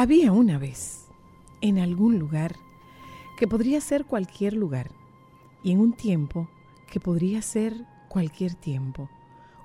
Había 0.00 0.30
una 0.30 0.58
vez, 0.58 1.08
en 1.60 1.80
algún 1.80 2.20
lugar, 2.20 2.54
que 3.36 3.48
podría 3.48 3.80
ser 3.80 4.04
cualquier 4.04 4.52
lugar, 4.52 4.92
y 5.64 5.72
en 5.72 5.80
un 5.80 5.92
tiempo 5.92 6.48
que 6.88 7.00
podría 7.00 7.42
ser 7.42 7.74
cualquier 8.08 8.54
tiempo, 8.54 9.10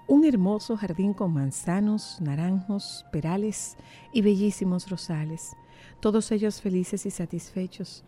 un 0.08 0.26
hermoso 0.26 0.76
jardín 0.76 1.14
con 1.14 1.36
manzanos, 1.36 2.20
naranjos, 2.20 3.06
perales 3.12 3.78
y 4.12 4.24
bellísimos 4.24 4.90
rosales, 4.90 5.56
todos 6.00 6.32
ellos 6.32 6.62
felices 6.62 7.06
y 7.06 7.12
satisfechos. 7.12 8.04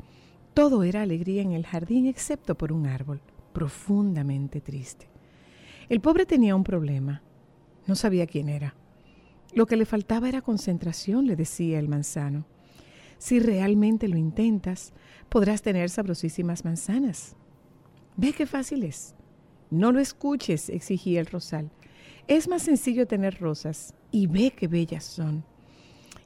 Todo 0.56 0.82
era 0.82 1.04
alegría 1.04 1.44
en 1.44 1.52
el 1.52 1.68
jardín 1.68 2.08
excepto 2.08 2.56
por 2.56 2.74
un 2.74 2.88
árbol, 2.88 3.22
profundamente 3.54 4.62
triste. 4.62 5.08
El 5.90 6.02
pobre 6.02 6.26
tenía 6.26 6.56
un 6.56 6.64
problema, 6.64 7.22
no 7.86 7.94
sabía 7.94 8.26
quién 8.26 8.50
era. 8.50 8.74
Lo 9.56 9.66
que 9.68 9.78
le 9.78 9.86
faltaba 9.86 10.28
era 10.28 10.42
concentración, 10.42 11.28
le 11.28 11.38
decía 11.38 11.80
el 11.80 11.88
manzano. 11.88 12.46
Si 13.18 13.40
realmente 13.40 14.10
lo 14.10 14.18
intentas, 14.18 14.92
podrás 15.30 15.62
tener 15.62 15.90
sabrosísimas 15.90 16.66
manzanas. 16.66 17.38
Ve 18.18 18.34
qué 18.34 18.46
fácil 18.46 18.84
es. 18.84 19.16
No 19.72 19.94
lo 19.94 20.02
escuches, 20.02 20.70
exigía 20.70 21.22
el 21.22 21.28
rosal. 21.28 21.72
Es 22.28 22.50
más 22.50 22.64
sencillo 22.64 23.08
tener 23.08 23.40
rosas 23.40 23.94
y 24.12 24.28
ve 24.28 24.52
qué 24.52 24.68
bellas 24.68 25.06
son. 25.06 25.46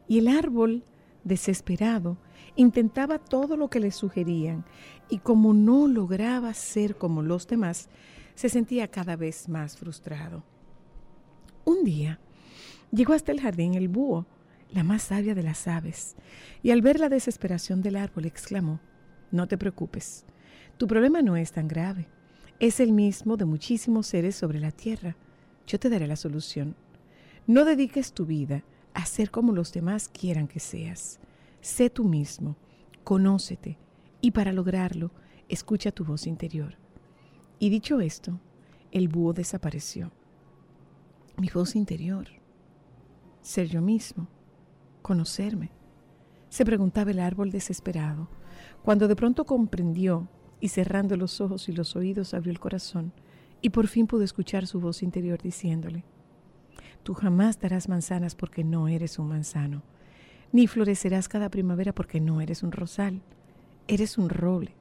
Y 0.08 0.18
el 0.18 0.28
árbol, 0.28 0.84
desesperado, 1.24 2.18
intentaba 2.56 3.20
todo 3.20 3.58
lo 3.58 3.70
que 3.70 3.80
le 3.80 3.92
sugerían 3.92 4.66
y 5.08 5.20
como 5.20 5.54
no 5.54 5.88
lograba 5.88 6.52
ser 6.56 6.98
como 6.98 7.22
los 7.22 7.48
demás, 7.48 7.90
se 8.34 8.50
sentía 8.50 8.88
cada 8.88 9.16
vez 9.16 9.48
más 9.48 9.78
frustrado. 9.78 10.44
Un 11.64 11.84
día, 11.84 12.20
Llegó 12.92 13.14
hasta 13.14 13.32
el 13.32 13.40
jardín 13.40 13.76
el 13.76 13.88
búho, 13.88 14.26
la 14.72 14.84
más 14.84 15.04
sabia 15.04 15.36
de 15.36 15.44
las 15.44 15.68
aves, 15.68 16.16
y 16.64 16.72
al 16.72 16.82
ver 16.82 17.00
la 17.00 17.10
desesperación 17.10 17.82
del 17.82 17.96
árbol 17.96 18.26
exclamó, 18.26 18.80
No 19.32 19.48
te 19.48 19.58
preocupes, 19.58 20.26
tu 20.78 20.88
problema 20.88 21.22
no 21.22 21.38
es 21.38 21.52
tan 21.52 21.68
grave, 21.68 22.08
es 22.60 22.80
el 22.80 22.92
mismo 22.92 23.38
de 23.38 23.46
muchísimos 23.46 24.08
seres 24.08 24.36
sobre 24.36 24.60
la 24.60 24.72
tierra. 24.72 25.16
Yo 25.68 25.80
te 25.80 25.90
daré 25.90 26.08
la 26.08 26.16
solución. 26.16 26.76
No 27.48 27.64
dediques 27.64 28.12
tu 28.12 28.26
vida 28.26 28.64
a 28.94 29.06
ser 29.06 29.30
como 29.30 29.54
los 29.54 29.72
demás 29.72 30.10
quieran 30.10 30.48
que 30.48 30.60
seas. 30.60 31.20
Sé 31.62 31.90
tú 31.90 32.06
mismo, 32.06 32.58
conócete, 33.04 33.78
y 34.20 34.32
para 34.32 34.52
lograrlo, 34.52 35.12
escucha 35.48 35.92
tu 35.92 36.06
voz 36.06 36.28
interior. 36.28 36.76
Y 37.60 37.70
dicho 37.70 38.02
esto, 38.02 38.40
el 38.92 39.08
búho 39.08 39.34
desapareció. 39.34 40.12
Mi 41.38 41.50
voz 41.50 41.76
interior 41.76 42.39
ser 43.50 43.68
yo 43.68 43.82
mismo, 43.82 44.28
conocerme. 45.02 45.72
Se 46.50 46.66
preguntaba 46.66 47.10
el 47.10 47.18
árbol 47.18 47.50
desesperado, 47.50 48.30
cuando 48.84 49.08
de 49.08 49.16
pronto 49.16 49.44
comprendió 49.46 50.30
y 50.60 50.68
cerrando 50.68 51.18
los 51.18 51.42
ojos 51.42 51.68
y 51.68 51.72
los 51.72 51.96
oídos 51.96 52.36
abrió 52.36 52.52
el 52.52 52.60
corazón 52.60 53.12
y 53.60 53.72
por 53.72 53.88
fin 53.88 54.06
pudo 54.06 54.24
escuchar 54.24 54.68
su 54.68 54.80
voz 54.80 55.02
interior 55.02 55.42
diciéndole, 55.42 56.04
Tú 57.02 57.16
jamás 57.16 57.60
darás 57.60 57.90
manzanas 57.90 58.36
porque 58.36 58.64
no 58.64 58.88
eres 58.88 59.18
un 59.18 59.30
manzano, 59.30 59.82
ni 60.52 60.68
florecerás 60.68 61.28
cada 61.28 61.50
primavera 61.50 61.92
porque 61.92 62.20
no 62.20 62.42
eres 62.42 62.62
un 62.62 62.72
rosal, 62.72 63.24
eres 63.88 64.20
un 64.20 64.30
roble, 64.30 64.76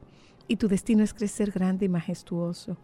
y 0.46 0.56
tu 0.56 0.68
destino 0.68 1.02
es 1.02 1.14
crecer 1.14 1.52
grande 1.52 1.86
y 1.86 1.88
majestuoso, 1.88 2.76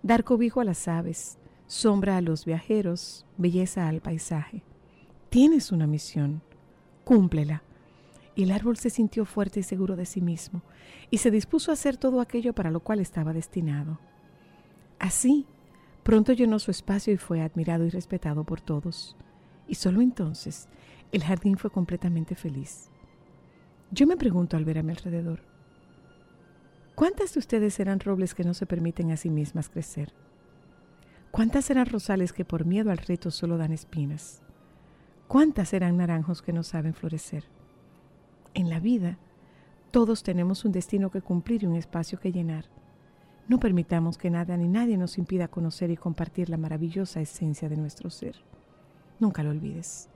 dar 0.00 0.22
cobijo 0.22 0.60
a 0.60 0.64
las 0.64 0.86
aves, 0.86 1.38
sombra 1.66 2.18
a 2.18 2.20
los 2.20 2.44
viajeros, 2.44 3.26
belleza 3.36 3.88
al 3.88 4.00
paisaje. 4.00 4.62
Tienes 5.34 5.72
una 5.72 5.88
misión, 5.88 6.42
cúmplela. 7.02 7.64
Y 8.36 8.44
el 8.44 8.52
árbol 8.52 8.76
se 8.76 8.88
sintió 8.88 9.24
fuerte 9.24 9.58
y 9.58 9.62
seguro 9.64 9.96
de 9.96 10.06
sí 10.06 10.20
mismo, 10.20 10.62
y 11.10 11.18
se 11.18 11.32
dispuso 11.32 11.72
a 11.72 11.74
hacer 11.74 11.96
todo 11.96 12.20
aquello 12.20 12.52
para 12.52 12.70
lo 12.70 12.78
cual 12.78 13.00
estaba 13.00 13.32
destinado. 13.32 13.98
Así, 15.00 15.48
pronto 16.04 16.32
llenó 16.32 16.60
su 16.60 16.70
espacio 16.70 17.12
y 17.12 17.16
fue 17.16 17.40
admirado 17.40 17.84
y 17.84 17.90
respetado 17.90 18.44
por 18.44 18.60
todos. 18.60 19.16
Y 19.66 19.74
solo 19.74 20.02
entonces 20.02 20.68
el 21.10 21.24
jardín 21.24 21.58
fue 21.58 21.70
completamente 21.70 22.36
feliz. 22.36 22.90
Yo 23.90 24.06
me 24.06 24.16
pregunto 24.16 24.56
al 24.56 24.64
ver 24.64 24.78
a 24.78 24.84
mi 24.84 24.92
alrededor, 24.92 25.40
¿cuántas 26.94 27.34
de 27.34 27.40
ustedes 27.40 27.74
serán 27.74 27.98
robles 27.98 28.36
que 28.36 28.44
no 28.44 28.54
se 28.54 28.66
permiten 28.66 29.10
a 29.10 29.16
sí 29.16 29.30
mismas 29.30 29.68
crecer? 29.68 30.12
¿Cuántas 31.32 31.64
serán 31.64 31.86
rosales 31.86 32.32
que 32.32 32.44
por 32.44 32.66
miedo 32.66 32.92
al 32.92 32.98
reto 32.98 33.32
solo 33.32 33.58
dan 33.58 33.72
espinas? 33.72 34.43
¿Cuántas 35.34 35.70
serán 35.70 35.96
naranjos 35.96 36.42
que 36.42 36.52
no 36.52 36.62
saben 36.62 36.94
florecer? 36.94 37.42
En 38.54 38.70
la 38.70 38.78
vida, 38.78 39.18
todos 39.90 40.22
tenemos 40.22 40.64
un 40.64 40.70
destino 40.70 41.10
que 41.10 41.22
cumplir 41.22 41.64
y 41.64 41.66
un 41.66 41.74
espacio 41.74 42.20
que 42.20 42.30
llenar. 42.30 42.66
No 43.48 43.58
permitamos 43.58 44.16
que 44.16 44.30
nada 44.30 44.56
ni 44.56 44.68
nadie 44.68 44.96
nos 44.96 45.18
impida 45.18 45.48
conocer 45.48 45.90
y 45.90 45.96
compartir 45.96 46.50
la 46.50 46.56
maravillosa 46.56 47.20
esencia 47.20 47.68
de 47.68 47.76
nuestro 47.76 48.10
ser. 48.10 48.36
Nunca 49.18 49.42
lo 49.42 49.50
olvides. 49.50 50.08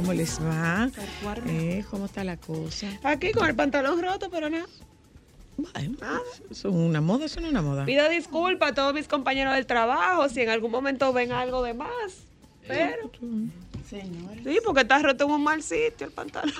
¿Cómo 0.00 0.14
les 0.14 0.40
va? 0.40 0.90
Eh, 1.46 1.84
¿Cómo 1.90 2.06
está 2.06 2.24
la 2.24 2.38
cosa? 2.38 2.86
Aquí 3.02 3.32
con 3.32 3.46
el 3.46 3.54
pantalón 3.54 4.00
roto, 4.00 4.30
pero 4.30 4.48
nada. 4.48 4.64
Bueno, 5.58 5.98
¿Eso 6.50 6.68
es 6.70 6.74
una 6.74 7.02
moda? 7.02 7.26
¿Eso 7.26 7.38
no 7.40 7.46
es 7.48 7.52
una 7.52 7.60
moda? 7.60 7.84
Pido 7.84 8.08
disculpas 8.08 8.70
a 8.70 8.74
todos 8.74 8.94
mis 8.94 9.06
compañeros 9.06 9.52
del 9.54 9.66
trabajo 9.66 10.26
si 10.30 10.40
en 10.40 10.48
algún 10.48 10.70
momento 10.70 11.12
ven 11.12 11.32
algo 11.32 11.62
de 11.62 11.74
más. 11.74 11.90
Pero. 12.66 13.10
Señores. 13.90 14.42
Sí, 14.42 14.58
porque 14.64 14.80
está 14.82 15.00
roto 15.00 15.24
en 15.24 15.30
un 15.32 15.44
mal 15.44 15.62
sitio 15.62 16.06
el 16.06 16.12
pantalón. 16.12 16.54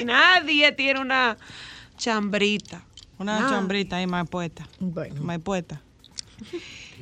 Y 0.00 0.04
nadie 0.04 0.70
tiene 0.70 1.00
una 1.00 1.36
chambrita. 1.96 2.84
Una 3.18 3.40
Nada. 3.40 3.50
chambrita 3.50 3.96
ahí 3.96 4.06
más 4.06 4.28
puesta. 4.28 4.68
Bueno, 4.78 5.20
Más 5.22 5.40
puesta. 5.40 5.80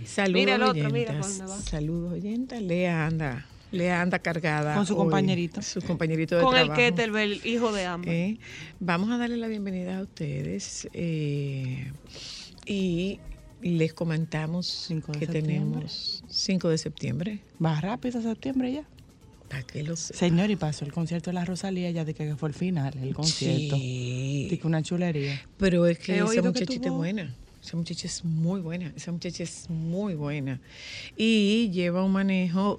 saludos 0.06 0.34
Mira 0.40 0.54
el 0.54 0.62
otro, 0.62 0.86
oyentas. 0.88 1.38
mira. 1.40 1.58
Saludos 1.60 2.12
oyentas. 2.14 2.62
Lea 2.62 3.06
anda, 3.06 3.46
Lea 3.72 4.00
anda 4.02 4.18
cargada. 4.18 4.74
Con 4.74 4.86
su 4.86 4.94
hoy. 4.94 5.00
compañerito. 5.00 5.62
Su 5.62 5.80
compañerito 5.80 6.36
de 6.36 6.42
Con 6.42 6.56
el 6.56 6.66
trabajo. 6.66 6.80
kettlebell, 6.80 7.40
hijo 7.44 7.72
de 7.72 7.86
ambos. 7.86 8.08
Eh, 8.12 8.38
vamos 8.80 9.10
a 9.10 9.18
darle 9.18 9.36
la 9.36 9.46
bienvenida 9.46 9.98
a 9.98 10.02
ustedes 10.02 10.88
eh, 10.92 11.92
y 12.66 13.20
les 13.62 13.92
comentamos 13.92 14.86
que 14.88 14.94
septiembre. 14.94 15.26
tenemos 15.28 16.24
5 16.28 16.68
de 16.68 16.78
septiembre. 16.78 17.40
Va 17.64 17.80
rápido 17.80 18.20
septiembre 18.22 18.72
ya. 18.72 18.84
Para 19.48 19.62
que 19.64 19.82
lo 19.82 19.96
sepan. 19.96 20.18
Señor, 20.18 20.50
y 20.50 20.56
pasó 20.56 20.84
el 20.84 20.92
concierto 20.92 21.30
de 21.30 21.34
la 21.34 21.44
Rosalía 21.44 21.90
ya 21.90 22.04
de 22.04 22.14
que 22.14 22.36
fue 22.36 22.48
el 22.48 22.54
final, 22.54 22.96
el 23.02 23.14
concierto. 23.14 23.76
Sí. 23.76 24.46
De 24.50 24.58
que 24.58 24.66
una 24.66 24.82
chulería. 24.82 25.40
Pero 25.58 25.86
es 25.86 25.98
que 25.98 26.14
He 26.14 26.18
esa 26.18 26.42
muchachita 26.42 26.88
es 26.88 26.94
buena. 26.94 27.34
Esa 27.62 27.76
muchacha 27.76 28.06
es 28.06 28.24
muy 28.24 28.60
buena. 28.60 28.92
Esa 28.96 29.12
muchacha 29.12 29.42
es 29.42 29.68
muy 29.68 30.14
buena. 30.14 30.60
Y 31.16 31.70
lleva 31.70 32.02
un 32.02 32.12
manejo 32.12 32.78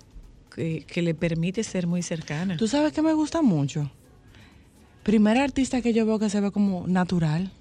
que, 0.55 0.83
que 0.85 1.01
le 1.01 1.13
permite 1.15 1.63
ser 1.63 1.87
muy 1.87 2.01
cercana. 2.03 2.57
¿Tú 2.57 2.67
sabes 2.67 2.93
que 2.93 3.01
me 3.01 3.13
gusta 3.13 3.41
mucho? 3.41 3.91
Primera 5.03 5.43
artista 5.43 5.81
que 5.81 5.93
yo 5.93 6.05
veo 6.05 6.19
que 6.19 6.29
se 6.29 6.39
ve 6.41 6.51
como 6.51 6.85
natural 6.87 7.51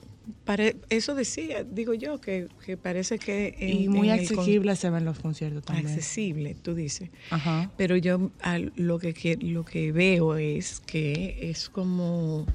Pare- 0.45 0.77
eso 0.91 1.15
decía, 1.17 1.65
digo 1.65 1.93
yo, 1.95 2.21
que, 2.21 2.47
que 2.65 2.77
parece 2.77 3.19
que... 3.19 3.57
en- 3.59 3.81
y 3.83 3.89
muy 3.89 4.11
en 4.11 4.21
el 4.21 4.29
con- 4.29 4.39
accesible 4.39 4.77
se 4.77 4.89
ven 4.91 5.05
los 5.05 5.19
conciertos 5.19 5.65
también. 5.65 5.89
accesible, 5.89 6.55
tú 6.55 6.75
dices. 6.75 7.11
Ajá. 7.31 7.71
Pero 7.77 7.97
yo 7.97 8.31
a 8.43 8.59
lo 8.77 8.99
que, 9.01 9.13
que- 9.13 9.37
lo 9.41 9.65
que 9.65 9.91
veo 9.91 10.37
es 10.37 10.79
que 10.81 11.51
es 11.51 11.69
como, 11.69 12.47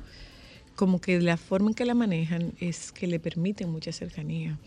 como 0.75 1.01
que 1.01 1.19
la 1.19 1.35
forma 1.35 1.69
en 1.69 1.73
que 1.73 1.83
la 1.85 1.95
manejan 1.95 2.53
es 2.61 2.91
que 2.93 3.07
le 3.07 3.19
permiten 3.19 3.69
mucha 3.69 3.91
cercanía. 3.91 4.57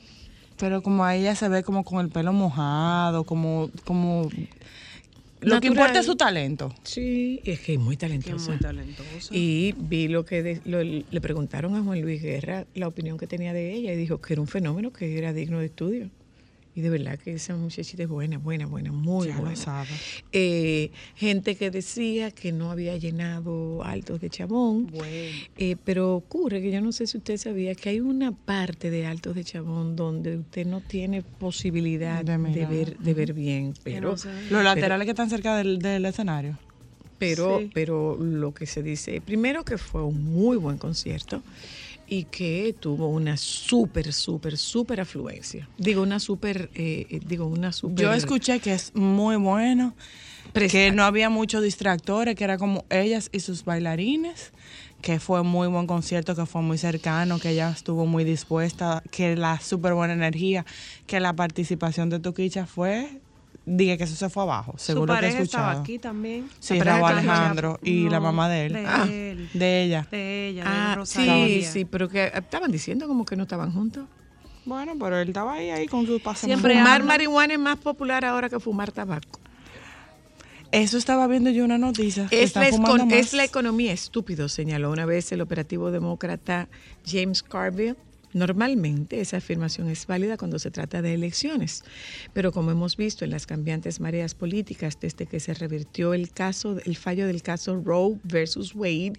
Pero 0.59 0.83
como 0.83 1.05
a 1.05 1.15
ella 1.17 1.35
se 1.35 1.49
ve 1.49 1.63
como 1.63 1.85
con 1.85 2.01
el 2.05 2.11
pelo 2.11 2.33
mojado, 2.35 3.25
como, 3.25 3.71
como 3.87 4.29
lo 5.41 5.61
que 5.61 5.69
importa 5.69 6.01
es 6.01 6.07
su 6.07 6.17
talento. 6.17 6.75
Sí, 6.85 7.41
es 7.45 7.61
que 7.61 7.75
es 7.75 7.79
muy 7.79 7.95
es 7.95 7.99
talentosa. 8.01 8.51
muy 8.51 8.59
talentoso. 8.61 9.35
Y 9.35 9.75
vi 9.77 10.09
lo 10.09 10.25
que 10.25 10.43
de- 10.43 10.61
lo- 10.65 10.83
le 10.83 11.21
preguntaron 11.21 11.75
a 11.75 11.83
Juan 11.83 12.01
Luis 12.01 12.23
Guerra 12.23 12.67
la 12.75 12.89
opinión 12.89 13.19
que 13.19 13.27
tenía 13.27 13.53
de 13.53 13.73
ella 13.75 13.93
y 13.93 13.97
dijo 13.97 14.21
que 14.21 14.33
era 14.35 14.43
un 14.43 14.49
fenómeno 14.49 14.93
que 14.93 15.17
era 15.19 15.33
digno 15.33 15.61
de 15.61 15.67
estudio. 15.67 16.11
Y 16.79 16.81
de 16.81 16.91
verdad 16.91 17.19
que 17.19 17.33
esa 17.33 17.57
muchachita 17.57 18.05
es 18.05 18.09
buena, 18.09 18.39
buena, 18.39 18.65
buena, 18.67 18.93
muy 18.93 19.27
Ya 19.27 19.37
buena. 19.41 19.85
Eh, 20.31 20.93
gente 21.17 21.57
que 21.57 21.73
decía 21.73 22.31
que 22.31 22.53
no 22.53 22.71
había 22.71 22.97
llenado 22.97 23.83
Altos 23.83 24.21
de 24.21 24.31
Chabón. 24.31 24.87
Bueno. 24.87 25.37
Eh, 25.57 25.75
pero 25.85 26.15
ocurre 26.15 26.63
que 26.63 26.71
yo 26.71 26.81
no 26.81 26.93
sé 26.93 27.09
si 27.09 27.17
usted 27.19 27.37
sabía 27.37 27.75
que 27.75 27.89
hay 27.89 27.99
una 27.99 28.31
parte 28.31 28.91
de 28.93 29.07
Altos 29.07 29.35
de 29.35 29.43
Chabón 29.43 29.97
donde 29.97 30.37
usted 30.37 30.65
no 30.69 30.81
tiene 30.81 31.23
posibilidad 31.23 32.25
De 32.25 32.39
de, 32.39 32.67
ver, 32.67 32.97
de 32.97 33.13
ver 33.15 33.33
bien, 33.33 33.75
pero. 33.83 34.11
Los 34.49 34.63
laterales 34.63 35.05
que 35.05 35.11
están 35.11 35.31
cerca 35.31 35.57
del, 35.57 35.81
del 35.81 36.05
escenario. 36.05 36.57
pero, 37.19 37.59
Sí. 37.59 37.71
pero 37.75 38.17
lo 38.17 38.55
que 38.55 38.67
se 38.67 38.85
dice, 38.85 39.21
primero 39.21 39.65
que 39.65 39.79
fue 39.79 40.05
un 40.05 40.23
muy 40.33 40.57
buen 40.57 40.79
concierto 40.79 41.43
y 42.09 42.25
que 42.25 42.75
tuvo 42.79 43.09
una 43.09 43.37
súper, 43.37 44.13
súper, 44.13 44.57
súper 44.57 45.01
afluencia. 45.01 45.69
Digo, 45.77 46.03
una 46.03 46.19
súper, 46.19 46.71
eh, 46.75 47.07
eh, 47.11 47.21
digo, 47.27 47.47
una 47.47 47.73
súper... 47.73 48.05
Yo 48.05 48.13
escuché 48.13 48.61
que 48.61 48.73
es 48.73 48.95
muy 48.95 49.37
bueno, 49.37 49.95
que 50.53 50.91
no 50.91 51.05
había 51.05 51.29
muchos 51.29 51.63
distractores, 51.63 52.35
que 52.35 52.45
era 52.45 52.57
como 52.57 52.85
ellas 52.89 53.29
y 53.33 53.41
sus 53.41 53.65
bailarines, 53.65 54.53
que 55.03 55.21
fue 55.21 55.43
muy 55.43 55.69
buen 55.69 55.87
concierto, 55.87 56.35
que 56.35 56.47
fue 56.47 56.63
muy 56.63 56.79
cercano, 56.79 57.39
que 57.39 57.51
ella 57.51 57.71
estuvo 57.71 58.07
muy 58.07 58.25
dispuesta, 58.25 59.03
que 59.11 59.37
la 59.37 59.61
súper 59.61 59.95
buena 59.95 60.15
energía, 60.15 60.65
que 61.07 61.21
la 61.21 61.35
participación 61.35 62.09
de 62.09 62.21
Toquicha 62.21 62.67
fue, 62.67 63.21
dije 63.77 63.99
que 63.99 64.05
eso 64.05 64.15
se 64.17 64.29
fue 64.31 64.43
abajo, 64.45 64.73
Su 64.79 64.87
seguro 64.87 65.13
que 65.13 65.19
he 65.19 65.23
pareja 65.23 65.43
estaba 65.43 65.65
escuchado. 65.73 65.83
aquí 65.83 65.99
también. 65.99 66.49
Sí, 66.59 66.81
Raúl 66.81 67.05
Alejandro 67.11 67.79
y 67.83 68.09
la 68.09 68.21
mamá 68.21 68.49
de 68.49 68.67
él. 68.67 68.73
De 68.73 68.87
Ah. 68.87 69.07
él. 69.11 69.51
De 69.55 69.83
ella. 69.85 70.07
De 70.11 70.49
ella, 70.49 70.65
de 70.65 70.71
Ah, 70.71 70.91
sí, 71.05 71.19
Rosalía. 71.19 71.71
sí, 71.71 71.85
pero 71.85 72.09
que 72.09 72.33
estaban 72.35 72.71
diciendo 72.73 73.07
como 73.07 73.25
que 73.25 73.37
no 73.37 73.43
estaban 73.45 73.73
juntos. 73.73 74.05
Bueno, 74.65 74.93
pero 75.01 75.19
él 75.19 75.29
estaba 75.29 75.55
ahí, 75.55 75.71
ahí 75.71 75.87
con 75.87 76.05
su. 76.07 76.21
Siempre 76.35 76.75
Fumar 76.75 77.01
anda- 77.01 77.07
marihuana 77.07 77.55
es 77.55 77.61
más 77.61 77.79
popular 77.79 78.25
ahora 78.25 78.49
que 78.51 78.61
fumar 78.61 78.93
tabaco. 78.93 79.41
Eso 80.71 80.99
estaba 80.99 81.27
viendo 81.27 81.49
yo 81.49 81.65
una 81.65 81.79
noticia. 81.79 82.27
que 82.29 82.43
Es 82.43 82.49
están 82.51 82.65
la, 82.65 82.71
fumando 82.71 82.97
escon- 83.05 83.07
más. 83.11 83.19
es 83.19 83.33
la 83.33 83.45
economía 83.45 83.93
estúpido, 83.93 84.49
señaló 84.51 84.91
una 84.91 85.07
vez 85.07 85.33
el 85.33 85.41
operativo 85.41 85.91
demócrata 85.91 86.69
James 87.07 87.43
Carville. 87.43 87.97
Normalmente 88.39 89.21
esa 89.21 89.39
afirmación 89.39 89.89
es 89.89 90.07
válida 90.07 90.37
cuando 90.37 90.61
se 90.61 90.71
trata 90.71 91.03
de 91.03 91.15
elecciones, 91.15 91.83
pero 92.33 92.53
como 92.53 92.71
hemos 92.71 92.97
visto 92.97 93.25
en 93.25 93.33
las 93.33 93.47
cambiantes 93.47 93.99
mareas 93.99 94.35
políticas 94.35 94.99
desde 95.01 95.27
que 95.27 95.41
se 95.41 95.55
revirtió 95.55 96.15
el 96.15 96.31
caso, 96.31 96.79
el 96.85 96.97
fallo 96.97 97.27
del 97.27 97.43
caso 97.43 97.83
Roe 97.85 98.21
versus 98.23 98.77
Wade, 98.77 99.15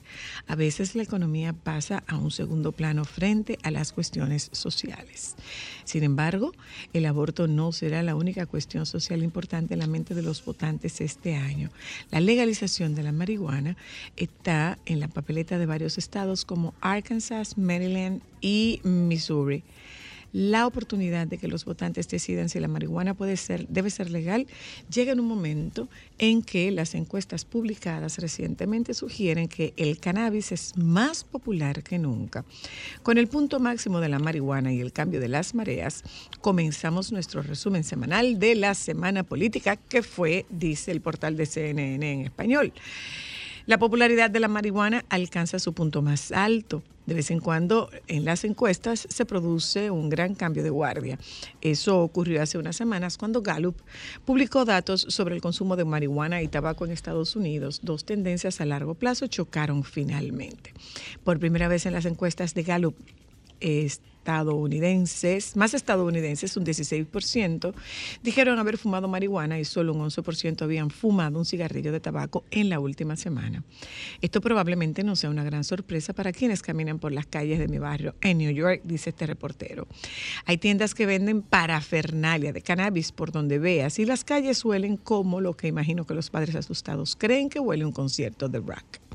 a 0.47 0.55
veces 0.55 0.95
la 0.95 1.03
economía 1.03 1.51
pasa 1.51 2.03
a 2.07 2.17
un 2.17 2.31
segundo 2.31 2.71
plano 2.71 3.03
frente 3.03 3.59
a 3.63 3.71
las 3.71 3.91
cuestiones 3.91 4.49
sociales. 4.53 5.35
Sin 5.83 6.03
embargo, 6.03 6.53
el 6.93 7.05
aborto 7.05 7.47
no 7.47 7.73
será 7.73 8.03
la 8.03 8.15
única 8.15 8.45
cuestión 8.45 8.85
social 8.85 9.21
importante 9.21 9.73
en 9.73 9.81
la 9.81 9.87
mente 9.87 10.15
de 10.15 10.21
los 10.21 10.45
votantes 10.45 11.01
este 11.01 11.35
año. 11.35 11.71
La 12.09 12.21
legalización 12.21 12.95
de 12.95 13.03
la 13.03 13.11
marihuana 13.11 13.75
está 14.15 14.79
en 14.85 15.01
la 15.01 15.09
papeleta 15.09 15.57
de 15.57 15.65
varios 15.65 15.97
estados 15.97 16.45
como 16.45 16.73
Arkansas, 16.79 17.57
Maryland 17.57 18.21
y 18.41 18.79
Missouri. 19.09 19.63
La 20.31 20.67
oportunidad 20.67 21.25
de 21.25 21.39
que 21.39 21.47
los 21.47 21.65
votantes 21.65 22.07
decidan 22.07 22.49
si 22.49 22.59
la 22.59 22.67
marihuana 22.67 23.15
puede 23.15 23.35
ser, 23.35 23.67
debe 23.67 23.89
ser 23.89 24.11
legal 24.11 24.45
llega 24.93 25.11
en 25.11 25.19
un 25.19 25.25
momento 25.25 25.89
en 26.19 26.43
que 26.43 26.69
las 26.69 26.93
encuestas 26.93 27.45
publicadas 27.45 28.19
recientemente 28.19 28.93
sugieren 28.93 29.47
que 29.47 29.73
el 29.75 29.99
cannabis 29.99 30.51
es 30.51 30.77
más 30.77 31.23
popular 31.23 31.81
que 31.81 31.97
nunca. 31.97 32.45
Con 33.01 33.17
el 33.17 33.27
punto 33.27 33.59
máximo 33.59 33.99
de 34.01 34.09
la 34.09 34.19
marihuana 34.19 34.71
y 34.71 34.81
el 34.81 34.93
cambio 34.93 35.19
de 35.19 35.29
las 35.29 35.55
mareas, 35.55 36.03
comenzamos 36.41 37.11
nuestro 37.11 37.41
resumen 37.41 37.83
semanal 37.83 38.37
de 38.37 38.53
la 38.53 38.75
semana 38.75 39.23
política 39.23 39.77
que 39.77 40.03
fue, 40.03 40.45
dice 40.51 40.91
el 40.91 41.01
portal 41.01 41.37
de 41.37 41.47
CNN 41.47 42.11
en 42.11 42.21
español. 42.21 42.71
La 43.65 43.77
popularidad 43.77 44.29
de 44.29 44.39
la 44.39 44.47
marihuana 44.47 45.05
alcanza 45.09 45.59
su 45.59 45.73
punto 45.73 46.01
más 46.01 46.31
alto. 46.31 46.83
De 47.09 47.15
vez 47.15 47.31
en 47.31 47.39
cuando 47.39 47.89
en 48.05 48.23
las 48.23 48.43
encuestas 48.43 49.07
se 49.09 49.25
produce 49.25 49.89
un 49.89 50.09
gran 50.09 50.35
cambio 50.35 50.61
de 50.61 50.69
guardia. 50.69 51.17
Eso 51.59 52.01
ocurrió 52.01 52.39
hace 52.39 52.59
unas 52.59 52.75
semanas 52.75 53.17
cuando 53.17 53.41
Gallup 53.41 53.75
publicó 54.25 54.63
datos 54.63 55.07
sobre 55.09 55.33
el 55.33 55.41
consumo 55.41 55.75
de 55.75 55.85
marihuana 55.85 56.43
y 56.43 56.47
tabaco 56.47 56.85
en 56.85 56.91
Estados 56.91 57.35
Unidos. 57.35 57.79
Dos 57.81 58.05
tendencias 58.05 58.61
a 58.61 58.65
largo 58.65 58.93
plazo 58.93 59.25
chocaron 59.25 59.83
finalmente. 59.83 60.71
Por 61.23 61.39
primera 61.39 61.67
vez 61.67 61.87
en 61.87 61.93
las 61.93 62.05
encuestas 62.05 62.53
de 62.53 62.61
Gallup, 62.61 62.95
estadounidenses, 64.29 65.55
más 65.55 65.73
estadounidenses, 65.73 66.55
un 66.55 66.63
16%, 66.63 67.73
dijeron 68.21 68.59
haber 68.59 68.77
fumado 68.77 69.07
marihuana 69.07 69.59
y 69.59 69.65
solo 69.65 69.93
un 69.93 70.01
11% 70.01 70.61
habían 70.61 70.91
fumado 70.91 71.39
un 71.39 71.45
cigarrillo 71.45 71.91
de 71.91 71.99
tabaco 71.99 72.43
en 72.51 72.69
la 72.69 72.79
última 72.79 73.15
semana. 73.15 73.63
Esto 74.21 74.39
probablemente 74.39 75.03
no 75.03 75.15
sea 75.15 75.31
una 75.31 75.43
gran 75.43 75.63
sorpresa 75.63 76.13
para 76.13 76.31
quienes 76.31 76.61
caminan 76.61 76.99
por 76.99 77.11
las 77.11 77.25
calles 77.25 77.57
de 77.57 77.67
mi 77.67 77.79
barrio 77.79 78.13
en 78.21 78.37
New 78.37 78.51
York, 78.51 78.81
dice 78.83 79.09
este 79.09 79.25
reportero. 79.25 79.87
Hay 80.45 80.57
tiendas 80.59 80.93
que 80.93 81.07
venden 81.07 81.41
parafernalia 81.41 82.53
de 82.53 82.61
cannabis 82.61 83.11
por 83.11 83.31
donde 83.31 83.57
veas 83.57 83.97
y 83.97 84.05
las 84.05 84.23
calles 84.23 84.63
huelen 84.63 84.97
como 84.97 85.41
lo 85.41 85.57
que 85.57 85.67
imagino 85.67 86.05
que 86.05 86.13
los 86.13 86.29
padres 86.29 86.55
asustados 86.55 87.15
creen 87.15 87.49
que 87.49 87.59
huele 87.59 87.83
un 87.83 87.91
concierto 87.91 88.47
de 88.47 88.59
rock. 88.59 89.08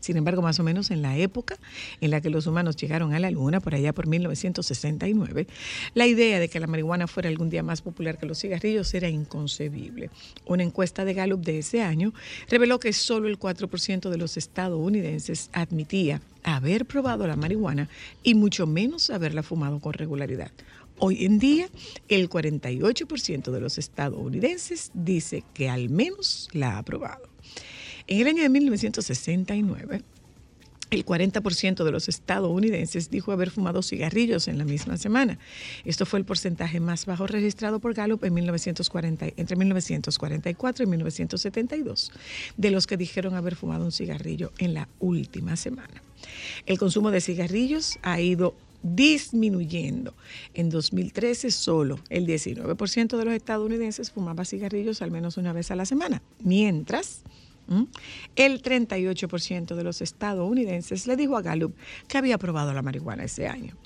Sin 0.00 0.16
embargo, 0.16 0.42
más 0.42 0.58
o 0.60 0.62
menos 0.62 0.90
en 0.90 1.02
la 1.02 1.16
época 1.16 1.58
en 2.00 2.10
la 2.10 2.20
que 2.20 2.30
los 2.30 2.46
humanos 2.46 2.76
llegaron 2.76 3.12
a 3.12 3.20
la 3.20 3.30
Luna, 3.30 3.60
por 3.60 3.74
allá 3.74 3.92
por 3.92 4.06
1969, 4.06 5.46
la 5.94 6.06
idea 6.06 6.38
de 6.38 6.48
que 6.48 6.60
la 6.60 6.66
marihuana 6.66 7.06
fuera 7.06 7.28
algún 7.28 7.50
día 7.50 7.62
más 7.62 7.82
popular 7.82 8.18
que 8.18 8.26
los 8.26 8.38
cigarrillos 8.38 8.92
era 8.94 9.08
inconcebible. 9.08 10.10
Una 10.46 10.62
encuesta 10.62 11.04
de 11.04 11.14
Gallup 11.14 11.42
de 11.44 11.58
ese 11.58 11.82
año 11.82 12.12
reveló 12.48 12.78
que 12.78 12.92
solo 12.92 13.28
el 13.28 13.38
4% 13.38 14.10
de 14.10 14.18
los 14.18 14.36
estadounidenses 14.36 15.50
admitía 15.52 16.20
haber 16.42 16.86
probado 16.86 17.26
la 17.26 17.36
marihuana 17.36 17.88
y 18.22 18.34
mucho 18.34 18.66
menos 18.66 19.10
haberla 19.10 19.42
fumado 19.42 19.80
con 19.80 19.92
regularidad. 19.92 20.50
Hoy 21.00 21.24
en 21.24 21.38
día, 21.38 21.68
el 22.08 22.28
48% 22.28 23.52
de 23.52 23.60
los 23.60 23.78
estadounidenses 23.78 24.90
dice 24.94 25.44
que 25.54 25.68
al 25.68 25.90
menos 25.90 26.48
la 26.52 26.78
ha 26.78 26.82
probado. 26.82 27.28
En 28.08 28.20
el 28.22 28.26
año 28.26 28.42
de 28.42 28.48
1969, 28.48 30.02
el 30.90 31.04
40% 31.04 31.84
de 31.84 31.92
los 31.92 32.08
estadounidenses 32.08 33.10
dijo 33.10 33.32
haber 33.32 33.50
fumado 33.50 33.82
cigarrillos 33.82 34.48
en 34.48 34.56
la 34.56 34.64
misma 34.64 34.96
semana. 34.96 35.38
Esto 35.84 36.06
fue 36.06 36.18
el 36.18 36.24
porcentaje 36.24 36.80
más 36.80 37.04
bajo 37.04 37.26
registrado 37.26 37.80
por 37.80 37.92
Gallup 37.92 38.24
en 38.24 38.32
1940, 38.32 39.26
entre 39.36 39.56
1944 39.56 40.84
y 40.84 40.86
1972, 40.86 42.12
de 42.56 42.70
los 42.70 42.86
que 42.86 42.96
dijeron 42.96 43.34
haber 43.34 43.56
fumado 43.56 43.84
un 43.84 43.92
cigarrillo 43.92 44.52
en 44.56 44.72
la 44.72 44.88
última 45.00 45.56
semana. 45.56 46.02
El 46.64 46.78
consumo 46.78 47.10
de 47.10 47.20
cigarrillos 47.20 47.98
ha 48.00 48.22
ido 48.22 48.56
disminuyendo. 48.82 50.14
En 50.54 50.70
2013 50.70 51.50
solo 51.50 51.98
el 52.08 52.26
19% 52.26 53.18
de 53.18 53.24
los 53.26 53.34
estadounidenses 53.34 54.12
fumaba 54.12 54.46
cigarrillos 54.46 55.02
al 55.02 55.10
menos 55.10 55.36
una 55.36 55.52
vez 55.52 55.70
a 55.70 55.76
la 55.76 55.84
semana, 55.84 56.22
mientras 56.42 57.22
el 58.36 58.62
38% 58.62 59.74
de 59.74 59.84
los 59.84 60.00
estadounidenses 60.00 61.06
le 61.06 61.16
dijo 61.16 61.36
a 61.36 61.42
Gallup 61.42 61.74
que 62.06 62.18
había 62.18 62.38
probado 62.38 62.72
la 62.72 62.82
marihuana 62.82 63.24
ese 63.24 63.48
año. 63.48 63.76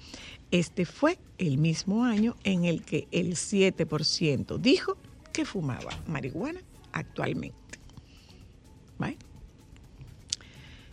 Este 0.51 0.85
fue 0.85 1.19
el 1.39 1.59
mismo 1.59 2.05
año 2.05 2.37
en 2.45 2.65
el 2.65 2.83
que 2.83 3.09
el 3.11 3.33
7% 3.33 4.59
dijo 4.59 4.97
que 5.33 5.45
fumaba 5.45 5.91
marihuana 6.07 6.61
actualmente. 6.93 7.63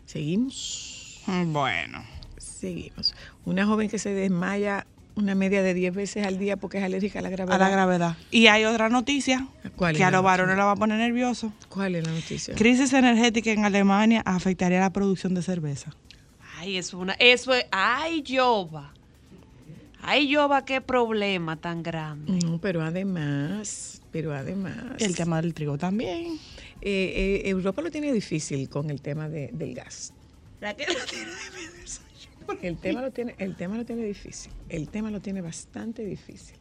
Seguimos. 0.09 1.21
Bueno. 1.27 2.03
Seguimos. 2.39 3.13
Una 3.45 3.67
joven 3.67 3.89
que 3.89 3.99
se 3.99 4.11
desmaya 4.11 4.87
una 5.19 5.35
media 5.35 5.61
de 5.61 5.73
10 5.73 5.93
veces 5.93 6.25
al 6.25 6.39
día 6.39 6.57
porque 6.57 6.77
es 6.79 6.83
alérgica 6.83 7.19
a 7.19 7.21
la 7.21 7.29
gravedad. 7.29 7.55
A 7.55 7.59
la 7.59 7.69
gravedad. 7.69 8.17
Y 8.31 8.47
hay 8.47 8.65
otra 8.65 8.89
noticia 8.89 9.47
que 9.93 10.03
a 10.03 10.11
los 10.11 10.23
varones 10.23 10.57
la 10.57 10.65
va 10.65 10.71
a 10.71 10.75
poner 10.75 10.97
nervioso. 10.97 11.53
¿Cuál 11.69 11.95
es 11.95 12.05
la 12.05 12.13
noticia? 12.13 12.55
Crisis 12.55 12.93
energética 12.93 13.51
en 13.51 13.65
Alemania 13.65 14.21
afectaría 14.25 14.79
la 14.79 14.91
producción 14.91 15.33
de 15.33 15.41
cerveza. 15.41 15.91
Ay, 16.57 16.77
es 16.77 16.93
una, 16.93 17.13
eso 17.13 17.53
es, 17.53 17.65
ay, 17.71 18.21
Yoba. 18.21 18.93
Ay, 20.01 20.27
Yoba, 20.27 20.65
qué 20.65 20.81
problema 20.81 21.55
tan 21.57 21.83
grande. 21.83 22.39
No, 22.43 22.59
pero 22.59 22.81
además, 22.81 24.01
pero 24.11 24.33
además. 24.33 24.75
El 24.99 25.15
tema 25.15 25.41
del 25.41 25.53
trigo 25.53 25.77
también. 25.77 26.39
Eh, 26.81 27.41
eh, 27.45 27.49
Europa 27.49 27.81
lo 27.81 27.91
tiene 27.91 28.11
difícil 28.13 28.69
con 28.69 28.89
el 28.89 29.01
tema 29.01 29.29
del 29.29 29.73
gas. 29.73 30.13
La 30.61 30.73
que 30.75 30.85
lo 30.87 31.05
tiene 31.05 31.31
difícil. 31.31 32.08
El 32.61 32.77
tema 32.77 33.01
lo 33.01 33.11
tiene, 33.11 33.35
el 33.37 33.55
tema 33.55 33.77
lo 33.77 33.85
tiene 33.85 34.03
difícil. 34.03 34.51
El 34.69 34.89
tema 34.89 35.11
lo 35.11 35.21
tiene 35.21 35.41
bastante 35.41 36.03
difícil. 36.03 36.57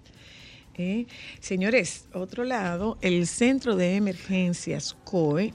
¿eh? 0.75 1.07
señores, 1.41 2.07
otro 2.13 2.45
lado, 2.45 2.99
el 3.01 3.27
Centro 3.27 3.77
de 3.77 3.97
Emergencias 3.97 4.97
COE 5.05 5.53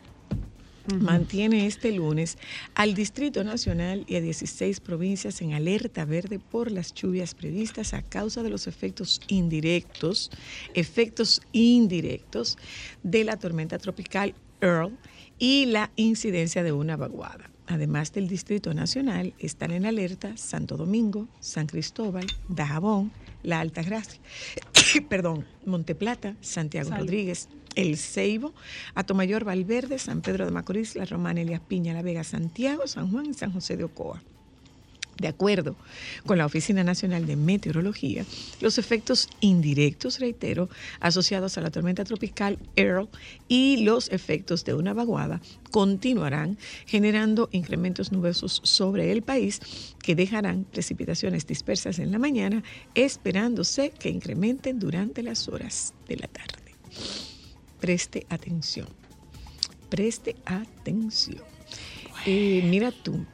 mantiene 0.99 1.65
este 1.65 1.93
lunes 1.93 2.37
al 2.75 2.93
Distrito 2.93 3.43
Nacional 3.45 4.03
y 4.05 4.17
a 4.17 4.21
16 4.21 4.81
provincias 4.81 5.41
en 5.41 5.53
alerta 5.53 6.03
verde 6.03 6.39
por 6.39 6.71
las 6.71 6.93
lluvias 6.93 7.35
previstas 7.35 7.93
a 7.93 8.01
causa 8.01 8.43
de 8.43 8.49
los 8.49 8.67
efectos 8.67 9.21
indirectos, 9.27 10.29
efectos 10.73 11.41
indirectos 11.53 12.57
de 13.01 13.23
la 13.23 13.37
tormenta 13.37 13.77
tropical 13.77 14.35
Earl 14.59 14.97
y 15.39 15.67
la 15.67 15.91
incidencia 15.95 16.63
de 16.63 16.73
una 16.73 16.97
vaguada. 16.97 17.52
Además 17.73 18.13
del 18.13 18.27
Distrito 18.27 18.71
Nacional, 18.75 19.33
están 19.39 19.71
en 19.71 19.87
alerta 19.87 20.37
Santo 20.37 20.77
Domingo, 20.77 21.27
San 21.39 21.65
Cristóbal, 21.65 22.27
Dajabón, 22.47 23.11
La 23.41 23.61
Alta 23.61 23.81
Gracia, 23.81 24.21
perdón, 25.09 25.47
Monteplata, 25.65 26.35
Santiago 26.39 26.91
Rodríguez, 26.91 27.49
El 27.73 27.97
Ceibo, 27.97 28.53
Atomayor 28.93 29.43
Valverde, 29.43 29.97
San 29.97 30.21
Pedro 30.21 30.45
de 30.45 30.51
Macorís, 30.51 30.95
La 30.95 31.05
Romana, 31.05 31.41
Elias 31.41 31.61
Piña, 31.67 31.95
La 31.95 32.03
Vega, 32.03 32.23
Santiago, 32.23 32.85
San 32.85 33.09
Juan 33.09 33.25
y 33.25 33.33
San 33.33 33.51
José 33.51 33.75
de 33.75 33.85
Ocoa. 33.85 34.21
De 35.17 35.27
acuerdo 35.27 35.75
con 36.25 36.39
la 36.39 36.45
Oficina 36.45 36.83
Nacional 36.83 37.27
de 37.27 37.35
Meteorología, 37.35 38.25
los 38.61 38.77
efectos 38.77 39.29
indirectos, 39.41 40.19
reitero, 40.19 40.69
asociados 40.99 41.57
a 41.57 41.61
la 41.61 41.69
tormenta 41.69 42.03
tropical 42.03 42.57
Earl 42.75 43.09
y 43.47 43.83
los 43.83 44.09
efectos 44.09 44.65
de 44.65 44.73
una 44.73 44.93
vaguada 44.93 45.39
continuarán 45.71 46.57
generando 46.87 47.47
incrementos 47.51 48.11
nubosos 48.11 48.61
sobre 48.63 49.11
el 49.11 49.21
país 49.21 49.61
que 50.01 50.15
dejarán 50.15 50.63
precipitaciones 50.63 51.45
dispersas 51.45 51.99
en 51.99 52.11
la 52.11 52.19
mañana, 52.19 52.63
esperándose 52.95 53.91
que 53.91 54.09
incrementen 54.09 54.79
durante 54.79 55.21
las 55.21 55.47
horas 55.47 55.93
de 56.07 56.17
la 56.17 56.27
tarde. 56.27 56.75
Preste 57.79 58.25
atención, 58.29 58.87
preste 59.89 60.35
atención. 60.45 61.43
Eh, 62.25 62.65
mira 62.69 62.91
tú, 62.91 63.25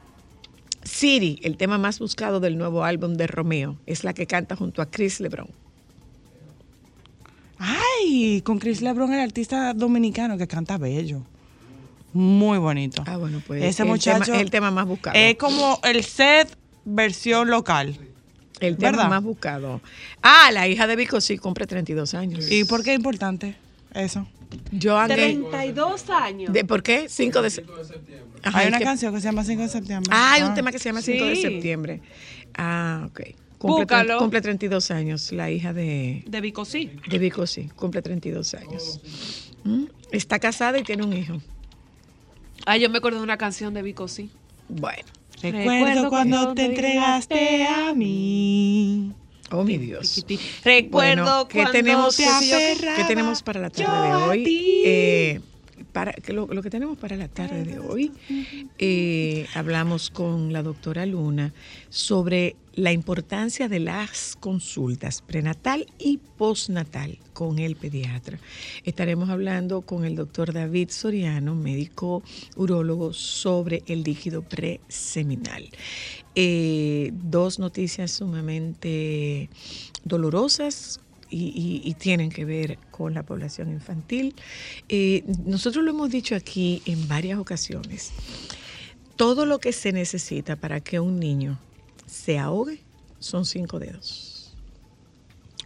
City, 0.82 1.38
el 1.42 1.56
tema 1.56 1.78
más 1.78 1.98
buscado 1.98 2.40
del 2.40 2.56
nuevo 2.56 2.84
álbum 2.84 3.14
de 3.14 3.26
Romeo, 3.26 3.76
es 3.86 4.04
la 4.04 4.14
que 4.14 4.26
canta 4.26 4.56
junto 4.56 4.82
a 4.82 4.86
Chris 4.86 5.20
LeBron. 5.20 5.48
Ay, 7.58 8.40
con 8.42 8.58
Chris 8.58 8.80
LeBron, 8.80 9.12
el 9.12 9.20
artista 9.20 9.74
dominicano 9.74 10.38
que 10.38 10.46
canta 10.46 10.78
bello. 10.78 11.22
Muy 12.12 12.58
bonito. 12.58 13.04
Ah, 13.06 13.18
bueno, 13.18 13.42
pues 13.46 13.62
ese 13.62 13.84
muchacho 13.84 14.32
es 14.32 14.40
el 14.40 14.50
tema 14.50 14.70
más 14.70 14.86
buscado. 14.86 15.16
Es 15.16 15.36
como 15.36 15.78
el 15.84 16.02
set 16.02 16.56
versión 16.84 17.50
local. 17.50 17.96
El 18.60 18.76
tema 18.76 19.08
más 19.08 19.22
buscado. 19.22 19.80
Ah, 20.22 20.50
la 20.52 20.68
hija 20.68 20.86
de 20.86 20.96
Vico 20.96 21.20
sí 21.20 21.38
cumple 21.38 21.66
32 21.66 22.14
años. 22.14 22.50
¿Y 22.50 22.64
por 22.64 22.82
qué 22.82 22.92
es 22.92 22.96
importante 22.96 23.56
eso? 23.94 24.26
Yo 24.72 24.98
32 25.06 26.10
años. 26.10 26.52
¿De 26.52 26.64
por 26.64 26.82
qué? 26.82 27.08
5 27.08 27.42
de 27.42 27.50
septiembre. 27.50 27.84
Hay 28.42 28.68
una 28.68 28.80
canción 28.80 29.14
que 29.14 29.20
se 29.20 29.28
llama 29.28 29.44
5 29.44 29.62
de 29.62 29.68
septiembre. 29.68 30.10
Ah, 30.12 30.32
hay 30.32 30.42
un 30.42 30.50
ah. 30.50 30.54
tema 30.54 30.72
que 30.72 30.78
se 30.78 30.88
llama 30.88 31.02
5 31.02 31.24
de 31.24 31.36
septiembre. 31.36 32.00
Ah, 32.54 33.06
ok. 33.10 33.20
Cumple, 33.58 34.16
cumple 34.18 34.40
32 34.40 34.90
años, 34.90 35.32
la 35.32 35.50
hija 35.50 35.74
de... 35.74 36.24
De 36.26 36.40
Vico 36.40 36.64
sí. 36.64 36.90
De 37.10 37.18
Vico 37.18 37.46
sí, 37.46 37.68
cumple 37.76 38.00
32 38.00 38.54
años. 38.54 39.00
¿Mm? 39.64 39.84
Está 40.12 40.38
casada 40.38 40.78
y 40.78 40.82
tiene 40.82 41.04
un 41.04 41.12
hijo. 41.12 41.42
Ah, 42.64 42.78
yo 42.78 42.88
me 42.88 42.98
acuerdo 42.98 43.18
de 43.18 43.24
una 43.24 43.36
canción 43.36 43.74
de 43.74 43.82
Vico 43.82 44.08
sí. 44.08 44.30
Bueno. 44.68 45.04
Recuerdo 45.42 46.08
cuando 46.08 46.54
te 46.54 46.64
entregaste 46.66 47.66
a 47.66 47.92
mí. 47.94 49.12
Oh, 49.52 49.64
mi 49.64 49.78
Dios. 49.78 50.24
Recuerdo 50.64 51.48
¿qué 51.48 51.66
tenemos, 51.72 52.16
¿qué 52.16 53.04
tenemos 53.08 53.42
para 53.42 53.60
la 53.60 53.70
tarde 53.70 54.08
de 54.08 54.14
hoy? 54.14 54.82
Eh, 54.84 55.40
para, 55.92 56.14
lo, 56.28 56.46
lo, 56.46 56.62
que 56.62 56.70
tenemos 56.70 56.98
para 56.98 57.16
la 57.16 57.28
tarde 57.28 57.64
de 57.64 57.78
hoy, 57.78 58.12
eh, 58.78 59.46
hablamos 59.54 60.10
con 60.10 60.52
la 60.52 60.62
doctora 60.62 61.06
Luna 61.06 61.52
sobre 61.88 62.56
la 62.74 62.92
importancia 62.92 63.68
de 63.68 63.80
las 63.80 64.36
consultas 64.38 65.22
prenatal 65.22 65.86
y 65.98 66.18
postnatal 66.18 67.18
con 67.32 67.58
el 67.58 67.76
pediatra. 67.76 68.38
Estaremos 68.84 69.28
hablando 69.28 69.82
con 69.82 70.04
el 70.04 70.16
doctor 70.16 70.52
David 70.52 70.90
Soriano, 70.90 71.54
médico 71.54 72.22
urólogo, 72.56 73.12
sobre 73.12 73.82
el 73.86 74.02
líquido 74.02 74.42
preseminal. 74.42 75.68
Eh, 76.34 77.10
dos 77.12 77.58
noticias 77.58 78.12
sumamente 78.12 79.50
dolorosas 80.04 81.00
y, 81.30 81.94
tienen 81.98 82.30
que 82.30 82.44
ver 82.44 82.78
con 82.90 83.14
la 83.14 83.22
población 83.22 83.70
infantil. 83.70 84.34
Eh, 84.88 85.24
nosotros 85.44 85.84
lo 85.84 85.90
hemos 85.90 86.10
dicho 86.10 86.34
aquí 86.34 86.82
en 86.86 87.08
varias 87.08 87.38
ocasiones. 87.38 88.12
Todo 89.16 89.46
lo 89.46 89.58
que 89.58 89.72
se 89.72 89.92
necesita 89.92 90.56
para 90.56 90.80
que 90.80 90.98
un 90.98 91.20
niño 91.20 91.58
se 92.06 92.38
ahogue 92.38 92.80
son 93.18 93.44
cinco 93.44 93.78
dedos. 93.78 94.54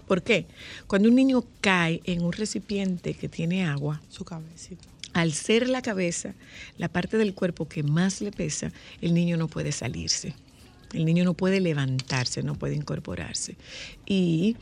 ¿Por 0.07 0.23
qué? 0.23 0.47
Cuando 0.87 1.09
un 1.09 1.15
niño 1.15 1.45
cae 1.61 2.01
en 2.05 2.23
un 2.23 2.33
recipiente 2.33 3.15
que 3.15 3.29
tiene 3.29 3.65
agua, 3.65 4.03
su 4.09 4.25
cabecita. 4.25 4.85
Al 5.15 5.33
ser 5.33 5.69
la 5.69 5.81
cabeza 5.81 6.35
la 6.77 6.89
parte 6.89 7.17
del 7.17 7.35
cuerpo 7.35 7.69
que 7.69 7.83
más 7.83 8.21
le 8.21 8.33
pesa, 8.33 8.73
el 9.01 9.15
niño 9.15 9.37
no 9.37 9.49
puede 9.49 9.73
salirse. 9.73 10.35
El 10.95 11.05
niño 11.05 11.25
no 11.25 11.35
puede 11.35 11.61
levantarse, 11.61 12.43
no 12.43 12.55
puede 12.55 12.75
incorporarse. 12.75 13.57
Y 14.07 14.57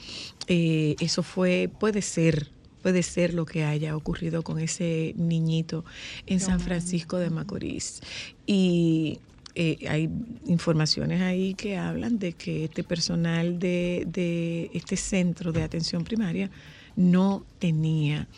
eh, 0.48 0.96
eso 1.00 1.22
fue, 1.22 1.70
puede 1.78 2.02
ser, 2.02 2.48
puede 2.82 3.02
ser 3.02 3.34
lo 3.34 3.46
que 3.46 3.64
haya 3.64 3.96
ocurrido 3.96 4.42
con 4.42 4.58
ese 4.58 5.14
niñito 5.16 5.84
en 6.26 6.40
San 6.40 6.60
Francisco 6.60 7.18
de 7.18 7.30
Macorís. 7.30 8.00
Y 8.46 9.18
eh, 9.54 9.78
hay 9.88 10.08
informaciones 10.46 11.20
ahí 11.20 11.54
que 11.54 11.76
hablan 11.76 12.18
de 12.18 12.32
que 12.32 12.64
este 12.64 12.82
personal 12.82 13.58
de, 13.58 14.04
de 14.06 14.70
este 14.72 14.96
centro 14.96 15.52
de 15.52 15.62
atención 15.62 16.04
primaria 16.04 16.50
no 16.96 17.44
tenía 17.58 18.28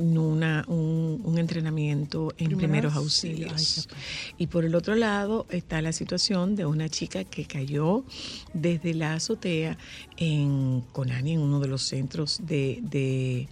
una, 0.00 0.64
un, 0.68 1.36
entrenamiento 1.38 2.32
en 2.38 2.56
primeros, 2.56 2.94
auxilios. 2.94 3.88
y 4.38 4.46
por 4.46 4.64
el 4.64 4.74
otro 4.74 4.94
lado 4.94 5.46
está 5.50 5.80
la 5.82 5.92
situación 5.92 6.56
de 6.56 6.66
una 6.66 6.88
chica 6.88 7.24
que 7.24 7.44
cayó 7.46 8.04
desde 8.52 8.94
la 8.94 9.14
azotea 9.14 9.78
en 10.16 10.82
Conani, 10.92 11.34
en 11.34 11.40
uno 11.40 11.60
de 11.60 11.68
los 11.68 11.82
centros 11.82 12.40
de, 12.42 12.78
de- 12.82 13.48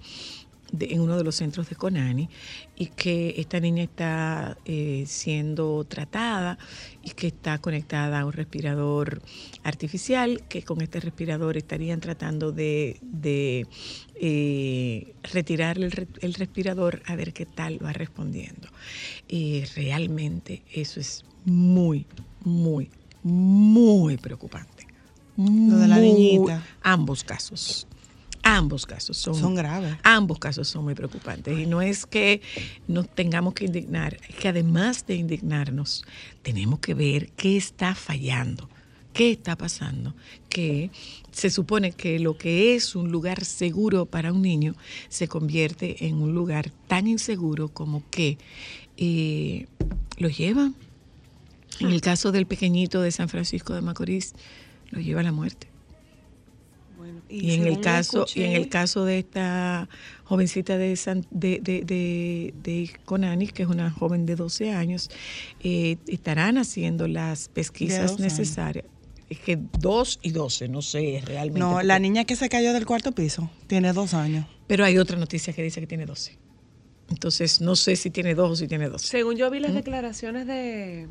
en 0.79 1.01
uno 1.01 1.17
de 1.17 1.25
los 1.25 1.37
centros 1.37 1.69
de 1.69 1.77
Conani 1.77 2.29
y 2.77 2.87
que 2.87 3.35
esta 3.39 3.61
niña 3.61 3.85
está 3.85 4.59
eh, 4.65 5.05
siendo 5.07 5.85
tratada 5.85 6.59
y 7.03 7.11
que 7.11 7.29
está 7.29 7.59
conectada 7.59 8.21
a 8.21 8.25
un 8.27 8.33
respirador 8.33 9.23
artificial, 9.63 10.43
que 10.49 10.63
con 10.63 10.81
este 10.83 10.99
respirador 11.01 11.57
estarían 11.57 12.01
tratando 12.01 12.53
de, 12.53 12.99
de, 13.03 13.67
eh, 14.21 15.15
retirar 15.33 15.79
el, 15.79 15.93
re- 15.93 16.09
el 16.21 16.35
respirador 16.35 17.03
a 17.07 17.15
ver 17.15 17.33
qué 17.33 17.47
tal 17.47 17.83
va 17.85 17.93
respondiendo. 17.93 18.69
Y 19.29 19.65
realmente 19.77 20.63
eso 20.73 20.99
es 21.01 21.25
muy, 21.45 22.07
muy, 22.43 22.91
muy 23.23 24.17
preocupante. 24.17 24.87
Lo 25.37 25.77
de 25.79 25.87
la 25.89 25.99
niñita. 26.01 26.63
Ambos 26.83 27.23
casos. 27.23 27.87
Ambos 28.49 28.87
casos 28.87 29.17
son, 29.17 29.35
Son 29.35 29.57
graves. 29.57 29.97
Ambos 30.05 30.39
casos 30.39 30.69
son 30.69 30.85
muy 30.85 30.95
preocupantes. 30.95 31.59
Y 31.59 31.67
no 31.67 31.83
es 31.83 32.07
que 32.07 32.41
nos 32.87 33.09
tengamos 33.09 33.55
que 33.55 33.65
indignar, 33.65 34.19
es 34.29 34.37
que 34.37 34.47
además 34.47 35.05
de 35.05 35.17
indignarnos, 35.17 36.05
tenemos 36.43 36.79
que 36.79 36.95
ver 36.95 37.31
qué 37.33 37.57
está 37.57 37.97
fallando, 37.97 38.71
qué 39.13 39.33
está 39.33 39.57
pasando. 39.57 40.15
Que 40.49 40.93
se 41.33 41.51
supone 41.51 41.91
que 41.91 42.21
lo 42.21 42.39
que 42.39 42.77
es 42.77 42.95
un 42.95 43.11
lugar 43.11 43.45
seguro 43.45 44.07
para 44.07 44.33
un 44.33 44.43
niño 44.43 44.77
se 45.09 45.27
convierte 45.27 46.07
en 46.07 46.23
un 46.23 46.33
lugar 46.33 46.71
tan 46.87 47.09
inseguro 47.09 47.69
como 47.69 48.09
que 48.11 48.39
eh, 48.97 49.67
lo 50.19 50.29
llevan. 50.29 50.77
En 51.81 51.89
el 51.89 52.01
caso 52.01 52.31
del 52.31 52.47
pequeñito 52.47 53.03
de 53.03 53.11
San 53.11 53.29
Francisco 53.29 53.75
de 53.75 53.81
Macorís, 53.81 54.35
lo 54.91 55.01
lleva 55.01 55.21
a 55.21 55.25
la 55.25 55.33
muerte. 55.33 55.67
Y, 57.29 57.55
en 57.55 57.67
el 57.67 57.81
caso, 57.81 58.25
y 58.35 58.43
en 58.43 58.53
el 58.53 58.69
caso 58.69 59.05
de 59.05 59.19
esta 59.19 59.89
jovencita 60.25 60.79
de, 60.79 60.95
San- 60.97 61.27
de, 61.31 61.59
de, 61.61 61.83
de, 61.85 62.55
de 62.63 62.91
Conani, 63.05 63.49
que 63.49 63.65
es 63.65 63.69
una 63.69 63.91
joven 63.91 64.27
de 64.27 64.37
12 64.37 64.73
años, 64.73 65.11
eh, 65.63 65.97
estarán 66.07 66.57
haciendo 66.59 67.09
las 67.09 67.49
pesquisas 67.49 68.13
12 68.13 68.23
años. 68.23 68.33
necesarias. 68.39 68.85
Es 69.29 69.41
que 69.41 69.59
2 69.81 70.21
y 70.23 70.31
12, 70.31 70.69
no 70.69 70.83
sé 70.83 71.21
realmente. 71.25 71.59
No, 71.59 71.73
porque- 71.73 71.87
la 71.89 71.99
niña 71.99 72.25
que 72.25 72.37
se 72.37 72.49
cayó 72.49 72.73
del 72.73 72.87
cuarto 72.87 73.11
piso 73.11 73.51
tiene 73.67 73.93
dos 73.93 74.15
años. 74.15 74.47
Pero 74.69 74.85
hay 74.85 74.99
otra 74.99 75.19
noticia 75.19 75.53
que 75.53 75.63
dice 75.65 75.81
que 75.81 75.87
tiene 75.89 76.07
12. 76.07 76.39
Entonces, 77.09 77.61
no 77.61 77.75
sé 77.77 77.97
si 77.97 78.11
tiene 78.11 78.35
2 78.37 78.51
o 78.53 78.57
si 78.57 78.69
tiene 78.69 78.89
12. 78.89 79.07
Según 79.07 79.37
yo 79.37 79.51
vi 79.51 79.59
las 79.61 79.75
declaraciones 79.75 80.47
de, 80.47 81.09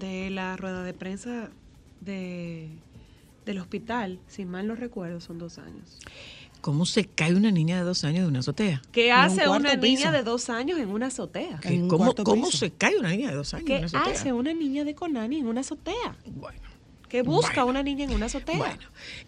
de 0.00 0.30
la 0.30 0.56
rueda 0.56 0.82
de 0.82 0.94
prensa 0.94 1.50
de, 2.00 2.68
del 3.48 3.58
hospital, 3.58 4.18
si 4.28 4.44
mal 4.44 4.66
no 4.66 4.74
recuerdo, 4.74 5.20
son 5.20 5.38
dos 5.38 5.58
años. 5.58 5.98
¿Cómo 6.60 6.86
se 6.86 7.04
cae 7.04 7.34
una 7.34 7.50
niña 7.52 7.78
de 7.78 7.84
2 7.84 8.04
años 8.04 8.22
de 8.24 8.28
una 8.28 8.40
azotea? 8.40 8.82
¿Qué 8.90 9.08
En 9.08 9.14
un 9.14 9.20
hace 9.20 9.48
una 9.48 9.70
piso. 9.80 9.82
niña 9.82 10.12
de 10.12 10.22
dos 10.24 10.50
años 10.50 10.78
en 10.80 10.88
una 10.88 11.06
azotea? 11.06 11.58
¿Qué? 11.62 11.68
En 11.74 11.82
un 11.84 11.88
¿Cómo, 11.88 12.14
cómo 12.16 12.50
se 12.50 12.72
cae 12.72 12.98
una 12.98 13.10
niña 13.10 13.30
de 13.30 13.36
2 13.36 13.54
años 13.54 13.60
en 13.60 13.66
¿Qué 13.66 13.76
una 13.78 13.86
azotea? 13.86 14.12
hace 14.12 14.32
una 14.32 14.52
niña 14.52 14.84
de 14.84 14.94
Conani 14.94 15.38
en 15.38 15.46
una 15.46 15.60
azotea? 15.60 16.16
Bueno. 16.26 16.58
¿Qué 17.08 17.22
busca 17.22 17.64
Bueno. 17.64 17.70
una 17.70 17.82
niña 17.82 18.04
en 18.04 18.10
una 18.12 18.26
azotea? 18.26 18.56
Bueno, 18.58 18.78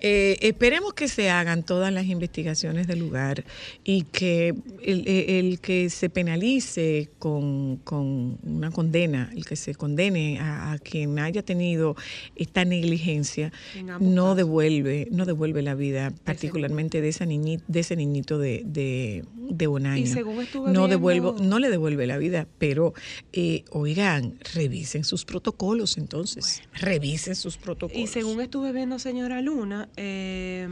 eh, 0.01 0.37
esperemos 0.43 0.93
que 0.93 1.09
se 1.09 1.31
hagan 1.31 1.63
todas 1.63 1.91
las 1.93 2.05
investigaciones 2.07 2.87
del 2.87 2.99
lugar 2.99 3.45
y 3.85 4.03
que 4.03 4.49
el, 4.83 5.09
el- 5.09 5.31
el 5.31 5.61
que 5.61 5.89
se 5.89 6.11
penalice 6.11 7.09
con, 7.19 7.77
con 7.79 8.39
una 8.43 8.71
condena, 8.71 9.31
el 9.35 9.45
que 9.47 9.57
se 9.57 9.75
condene 9.75 10.39
a, 10.41 10.73
a 10.73 10.79
quien 10.79 11.19
haya 11.19 11.43
tenido 11.43 11.97
esta 12.37 12.65
negligencia, 12.67 13.51
no 13.99 14.35
devuelve, 14.35 15.09
no 15.11 15.25
devuelve 15.25 15.63
la 15.63 15.75
vida, 15.75 16.13
particularmente 16.25 17.01
de 17.01 17.09
esa 17.09 17.25
niñi- 17.25 17.63
de 17.67 17.81
ese 17.81 17.97
niñito 17.97 18.39
de, 18.39 18.63
de, 18.67 19.25
de 19.37 19.69
un 19.69 19.87
año. 19.87 20.03
Y 20.03 20.07
según 20.07 20.41
estuve 20.43 20.67
no 20.67 20.73
viendo- 20.73 20.89
devuelvo, 20.89 21.37
no 21.41 21.59
le 21.59 21.71
devuelve 21.71 22.07
la 22.07 22.19
vida, 22.19 22.47
pero 22.59 22.93
eh, 23.33 23.65
oigan, 23.71 24.35
revisen 24.55 25.05
sus 25.05 25.25
protocolos 25.25 25.97
entonces, 25.97 26.63
revisen 26.75 27.35
sus 27.35 27.55
protocolos. 27.57 27.70
Y 27.93 28.07
según 28.07 28.41
estuve 28.41 28.73
viendo, 28.73 28.99
señora 28.99 29.41
Luna, 29.41 29.89
eh, 29.97 30.69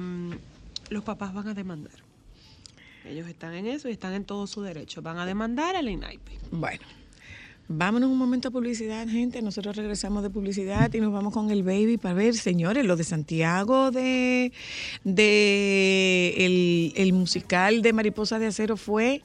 los 0.90 1.04
papás 1.04 1.34
van 1.34 1.48
a 1.48 1.54
demandar. 1.54 1.92
Ellos 3.04 3.26
están 3.28 3.54
en 3.54 3.66
eso 3.66 3.88
y 3.88 3.92
están 3.92 4.14
en 4.14 4.24
todo 4.24 4.46
su 4.46 4.62
derecho. 4.62 5.00
Van 5.02 5.18
a 5.18 5.26
demandar 5.26 5.76
al 5.76 5.88
INAIPI. 5.88 6.32
Bueno, 6.50 6.84
vámonos 7.66 8.10
un 8.10 8.18
momento 8.18 8.48
a 8.48 8.50
publicidad, 8.50 9.08
gente. 9.08 9.40
Nosotros 9.40 9.76
regresamos 9.76 10.22
de 10.22 10.30
publicidad 10.30 10.92
y 10.92 11.00
nos 11.00 11.12
vamos 11.12 11.32
con 11.32 11.50
el 11.50 11.62
baby 11.62 11.96
para 11.96 12.14
ver, 12.14 12.34
señores, 12.34 12.84
lo 12.84 12.96
de 12.96 13.04
Santiago 13.04 13.90
de, 13.90 14.52
de 15.04 16.34
el, 16.36 16.92
el 16.96 17.12
musical 17.14 17.80
de 17.80 17.92
Mariposa 17.92 18.38
de 18.38 18.46
Acero 18.46 18.76
fue 18.76 19.22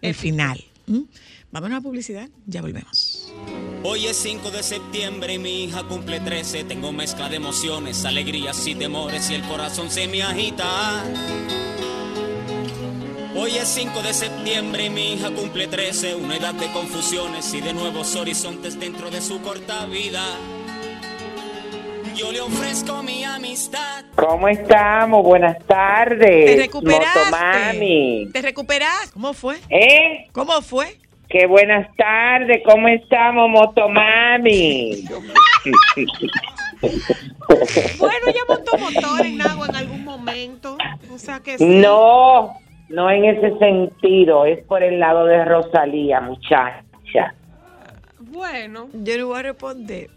el 0.00 0.14
final. 0.14 0.64
Vámonos 1.52 1.78
a 1.78 1.80
publicidad, 1.80 2.28
ya 2.46 2.60
volvemos. 2.60 3.01
Hoy 3.84 4.06
es 4.06 4.16
5 4.18 4.50
de 4.52 4.62
septiembre 4.62 5.34
y 5.34 5.38
mi 5.38 5.64
hija 5.64 5.82
cumple 5.82 6.20
13. 6.20 6.64
Tengo 6.64 6.92
mezcla 6.92 7.28
de 7.28 7.36
emociones, 7.36 8.04
alegrías 8.04 8.64
y 8.66 8.76
temores 8.76 9.28
y 9.30 9.34
el 9.34 9.42
corazón 9.42 9.90
se 9.90 10.06
me 10.06 10.22
agita. 10.22 11.02
Hoy 13.34 13.56
es 13.56 13.66
5 13.68 14.02
de 14.02 14.14
septiembre 14.14 14.84
y 14.84 14.90
mi 14.90 15.14
hija 15.14 15.30
cumple 15.30 15.66
13. 15.66 16.14
Una 16.14 16.36
edad 16.36 16.54
de 16.54 16.70
confusiones 16.72 17.52
y 17.54 17.60
de 17.60 17.72
nuevos 17.72 18.14
horizontes 18.14 18.78
dentro 18.78 19.10
de 19.10 19.20
su 19.20 19.42
corta 19.42 19.84
vida. 19.86 20.22
Yo 22.14 22.30
le 22.30 22.40
ofrezco 22.40 23.02
mi 23.02 23.24
amistad. 23.24 24.04
¿Cómo 24.14 24.46
estamos? 24.46 25.24
Buenas 25.24 25.58
tardes. 25.66 26.46
Te 26.46 26.56
recuperaste. 26.56 27.18
Motomami. 27.18 28.28
Te 28.32 28.42
recuperaste. 28.42 29.12
¿Cómo 29.14 29.32
fue? 29.32 29.56
¿Eh? 29.70 30.28
¿Cómo 30.32 30.60
fue? 30.62 31.01
Qué 31.32 31.46
buenas 31.46 31.88
tardes. 31.96 32.62
¿Cómo 32.62 32.88
estamos, 32.88 33.48
Motomami? 33.48 35.02
Bueno, 37.98 38.26
ella 38.26 38.40
montó 38.46 38.76
motor 38.76 39.24
en 39.24 39.40
agua 39.40 39.66
en 39.70 39.76
algún 39.76 40.04
momento. 40.04 40.76
O 41.10 41.16
sea 41.16 41.40
que 41.40 41.56
sí. 41.56 41.64
no, 41.64 42.54
no 42.90 43.10
en 43.10 43.24
ese 43.24 43.56
sentido. 43.58 44.44
Es 44.44 44.62
por 44.66 44.82
el 44.82 45.00
lado 45.00 45.24
de 45.24 45.42
Rosalía, 45.46 46.20
muchacha. 46.20 47.34
Bueno, 48.18 48.88
Yo 48.92 49.16
no 49.16 49.28
voy 49.28 49.38
a 49.38 49.42
responder. 49.42 50.10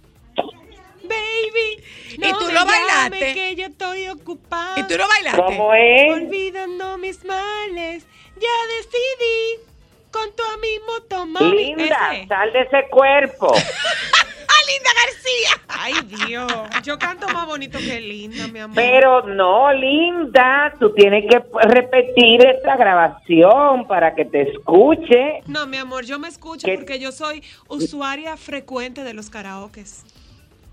baby. 1.03 1.81
¿Y 2.13 2.17
no 2.17 2.37
tú 2.39 2.45
me 2.47 2.53
lo 2.53 2.65
bailaste? 2.65 3.33
que 3.33 3.55
yo 3.55 3.67
estoy 3.67 4.07
ocupada. 4.09 4.77
¿Y 4.81 4.83
tú 4.83 4.97
no 4.97 5.07
bailaste? 5.07 5.41
¿Cómo 5.41 5.73
es? 5.73 6.13
Olvidando 6.13 6.97
mis 6.97 7.23
males. 7.23 8.05
Ya 8.35 8.49
decidí 8.77 9.74
con 10.15 10.33
tu 10.33 10.43
amigo 10.43 10.85
Motomami. 10.87 11.75
Linda, 11.75 12.15
Ese. 12.15 12.27
sal 12.27 12.53
de 12.53 12.61
ese 12.61 12.87
cuerpo. 12.89 13.47
¡Ah, 13.53 14.61
Linda 14.67 14.89
García! 15.03 15.65
Ay, 15.67 15.93
Dios. 16.27 16.51
Yo 16.83 16.97
canto 16.97 17.27
más 17.29 17.45
bonito 17.45 17.77
que 17.79 17.99
Linda, 17.99 18.47
mi 18.47 18.59
amor. 18.59 18.75
Pero 18.75 19.23
no, 19.23 19.73
Linda, 19.73 20.73
tú 20.79 20.93
tienes 20.93 21.25
que 21.29 21.43
repetir 21.67 22.45
esta 22.45 22.77
grabación 22.77 23.85
para 23.87 24.15
que 24.15 24.23
te 24.23 24.49
escuche. 24.53 25.41
No, 25.47 25.67
mi 25.67 25.77
amor, 25.77 26.05
yo 26.05 26.17
me 26.17 26.29
escucho 26.29 26.65
¿Qué? 26.65 26.75
porque 26.75 26.99
yo 26.99 27.11
soy 27.11 27.43
usuaria 27.67 28.37
frecuente 28.37 29.03
de 29.03 29.13
los 29.13 29.29
karaokes. 29.29 30.05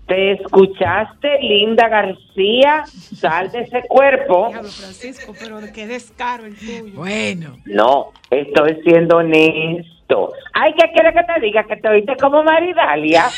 ¿Te 0.07 0.33
escuchaste, 0.33 1.39
Linda 1.41 1.87
García? 1.87 2.83
Sal 2.85 3.51
de 3.51 3.61
ese 3.61 3.83
cuerpo. 3.87 4.49
Diablo, 4.49 4.69
Francisco, 4.69 5.33
pero 5.39 5.59
qué 5.73 5.87
descaro 5.87 6.45
el 6.45 6.55
tuyo. 6.57 6.93
Bueno, 6.95 7.57
No, 7.65 8.11
estoy 8.29 8.81
siendo 8.83 9.17
honesto. 9.17 10.33
Ay, 10.53 10.73
¿qué 10.77 10.91
quieres 10.93 11.13
que 11.13 11.33
te 11.33 11.39
diga? 11.45 11.63
Que 11.63 11.77
te 11.77 11.87
oíste 11.87 12.15
como 12.17 12.43
Maridalia. 12.43 13.29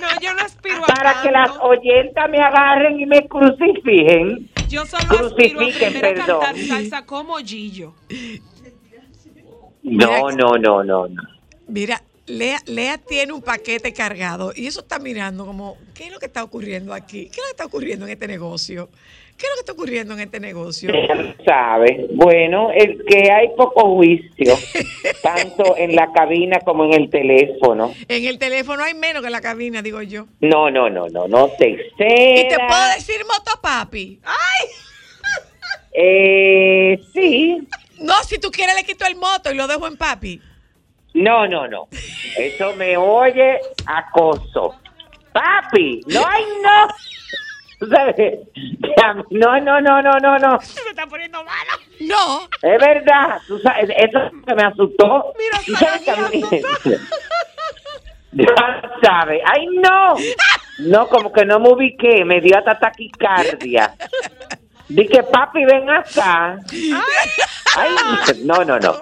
No, 0.00 0.08
yo 0.22 0.32
no 0.34 0.40
aspiro 0.42 0.82
a 0.84 0.86
Para 0.86 1.22
que 1.22 1.30
las 1.30 1.50
oyentas 1.60 2.30
me 2.30 2.38
agarren 2.38 2.98
y 2.98 3.04
me 3.06 3.28
crucifijen. 3.28 4.48
Yo 4.68 4.86
solo 4.86 5.26
aspiro 5.26 5.60
a 5.60 5.64
a 5.64 5.78
cantar 5.78 6.00
perdón. 6.14 6.56
salsa 6.66 7.04
como 7.04 7.36
Gillo. 7.36 7.92
No, 9.82 10.30
no, 10.30 10.56
no, 10.56 10.82
no, 10.82 11.06
no. 11.08 11.22
mira, 11.68 12.00
Lea, 12.26 12.60
Lea 12.66 12.98
tiene 12.98 13.32
un 13.32 13.42
paquete 13.42 13.92
cargado 13.92 14.52
y 14.54 14.66
eso 14.66 14.80
está 14.80 14.98
mirando 14.98 15.46
como, 15.46 15.76
¿qué 15.94 16.06
es 16.06 16.12
lo 16.12 16.18
que 16.18 16.26
está 16.26 16.44
ocurriendo 16.44 16.94
aquí? 16.94 17.24
¿Qué 17.24 17.32
es 17.32 17.38
lo 17.38 17.44
que 17.44 17.50
está 17.50 17.64
ocurriendo 17.66 18.06
en 18.06 18.12
este 18.12 18.28
negocio? 18.28 18.88
¿Qué 19.36 19.46
es 19.46 19.52
lo 19.52 19.54
que 19.56 19.60
está 19.60 19.72
ocurriendo 19.72 20.12
en 20.14 20.20
este 20.20 20.38
negocio? 20.38 20.92
Sabes. 21.46 22.14
Bueno, 22.14 22.70
es 22.72 22.90
que 23.08 23.32
hay 23.32 23.48
poco 23.56 23.96
juicio, 23.96 24.54
tanto 25.22 25.78
en 25.78 25.96
la 25.96 26.12
cabina 26.12 26.60
como 26.60 26.84
en 26.84 26.92
el 26.92 27.08
teléfono. 27.08 27.94
En 28.06 28.26
el 28.26 28.38
teléfono 28.38 28.84
hay 28.84 28.92
menos 28.92 29.22
que 29.22 29.28
en 29.28 29.32
la 29.32 29.40
cabina, 29.40 29.80
digo 29.80 30.02
yo. 30.02 30.26
No, 30.40 30.70
no, 30.70 30.90
no, 30.90 31.08
no, 31.08 31.26
no 31.26 31.48
te 31.58 31.70
Y 31.70 32.48
te 32.48 32.56
puedo 32.68 32.88
decir 32.94 33.16
motopapi. 33.26 34.20
Eh, 35.92 37.00
sí. 37.12 37.66
No, 38.00 38.14
si 38.26 38.38
tú 38.38 38.50
quieres 38.50 38.74
le 38.74 38.84
quito 38.84 39.04
el 39.04 39.14
moto 39.14 39.52
y 39.52 39.54
lo 39.54 39.66
dejo 39.66 39.86
en 39.86 39.98
papi. 39.98 40.40
No, 41.14 41.46
no, 41.46 41.66
no. 41.66 41.88
Eso 42.36 42.74
me 42.76 42.96
oye 42.96 43.58
acoso. 43.86 44.76
Papi, 45.32 46.00
no 46.06 46.26
hay 46.26 46.44
no. 46.62 46.88
sabes, 47.88 48.38
no, 49.30 49.60
no, 49.60 49.80
no, 49.80 50.02
no, 50.02 50.18
no, 50.20 50.38
no. 50.38 50.58
No, 52.00 52.48
Es 52.62 52.78
verdad, 52.78 53.40
tú 53.46 53.58
sabes, 53.60 53.90
eso 53.96 54.18
que 54.46 54.54
me 54.54 54.62
asustó. 54.62 55.32
Mira, 55.38 55.58
Tú 55.64 55.74
sabes 55.76 56.02
que 56.82 56.98
Ya 58.32 58.82
sabes, 59.02 59.42
ay 59.44 59.66
no, 59.82 60.14
no, 60.78 61.08
como 61.08 61.32
que 61.32 61.44
no 61.44 61.58
me 61.58 61.70
ubiqué, 61.70 62.24
me 62.24 62.40
dio 62.40 62.58
hasta 62.58 62.78
taquicardia. 62.78 63.94
Dije, 64.90 65.22
papi, 65.22 65.64
ven 65.64 65.88
acá. 65.88 66.58
Ay, 67.76 67.90
no, 68.44 68.64
no, 68.64 68.78
no. 68.80 69.00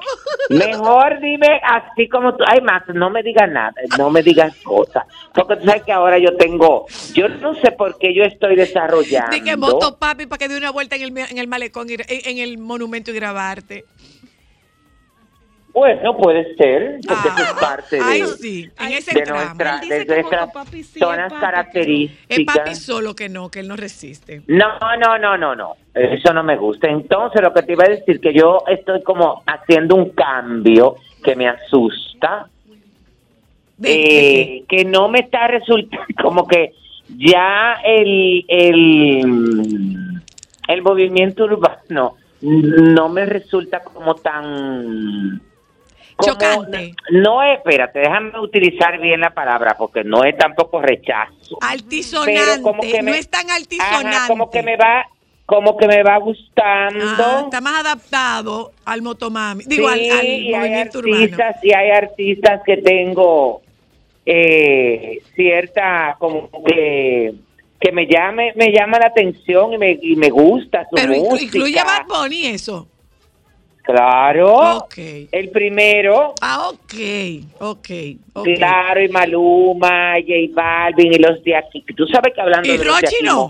Mejor 0.51 1.19
dime 1.21 1.61
así 1.65 2.07
como 2.09 2.37
tú. 2.37 2.45
Ay, 2.47 2.61
Max, 2.61 2.87
no 2.95 3.09
me 3.09 3.23
digas 3.23 3.51
nada, 3.51 3.73
no 3.97 4.11
me 4.11 4.23
digas 4.23 4.55
cosas. 4.63 5.05
Porque 5.35 5.57
tú 5.57 5.65
sabes 5.65 5.83
que 5.85 5.93
ahora 5.93 6.19
yo 6.19 6.37
tengo, 6.37 6.87
yo 7.15 7.29
no 7.29 7.55
sé 7.55 7.73
por 7.73 7.99
qué 7.99 8.15
yo 8.15 8.25
estoy 8.25 8.57
desarrollando. 8.57 9.31
de 9.31 9.43
que 9.43 9.57
moto 9.57 9.99
papi 9.99 10.27
para 10.27 10.39
que 10.39 10.49
dé 10.49 10.59
una 10.59 10.71
vuelta 10.71 10.97
en 10.97 11.03
el, 11.03 11.17
en 11.17 11.39
el 11.39 11.49
malecón, 11.49 11.87
en 11.89 12.39
el 12.39 12.59
monumento 12.59 13.11
y 13.11 13.15
grabarte. 13.15 13.87
Bueno, 15.79 16.17
puede 16.17 16.57
ser, 16.57 16.99
porque 17.07 17.29
eso 17.29 17.43
es 17.43 17.53
parte 17.61 17.97
de, 17.97 18.03
Ah, 18.03 18.09
Ay, 18.11 18.23
sí, 18.41 18.69
en 18.81 18.93
ese 18.93 19.15
de 19.15 19.23
tramo. 19.23 19.41
nuestra, 19.41 19.75
Él 19.77 19.81
dice 19.83 20.05
de 20.07 20.23
nuestras 20.23 20.51
sí, 20.71 20.99
zonas 20.99 21.33
papi, 21.33 21.41
características. 21.41 22.27
Es 22.29 22.45
papi 22.45 22.75
solo 22.75 23.15
que 23.15 23.29
no, 23.29 23.49
que 23.49 23.61
él 23.61 23.69
no 23.69 23.77
resiste. 23.77 24.43
No, 24.49 24.67
no, 24.99 25.19
no, 25.19 25.39
no, 25.39 25.55
no. 25.55 25.75
Eso 25.95 26.33
no 26.33 26.43
me 26.43 26.57
gusta. 26.57 26.89
Entonces, 26.89 27.41
lo 27.43 27.53
que 27.55 27.63
te 27.63 27.73
iba 27.75 27.85
a 27.85 27.91
decir 27.91 28.19
que 28.21 28.35
yo 28.35 28.59
estoy 28.67 29.03
como 29.05 29.45
haciendo 29.47 29.95
un 29.95 30.11
cambio 30.11 30.97
que 31.23 31.37
me 31.37 31.47
asusta, 31.49 32.49
¿De- 33.77 33.89
de 33.89 34.41
eh, 34.41 34.65
que 34.69 34.85
no 34.85 35.09
me 35.09 35.21
está 35.21 35.47
resultando 35.47 36.05
como 36.23 36.49
que 36.49 36.73
ya 37.17 37.75
el 37.85 38.45
el 38.49 40.21
el 40.67 40.83
movimiento 40.83 41.45
urbano 41.45 42.17
no 42.43 43.09
me 43.09 43.25
resulta 43.27 43.81
como 43.81 44.15
tan 44.17 45.41
como- 46.19 46.33
Chocante. 46.33 46.95
No, 47.11 47.43
espérate, 47.43 48.01
déjame 48.01 48.39
utilizar 48.41 49.01
bien 49.01 49.21
la 49.21 49.31
palabra 49.31 49.77
porque 49.79 50.03
no 50.05 50.25
es 50.25 50.37
tampoco 50.37 50.83
rechazo 50.83 51.57
Altisonante, 51.61 52.61
como 52.63 52.83
que 52.83 53.03
me- 53.03 53.11
no 53.13 53.17
es 53.17 53.29
tan 53.31 53.49
altisonante. 53.51 54.09
Ajá, 54.17 54.27
como 54.29 54.51
que 54.51 54.63
me 54.63 54.77
va 54.77 55.07
como 55.47 55.79
que 55.79 55.87
me 55.89 56.03
va 56.03 56.19
gustando 56.19 57.05
Ah, 57.07 57.41
está 57.45 57.63
más 57.63 57.81
adaptado 57.81 58.73
al 58.85 59.01
motomami, 59.01 59.65
digo, 59.67 59.89
Sí, 59.95 60.11
al, 60.11 60.19
al 60.19 60.27
y 60.27 60.53
hay 60.53 60.61
movimiento 60.61 60.99
urbano. 60.99 61.23
artistas 61.23 61.57
y 61.65 61.73
hay 61.73 61.91
artistas 61.91 62.61
que 62.67 62.77
tengo 62.79 63.63
eh, 64.27 65.23
cierta 65.35 66.17
como 66.19 66.51
que 66.67 67.33
que 67.81 67.93
me 67.93 68.07
llame 68.07 68.53
me 68.57 68.73
llama 68.73 68.99
la 68.99 69.07
atención 69.07 69.73
y 69.73 69.79
me, 69.79 69.99
y 70.03 70.17
me 70.17 70.29
gusta 70.31 70.83
su 70.91 70.97
Pero 70.97 71.15
música 71.15 71.45
incluye 71.57 71.79
a 71.81 71.85
Bad 71.85 72.07
Bunny 72.07 72.47
eso. 72.49 72.87
Claro 73.93 74.55
Ok. 74.85 74.95
el 75.33 75.51
primero 75.51 76.35
Ah, 76.43 76.69
ok, 76.69 76.95
ok, 77.61 77.89
ok. 78.35 78.47
claro 78.57 79.03
y 79.03 79.09
Maluma 79.09 80.15
J 80.21 80.33
Balvin 80.53 81.13
y 81.15 81.19
los 81.19 81.43
de 81.43 81.57
aquí 81.57 81.83
tú 81.97 82.07
sabes 82.07 82.33
que 82.35 82.41
hablando 82.41 82.69
Y 82.69 82.73
de 82.73 82.79
de 82.79 82.85
Rochi 82.85 83.17
no. 83.25 83.49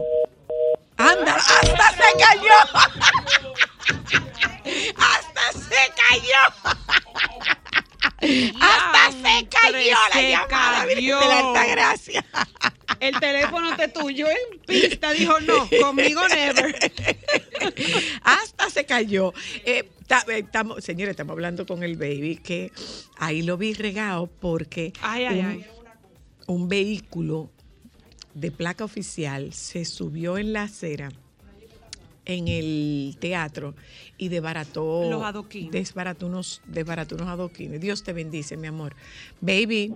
Anda, 0.97 1.35
hasta 1.35 1.91
se 1.93 2.13
cayó. 2.19 2.59
hasta 4.97 5.53
se 5.53 5.93
cayó. 5.95 6.43
hasta 8.21 9.13
se 9.13 9.49
cayó 9.49 9.91
la 10.09 10.21
se 10.21 10.31
llamada 10.31 10.87
cayó. 10.87 11.21
de 11.21 11.27
la 11.27 11.39
Altagracia. 11.39 12.25
El 13.01 13.19
teléfono 13.21 13.77
te 13.77 13.89
tuyo 13.89 14.27
en 14.29 14.59
pista, 14.67 15.13
dijo 15.13 15.39
no, 15.41 15.69
conmigo 15.81 16.21
never. 16.29 16.75
hasta 18.23 18.71
se 18.71 18.85
cayó. 18.87 19.33
Eh, 19.65 19.89
ta- 20.07 20.25
eh, 20.29 20.39
estamos, 20.39 20.83
señores, 20.85 21.13
estamos 21.13 21.33
hablando 21.33 21.65
con 21.67 21.83
el 21.83 21.97
baby 21.97 22.41
que 22.43 22.73
ahí 23.19 23.43
lo 23.43 23.57
vi 23.57 23.75
regado 23.75 24.27
porque 24.27 24.93
Ay, 25.01 25.25
ay, 25.27 25.39
un, 25.41 25.47
ay. 25.47 25.67
un 26.47 26.69
vehículo 26.69 27.51
de 28.35 28.51
placa 28.51 28.85
oficial 28.85 29.53
se 29.53 29.85
subió 29.85 30.39
en 30.39 30.53
la 30.53 30.63
acera 30.65 31.11
en 32.25 32.47
el 32.49 33.17
teatro 33.21 33.75
y 34.19 34.29
desbarató 34.29 35.09
Los 35.09 35.23
adoquines. 35.23 35.71
desbarató 35.73 36.27
unos 36.27 36.61
desbarató 36.67 37.15
unos 37.15 37.29
adoquines. 37.29 37.81
Dios 37.81 38.03
te 38.03 38.13
bendice, 38.13 38.57
mi 38.57 38.67
amor. 38.67 38.95
Baby, 39.41 39.95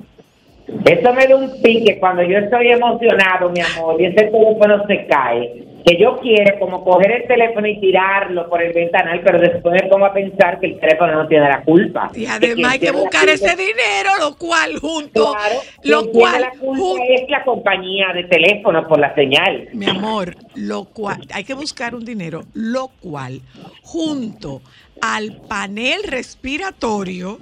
Eso 0.84 1.12
me 1.12 1.26
da 1.26 1.36
un 1.36 1.60
pique 1.60 1.98
cuando 1.98 2.22
yo 2.22 2.38
estoy 2.38 2.68
emocionado, 2.68 3.50
mi 3.50 3.60
amor, 3.60 4.00
y 4.00 4.06
ese 4.06 4.24
teléfono 4.30 4.86
se 4.86 5.06
cae. 5.06 5.64
Que 5.84 5.96
yo 6.00 6.18
quiero 6.20 6.58
como 6.60 6.84
coger 6.84 7.10
el 7.12 7.26
teléfono 7.26 7.66
y 7.66 7.80
tirarlo 7.80 8.48
por 8.48 8.62
el 8.62 8.72
ventanal, 8.72 9.20
pero 9.24 9.38
después 9.40 9.74
me 9.82 9.88
pongo 9.88 10.06
a 10.06 10.12
pensar 10.12 10.60
que 10.60 10.66
el 10.66 10.78
teléfono 10.80 11.12
no 11.14 11.26
tiene 11.28 11.48
la 11.48 11.62
culpa. 11.62 12.10
y 12.14 12.26
además 12.26 12.72
hay 12.72 12.78
que 12.78 12.92
buscar 12.92 13.22
culpa- 13.26 13.32
ese 13.34 13.56
dinero, 13.56 14.10
lo 14.20 14.36
cual 14.36 14.78
junto 14.78 15.32
Claro, 15.32 15.54
lo 15.82 16.10
cual 16.10 16.40
la 16.40 16.50
culpa 16.52 17.04
es 17.08 17.28
la 17.28 17.44
compañía 17.44 18.06
de 18.14 18.24
teléfono 18.24 18.86
por 18.86 18.98
la 19.00 19.14
señal. 19.14 19.68
Mi 19.72 19.86
amor, 19.86 20.36
lo 20.54 20.84
cual, 20.84 21.26
hay 21.32 21.44
que 21.44 21.54
buscar 21.54 21.94
un 21.94 22.04
dinero, 22.04 22.44
lo 22.54 22.88
cual, 23.00 23.40
junto 23.82 24.62
al 25.00 25.40
panel 25.48 26.02
respiratorio, 26.04 27.38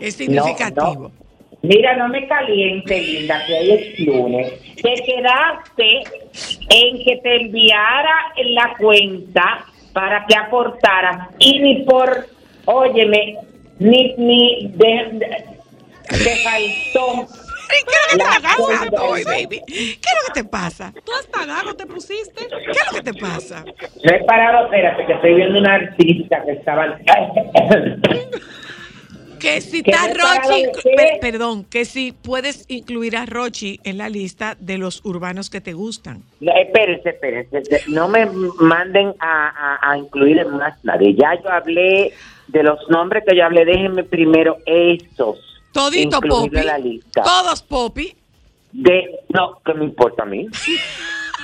es 0.00 0.14
significativo. 0.14 1.10
no. 1.18 1.23
Mira, 1.64 1.96
no 1.96 2.08
me 2.08 2.26
caliente, 2.28 3.00
linda, 3.00 3.42
que 3.46 3.54
hoy 3.54 3.70
es 3.70 4.00
lunes. 4.00 4.52
Te 4.82 4.94
quedaste 5.02 6.02
en 6.68 7.02
que 7.02 7.16
te 7.22 7.36
enviara 7.40 8.34
la 8.36 8.74
cuenta 8.76 9.64
para 9.94 10.26
que 10.26 10.36
aportaras 10.36 11.30
y 11.38 11.58
ni 11.60 11.82
por, 11.84 12.26
óyeme, 12.66 13.38
ni, 13.78 14.14
ni 14.18 14.72
te 14.76 16.36
faltó. 16.44 17.26
¿Y 17.64 17.84
¿Qué 17.86 17.94
es 18.10 18.18
lo 18.18 18.24
que 18.24 18.40
te 18.40 18.62
cuenta. 18.62 19.02
hoy, 19.02 19.24
baby? 19.24 19.62
¿Qué 19.66 19.94
es 19.94 20.16
lo 20.28 20.34
que 20.34 20.42
te 20.42 20.48
pasa? 20.48 20.92
¿Tú 20.92 21.12
hasta 21.18 21.46
gago 21.46 21.74
te 21.74 21.86
pusiste? 21.86 22.46
¿Qué 22.46 22.70
es 22.70 22.92
lo 22.92 22.98
que 22.98 23.10
te 23.10 23.14
pasa? 23.14 23.64
No 23.64 24.14
he 24.14 24.22
parado, 24.24 24.66
espérate, 24.66 25.06
que 25.06 25.12
estoy 25.14 25.34
viendo 25.34 25.60
una 25.60 25.74
artista 25.76 26.42
que 26.44 26.52
estaba... 26.52 26.98
Que 29.38 29.60
si 29.60 29.82
¿Qué 29.82 29.90
está 29.90 30.08
Rochi, 30.12 30.64
per- 30.96 31.20
perdón, 31.20 31.64
que 31.64 31.84
si 31.84 32.12
puedes 32.12 32.64
incluir 32.68 33.16
a 33.16 33.26
Rochi 33.26 33.80
en 33.84 33.98
la 33.98 34.08
lista 34.08 34.56
de 34.58 34.78
los 34.78 35.04
urbanos 35.04 35.50
que 35.50 35.60
te 35.60 35.72
gustan. 35.72 36.22
No, 36.40 36.52
espérense, 36.56 37.10
espérense, 37.10 37.62
no 37.88 38.08
me 38.08 38.26
manden 38.60 39.14
a, 39.20 39.48
a- 39.80 39.90
a 39.90 39.98
incluir 39.98 40.38
en 40.38 40.50
más 40.56 40.82
nadie. 40.84 41.14
Ya 41.14 41.34
yo 41.42 41.50
hablé 41.50 42.12
de 42.48 42.62
los 42.62 42.78
nombres 42.88 43.24
que 43.26 43.36
yo 43.36 43.44
hablé, 43.44 43.64
déjenme 43.64 44.04
primero 44.04 44.58
esos. 44.66 45.38
Todito 45.72 46.20
en 46.22 46.66
la 46.66 46.78
lista. 46.78 47.22
todos 47.22 47.62
Popi. 47.62 48.14
De, 48.72 49.20
no, 49.28 49.60
¿qué 49.64 49.74
me 49.74 49.84
importa 49.84 50.22
a 50.22 50.26
mí? 50.26 50.46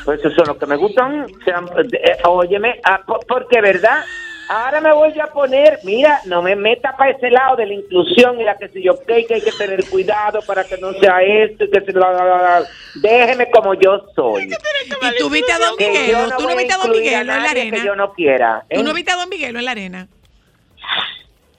Pues 0.02 0.18
esos 0.20 0.32
son 0.34 0.46
los 0.46 0.56
que 0.56 0.64
me 0.64 0.76
gustan. 0.76 1.26
Sean- 1.44 1.68
eh, 1.92 2.16
óyeme, 2.24 2.80
ah, 2.84 3.02
po- 3.06 3.20
porque 3.28 3.60
verdad, 3.60 4.02
ahora 4.50 4.80
me 4.80 4.92
voy 4.92 5.18
a 5.20 5.28
poner, 5.28 5.78
mira, 5.84 6.20
no 6.26 6.42
me 6.42 6.56
meta 6.56 6.96
para 6.96 7.12
ese 7.12 7.30
lado 7.30 7.54
de 7.56 7.66
la 7.66 7.74
inclusión 7.74 8.40
y 8.40 8.44
la 8.44 8.56
que 8.56 8.68
si 8.68 8.82
yo 8.82 8.98
que 9.06 9.24
que 9.24 9.34
hay 9.34 9.40
que 9.40 9.52
tener 9.52 9.88
cuidado 9.88 10.40
para 10.44 10.64
que 10.64 10.76
no 10.78 10.92
sea 10.94 11.22
esto 11.22 11.64
y 11.64 11.70
que 11.70 11.80
se 11.80 11.92
la, 11.92 12.12
la, 12.12 12.24
la, 12.24 12.60
la. 12.60 12.66
déjeme 12.96 13.48
como 13.50 13.74
yo 13.74 14.06
soy. 14.14 14.44
Y 14.44 15.18
tú 15.18 15.30
viste 15.30 15.52
a 15.52 15.58
Don 15.58 15.76
Que 15.76 15.84
yo 15.84 15.92
Miguelo, 15.92 16.36
tú 16.36 16.48
no 16.48 16.56
viste 16.56 16.72
a 16.74 16.78
Don 16.78 16.90
Miguelo 16.90 17.32
en 17.32 17.42
la 17.42 17.50
arena. 17.50 17.76
Que 17.76 17.86
yo 17.86 17.94
no 17.94 18.12
quiera. 18.12 18.64
¿eh? 18.68 18.76
¿Tú 18.76 18.82
no 18.82 18.92
viste 18.92 19.12
a 19.12 19.16
Don 19.16 19.28
Miguelo 19.28 19.58
en 19.60 19.64
la 19.64 19.70
arena? 19.70 20.08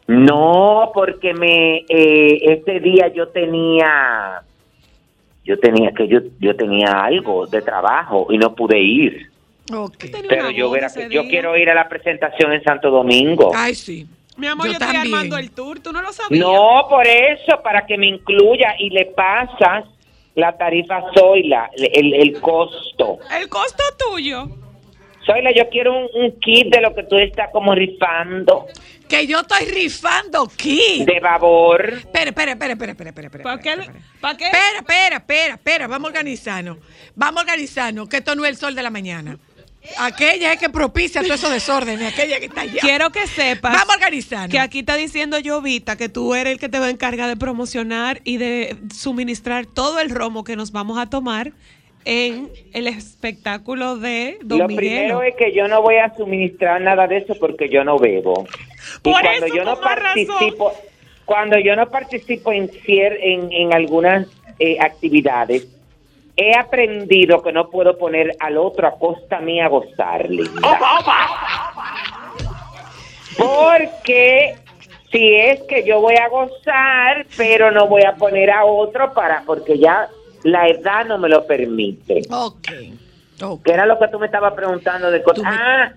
No, 0.08 0.91
porque 0.93 1.34
me 1.34 1.86
eh, 1.88 2.39
ese 2.43 2.82
día 2.82 3.08
yo 3.13 3.30
tenía 3.30 4.41
yo 5.45 5.58
tenía 5.60 5.91
que 5.93 6.10
yo 6.10 6.19
yo 6.39 6.56
tenía 6.58 6.91
algo 7.04 7.47
de 7.47 7.62
trabajo 7.62 8.27
y 8.30 8.38
no 8.38 8.54
pude 8.54 8.80
ir. 8.80 9.31
Pero 10.27 10.51
yo 10.51 10.69
verá 10.69 10.88
yo 11.10 11.23
quiero 11.27 11.57
ir 11.57 11.69
a 11.69 11.73
la 11.73 11.88
presentación 11.89 12.53
en 12.53 12.63
Santo 12.63 12.89
Domingo. 12.91 13.51
Ay, 13.55 13.75
sí. 13.75 14.05
Mi 14.38 14.47
amor, 14.47 14.65
yo, 14.67 14.71
Yo 14.73 14.77
estoy 14.79 14.93
también. 14.93 15.13
armando 15.15 15.38
el 15.38 15.51
tour, 15.51 15.79
¿tú 15.81 15.91
no 15.91 16.01
lo 16.01 16.12
sabías? 16.13 16.39
No, 16.45 16.86
por 16.89 17.05
eso, 17.05 17.62
para 17.63 17.86
que 17.86 17.97
me 17.97 18.07
incluya 18.07 18.75
y 18.79 18.89
le 18.89 19.05
pasas 19.07 19.86
la 20.36 20.57
tarifa 20.57 21.01
Zoila, 21.13 21.69
el, 21.75 22.13
el 22.13 22.39
costo. 22.39 23.19
El 23.39 23.49
costo 23.49 23.84
tuyo. 23.97 24.47
Zoila, 25.25 25.51
yo 25.53 25.69
quiero 25.69 25.93
un, 25.95 26.07
un 26.13 26.39
kit 26.39 26.73
de 26.73 26.81
lo 26.81 26.95
que 26.95 27.03
tú 27.03 27.17
estás 27.17 27.49
como 27.51 27.75
rifando, 27.75 28.65
Que 29.07 29.27
yo 29.27 29.41
estoy 29.41 29.65
rifando 29.65 30.43
aquí. 30.43 31.03
de 31.05 31.19
babor. 31.19 31.89
Espera, 31.93 32.29
espera, 32.31 32.51
espera, 32.53 32.73
espera, 32.73 32.91
espera, 32.93 33.10
espera, 33.10 33.27
espera. 33.27 33.43
¿Para 33.43 33.60
qué? 33.62 33.69
espera, 33.69 33.84
espera. 33.84 34.05
¿Para 34.21 34.38
qué? 34.38 34.45
Espera, 34.45 34.77
espera, 34.79 35.15
espera, 35.17 35.53
espera, 35.55 35.88
vamos 35.88 36.05
a 36.07 36.12
organizarnos. 36.12 36.77
Vamos 37.13 37.38
a 37.38 37.41
organizarnos, 37.43 38.07
que 38.10 38.17
esto 38.17 38.34
no 38.36 38.45
es 38.45 38.51
el 38.51 38.57
sol 38.57 38.73
de 38.73 38.81
la 38.81 38.89
mañana. 38.89 39.38
Aquella 39.98 40.54
es 40.54 40.60
que 40.60 40.70
propicia 40.70 41.22
todo 41.24 41.34
esos 41.34 41.52
desórdenes, 41.52 42.13
aquella 42.13 42.39
que 42.39 42.46
está 42.46 42.62
allá. 42.62 42.80
Quiero 42.82 43.10
que 43.12 43.26
sepas 43.28 43.74
Vamos 43.74 43.89
a 43.89 43.98
organizarnos. 43.98 44.50
que 44.52 44.60
aquí 44.60 44.80
está 44.80 44.96
diciendo 44.96 45.38
Jovita 45.44 45.96
que 45.98 46.08
tú 46.10 46.36
eres 46.36 46.54
el 46.54 46.60
que 46.60 46.70
te 46.70 46.80
va 46.80 46.86
a 46.86 46.89
encargar 46.89 47.28
de 47.30 47.36
promocionar 47.36 48.22
y 48.24 48.38
de 48.38 48.76
suministrar 48.94 49.65
todo 49.65 50.00
el 50.00 50.10
romo 50.12 50.44
que 50.44 50.56
nos 50.56 50.72
vamos 50.72 50.98
a 51.00 51.10
tomar 51.10 51.52
en 52.06 52.50
el 52.74 52.88
espectáculo 52.88 53.98
de 53.98 54.38
Lo 54.41 54.58
Don 54.58 54.67
primero 54.67 55.20
Miguelo. 55.20 55.24
es 55.24 55.36
que 55.36 55.52
yo 55.54 55.67
no 55.67 55.82
voy 55.82 55.98
a 55.98 56.13
suministrar 56.15 56.82
nada 56.82 57.08
de 57.08 57.17
eso 57.17 57.36
porque 57.39 57.70
yo 57.70 57.84
no 57.84 57.98
bebo. 58.00 58.46
Y 58.48 59.00
Por 59.02 59.22
cuando 59.22 59.46
eso, 59.46 59.56
yo 59.56 59.63
no 59.63 59.76
razón. 59.76 59.84
participo, 59.84 60.74
cuando 61.26 61.60
yo 61.60 61.76
no 61.76 61.89
participo 61.89 62.52
en 62.54 62.70
cier- 62.70 63.17
en, 63.22 63.52
en 63.52 63.74
algunas 63.74 64.28
eh, 64.60 64.78
actividades, 64.80 65.67
he 66.49 66.56
aprendido 66.58 67.41
que 67.41 67.51
no 67.51 67.69
puedo 67.69 67.97
poner 67.97 68.36
al 68.39 68.58
otro 68.58 68.88
a 68.88 68.97
costa 68.97 69.39
mía 69.39 69.65
a 69.65 69.69
gozarle. 69.69 70.43
Porque 73.38 74.56
si 75.12 75.36
es 75.36 75.62
que 75.63 75.84
yo 75.86 76.01
voy 76.01 76.15
a 76.15 76.27
gozar, 76.30 77.25
pero 77.38 77.71
no 77.71 77.88
voy 77.88 78.04
a 78.04 78.15
poner 78.15 78.51
a 78.51 78.65
otro 78.65 79.13
para, 79.13 79.43
porque 79.45 79.77
ya 79.80 80.08
la 80.43 80.67
edad 80.67 81.06
no 81.06 81.17
me 81.17 81.30
lo 81.30 81.45
permite. 81.45 82.21
Ok. 82.30 82.67
ok. 83.43 83.63
¿Qué 83.63 83.71
era 83.73 83.86
lo 83.86 83.99
que 83.99 84.08
tú 84.08 84.19
me 84.19 84.25
estabas 84.27 84.54
preguntando 84.54 85.12
de 85.12 85.21
cosas? 85.23 85.43
Me- 85.43 85.49
Ah, 85.49 85.93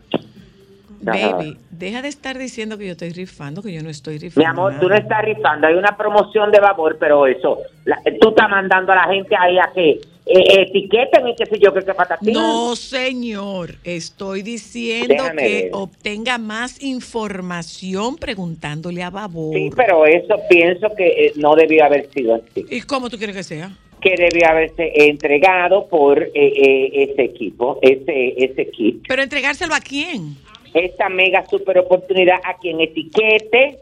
Baby, 1.06 1.58
deja 1.68 2.00
de 2.00 2.08
estar 2.08 2.38
diciendo 2.38 2.78
que 2.78 2.86
yo 2.86 2.92
estoy 2.92 3.10
rifando, 3.10 3.60
que 3.62 3.70
yo 3.74 3.82
no 3.82 3.90
estoy 3.90 4.16
rifando. 4.16 4.40
mi 4.40 4.50
amor, 4.50 4.72
tú 4.80 4.84
no 4.88 4.94
nada. 4.94 5.02
estás 5.02 5.22
rifando. 5.22 5.66
Hay 5.66 5.74
una 5.74 5.94
promoción 5.98 6.50
de 6.50 6.60
babor, 6.60 6.96
pero 6.98 7.26
eso, 7.26 7.58
la- 7.84 8.00
tú 8.22 8.30
estás 8.30 8.48
mandando 8.48 8.90
a 8.92 8.94
la 8.94 9.04
gente 9.12 9.36
ahí 9.38 9.58
a 9.58 9.70
que 9.74 10.00
eh, 10.26 10.62
etiqueten 10.68 11.28
y 11.28 11.34
qué 11.36 11.46
sé 11.46 11.58
yo, 11.58 11.72
qué, 11.74 11.80
qué 11.84 11.94
patatín. 11.94 12.32
No, 12.32 12.74
señor. 12.76 13.74
Estoy 13.84 14.42
diciendo 14.42 15.14
Déjame 15.14 15.42
que 15.42 15.54
ver. 15.64 15.70
obtenga 15.72 16.38
más 16.38 16.82
información 16.82 18.16
preguntándole 18.16 19.02
a 19.02 19.10
Babor. 19.10 19.54
Sí, 19.54 19.70
pero 19.76 20.06
eso 20.06 20.36
pienso 20.48 20.88
que 20.96 21.06
eh, 21.06 21.32
no 21.36 21.54
debió 21.54 21.84
haber 21.84 22.10
sido 22.12 22.34
así. 22.36 22.64
¿Y 22.70 22.80
cómo 22.82 23.10
tú 23.10 23.18
quieres 23.18 23.36
que 23.36 23.42
sea? 23.42 23.76
Que 24.00 24.14
debió 24.18 24.48
haberse 24.48 24.92
entregado 25.08 25.86
por 25.88 26.22
eh, 26.22 26.30
eh, 26.34 26.90
ese 27.10 27.22
equipo, 27.22 27.78
ese, 27.82 28.34
ese 28.36 28.62
equipo. 28.62 29.00
Pero 29.08 29.22
entregárselo 29.22 29.74
a 29.74 29.80
quién? 29.80 30.36
Esta 30.74 31.08
mega 31.08 31.46
super 31.48 31.78
oportunidad 31.78 32.36
a 32.44 32.56
quien 32.58 32.80
etiquete. 32.80 33.78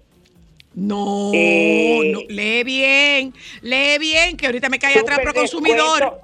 No, 0.75 1.31
Eh, 1.35 2.13
no, 2.13 2.21
lee 2.29 2.63
bien, 2.65 3.35
lee 3.63 3.99
bien, 3.99 4.37
que 4.37 4.47
ahorita 4.47 4.69
me 4.69 4.79
cae 4.79 4.99
atrás 4.99 5.21
por 5.21 5.35
consumidor. 5.35 6.21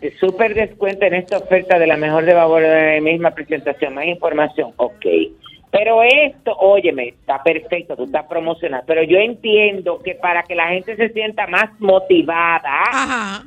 Eh, 0.00 0.12
Súper 0.18 0.54
descuento 0.54 1.04
en 1.06 1.14
esta 1.14 1.38
oferta 1.38 1.78
de 1.78 1.86
la 1.86 1.96
mejor 1.96 2.24
de 2.24 2.34
Babor 2.34 2.62
de 2.62 2.96
la 2.96 3.00
misma 3.00 3.30
presentación. 3.32 3.94
Más 3.94 4.06
información, 4.06 4.72
ok. 4.76 5.06
Pero 5.70 6.02
esto, 6.02 6.56
óyeme, 6.58 7.08
está 7.08 7.42
perfecto, 7.42 7.96
tú 7.96 8.04
estás 8.04 8.24
promocionando. 8.26 8.86
Pero 8.86 9.02
yo 9.02 9.18
entiendo 9.18 10.00
que 10.02 10.14
para 10.14 10.42
que 10.42 10.54
la 10.54 10.68
gente 10.68 10.96
se 10.96 11.10
sienta 11.10 11.46
más 11.46 11.68
motivada, 11.80 12.82
Ajá. 12.90 13.44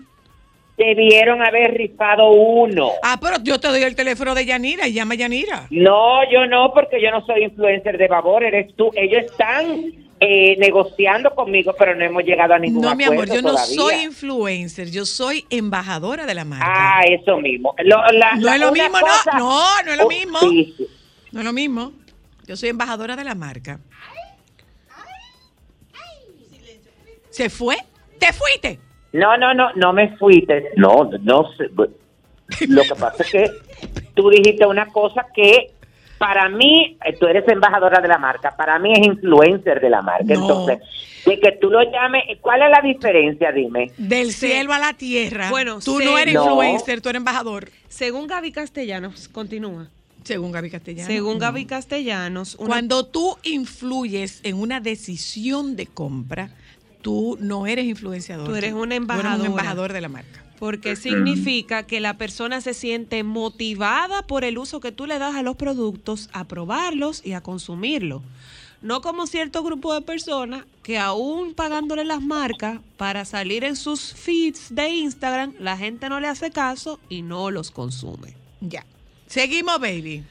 debieron 0.77 1.41
haber 1.41 1.73
rifado 1.73 2.29
uno. 2.31 2.91
Ah, 3.03 3.17
pero 3.21 3.37
yo 3.41 3.59
te 3.59 3.69
doy 3.69 3.81
el 3.81 3.95
teléfono 3.95 4.35
de 4.35 4.45
Yanira 4.45 4.87
y 4.87 4.93
llama 4.93 5.15
a 5.15 5.17
Yanira. 5.17 5.67
No, 5.71 6.29
yo 6.31 6.45
no, 6.45 6.71
porque 6.73 7.01
yo 7.01 7.09
no 7.09 7.25
soy 7.25 7.45
influencer 7.45 7.97
de 7.97 8.07
Babor, 8.07 8.43
eres 8.43 8.75
tú. 8.75 8.91
Ellos 8.95 9.23
están 9.25 10.08
eh, 10.21 10.55
negociando 10.57 11.33
conmigo, 11.33 11.73
pero 11.77 11.95
no 11.95 12.03
hemos 12.03 12.23
llegado 12.23 12.53
a 12.53 12.59
ningún 12.59 12.81
No, 12.81 12.93
mi 12.95 13.05
amor, 13.05 13.23
acuerdo 13.23 13.35
yo 13.35 13.41
no 13.41 13.57
soy 13.57 13.95
influencer, 14.03 14.91
yo 14.91 15.05
soy 15.05 15.45
embajadora 15.49 16.25
de 16.25 16.33
la 16.33 16.43
marca. 16.45 16.65
Ah, 16.99 17.01
eso 17.07 17.37
mismo. 17.37 17.73
Lo- 17.83 18.03
la- 18.11 18.35
No 18.35 18.41
la- 18.41 18.55
es 18.55 18.61
lo 18.61 18.71
mismo, 18.71 18.99
cosa- 18.99 19.31
no, 19.37 19.49
no, 19.49 19.83
no 19.85 19.91
es 19.93 19.97
lo 19.97 20.07
mismo. 20.07 20.39
sí, 20.41 20.73
sí. 20.77 20.87
No 21.31 21.39
es 21.39 21.45
lo 21.45 21.53
mismo. 21.53 21.93
Yo 22.47 22.55
soy 22.57 22.69
embajadora 22.69 23.15
de 23.15 23.23
la 23.23 23.35
marca. 23.35 23.79
¿Se 27.29 27.49
fue? 27.49 27.77
¿Te 28.19 28.33
fuiste? 28.33 28.79
No, 29.13 29.37
no, 29.37 29.53
no, 29.53 29.71
no 29.75 29.93
me 29.93 30.17
fuiste. 30.17 30.71
No, 30.75 31.09
no 31.21 31.51
sé. 31.53 31.69
Lo 32.67 32.81
que 32.81 32.95
pasa 32.95 33.23
es 33.23 33.31
que 33.31 33.51
tú 34.15 34.29
dijiste 34.29 34.65
una 34.65 34.87
cosa 34.87 35.27
que 35.33 35.71
para 36.19 36.47
mí, 36.49 36.97
eh, 37.05 37.17
tú 37.19 37.25
eres 37.25 37.47
embajadora 37.47 37.99
de 38.01 38.07
la 38.07 38.17
marca, 38.19 38.53
para 38.55 38.77
mí 38.77 38.91
es 38.93 39.07
influencer 39.07 39.79
de 39.81 39.89
la 39.89 40.01
marca. 40.01 40.25
No. 40.35 40.41
Entonces, 40.41 40.79
de 41.25 41.39
que 41.39 41.53
tú 41.53 41.69
lo 41.69 41.81
llames, 41.81 42.23
¿cuál 42.41 42.61
es 42.61 42.69
la 42.69 42.81
diferencia? 42.81 43.51
Dime. 43.51 43.91
Del 43.97 44.31
Sí. 44.31 44.47
cielo 44.47 44.73
a 44.73 44.79
la 44.79 44.93
tierra. 44.93 45.49
Bueno, 45.49 45.79
tú 45.83 45.99
no 45.99 46.17
eres 46.17 46.33
No. 46.35 46.43
influencer, 46.43 47.01
tú 47.01 47.09
eres 47.09 47.19
embajador. 47.19 47.69
Según 47.87 48.27
Gaby 48.27 48.51
Castellanos, 48.51 49.27
continúa. 49.29 49.87
Según 50.23 50.51
Gaby 50.51 50.69
Castellano. 50.69 51.07
Según. 51.07 51.39
Gaby 51.39 51.65
Castellanos, 51.65 52.55
una- 52.55 52.67
Cuando 52.67 53.05
tú 53.05 53.37
influyes 53.43 54.41
en 54.43 54.57
una 54.57 54.79
decisión 54.81 55.75
de 55.75 55.87
compra, 55.87 56.49
tú 57.01 57.37
no 57.39 57.65
eres 57.65 57.85
influenciador. 57.85 58.45
Tú 58.45 58.51
eres 58.55 58.71
eres 58.73 58.97
embajadora. 58.97 59.35
un 59.39 59.45
embajador 59.45 59.93
de 59.93 60.01
la 60.01 60.09
marca. 60.09 60.43
Porque 60.59 60.97
significa 60.97 61.83
que 61.83 62.01
la 62.01 62.15
persona 62.15 62.59
se 62.59 62.73
siente 62.73 63.23
motivada 63.23 64.23
por 64.23 64.43
el 64.43 64.57
uso 64.57 64.81
que 64.81 64.91
tú 64.91 65.05
le 65.05 65.17
das 65.17 65.35
a 65.35 65.41
los 65.41 65.55
productos, 65.55 66.29
a 66.33 66.43
probarlos 66.43 67.25
y 67.25 67.31
a 67.31 67.41
consumirlos. 67.41 68.21
No 68.81 69.01
como 69.01 69.25
cierto 69.25 69.63
grupo 69.63 69.93
de 69.93 70.01
personas 70.01 70.65
que 70.83 70.97
aún 70.97 71.53
pagándole 71.53 72.03
las 72.03 72.21
marcas 72.21 72.79
para 72.97 73.23
salir 73.23 73.63
en 73.63 73.77
sus 73.77 74.13
feeds 74.13 74.75
de 74.75 74.89
Instagram, 74.89 75.53
la 75.59 75.77
gente 75.77 76.09
no 76.09 76.19
le 76.19 76.27
hace 76.27 76.51
caso 76.51 76.99
y 77.07 77.21
no 77.21 77.51
los 77.51 77.71
consume. 77.71 78.35
Ya. 78.59 78.85
Seguimos, 79.27 79.79
baby. 79.79 80.23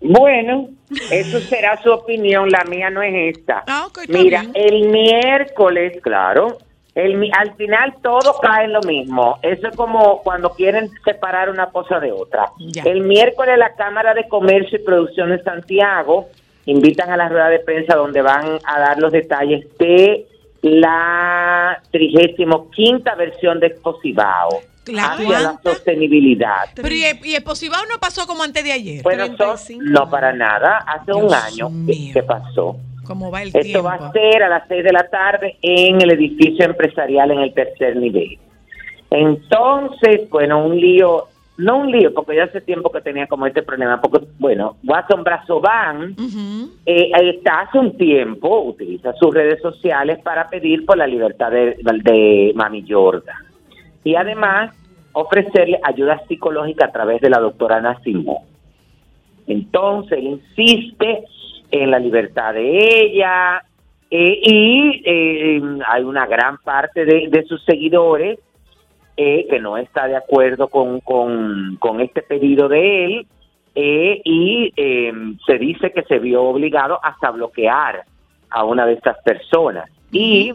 Bueno, 0.00 0.68
eso 1.10 1.40
será 1.40 1.82
su 1.82 1.90
opinión, 1.90 2.48
la 2.50 2.64
mía 2.64 2.88
no 2.88 3.02
es 3.02 3.36
esta. 3.36 3.64
Ah, 3.66 3.88
Mira, 4.08 4.42
bien. 4.42 4.52
el 4.54 4.88
miércoles, 4.88 6.00
claro, 6.02 6.58
el, 6.98 7.30
al 7.38 7.54
final 7.54 7.94
todo 8.02 8.38
cae 8.40 8.64
en 8.64 8.72
lo 8.72 8.80
mismo. 8.80 9.38
Eso 9.42 9.68
es 9.68 9.76
como 9.76 10.20
cuando 10.22 10.50
quieren 10.50 10.90
separar 11.04 11.48
una 11.48 11.66
cosa 11.66 12.00
de 12.00 12.10
otra. 12.10 12.50
Ya. 12.58 12.82
El 12.82 13.02
miércoles 13.02 13.56
la 13.56 13.74
Cámara 13.74 14.14
de 14.14 14.26
Comercio 14.26 14.80
y 14.80 14.82
Producción 14.84 15.30
de 15.30 15.40
Santiago 15.44 16.26
invitan 16.66 17.10
a 17.10 17.16
la 17.16 17.28
rueda 17.28 17.50
de 17.50 17.60
prensa 17.60 17.94
donde 17.94 18.20
van 18.20 18.58
a 18.64 18.80
dar 18.80 18.98
los 18.98 19.12
detalles 19.12 19.66
de 19.78 20.26
la 20.62 21.80
35 21.92 22.68
quinta 22.72 23.14
versión 23.14 23.60
de 23.60 23.68
Exposivao 23.68 24.60
¿La 24.86 25.12
hacia 25.12 25.38
la 25.38 25.60
sostenibilidad. 25.62 26.70
Pero 26.74 26.94
y, 26.94 27.04
y 27.22 27.34
el 27.36 27.44
Posibao 27.44 27.84
no 27.86 28.00
pasó 28.00 28.26
como 28.26 28.42
antes 28.42 28.64
de 28.64 28.72
ayer. 28.72 29.02
Bueno, 29.04 29.26
son- 29.26 29.36
35. 29.36 29.84
no 29.84 30.10
para 30.10 30.32
nada. 30.32 30.78
Hace 30.78 31.12
un 31.12 31.32
año 31.32 31.70
que, 31.86 32.12
que 32.12 32.22
pasó. 32.24 32.76
¿Cómo 33.08 33.30
va 33.30 33.42
el 33.42 33.48
Esto 33.48 33.60
tiempo? 33.62 33.82
va 33.84 33.94
a 33.94 34.12
ser 34.12 34.42
a 34.42 34.48
las 34.48 34.68
6 34.68 34.84
de 34.84 34.92
la 34.92 35.08
tarde 35.08 35.56
en 35.62 36.00
el 36.00 36.12
edificio 36.12 36.64
empresarial 36.64 37.30
en 37.32 37.40
el 37.40 37.52
tercer 37.54 37.96
nivel. 37.96 38.38
Entonces, 39.10 40.28
bueno, 40.30 40.64
un 40.64 40.78
lío, 40.78 41.24
no 41.56 41.78
un 41.78 41.90
lío, 41.90 42.12
porque 42.14 42.36
yo 42.36 42.44
hace 42.44 42.60
tiempo 42.60 42.90
que 42.92 43.00
tenía 43.00 43.26
como 43.26 43.46
este 43.46 43.62
problema, 43.62 44.00
porque, 44.00 44.26
bueno, 44.38 44.76
Watson 44.84 45.24
Brazovan 45.24 46.12
Ujú. 46.12 46.70
eh, 46.86 47.10
está 47.34 47.60
hace 47.60 47.78
un 47.78 47.96
tiempo, 47.96 48.60
utiliza 48.62 49.12
sus 49.14 49.34
redes 49.34 49.60
sociales 49.62 50.18
para 50.22 50.46
pedir 50.46 50.84
por 50.84 50.98
la 50.98 51.06
libertad 51.06 51.50
de, 51.50 51.76
de 51.82 52.52
Mami 52.54 52.84
Yorda. 52.84 53.34
Y 54.04 54.14
además 54.14 54.74
ofrecerle 55.12 55.80
ayuda 55.82 56.22
psicológica 56.28 56.86
a 56.86 56.92
través 56.92 57.20
de 57.20 57.30
la 57.30 57.38
doctora 57.40 57.78
Ana 57.78 57.98
Simón. 58.04 58.36
Entonces, 59.46 60.18
él 60.18 60.40
insiste 60.58 61.24
en 61.70 61.90
la 61.90 61.98
libertad 61.98 62.54
de 62.54 63.02
ella 63.02 63.62
eh, 64.10 64.40
y 64.42 65.02
eh, 65.04 65.62
hay 65.86 66.02
una 66.02 66.26
gran 66.26 66.58
parte 66.58 67.04
de, 67.04 67.28
de 67.28 67.44
sus 67.44 67.62
seguidores 67.64 68.38
eh, 69.16 69.46
que 69.50 69.58
no 69.58 69.76
está 69.76 70.06
de 70.06 70.16
acuerdo 70.16 70.68
con, 70.68 71.00
con, 71.00 71.76
con 71.80 72.00
este 72.00 72.22
pedido 72.22 72.68
de 72.68 73.04
él 73.04 73.26
eh, 73.74 74.20
y 74.24 74.72
eh, 74.76 75.12
se 75.46 75.58
dice 75.58 75.92
que 75.92 76.02
se 76.04 76.18
vio 76.18 76.42
obligado 76.42 76.98
hasta 77.02 77.30
bloquear 77.30 78.04
a 78.50 78.64
una 78.64 78.86
de 78.86 78.94
estas 78.94 79.16
personas. 79.22 79.90
Y 80.10 80.52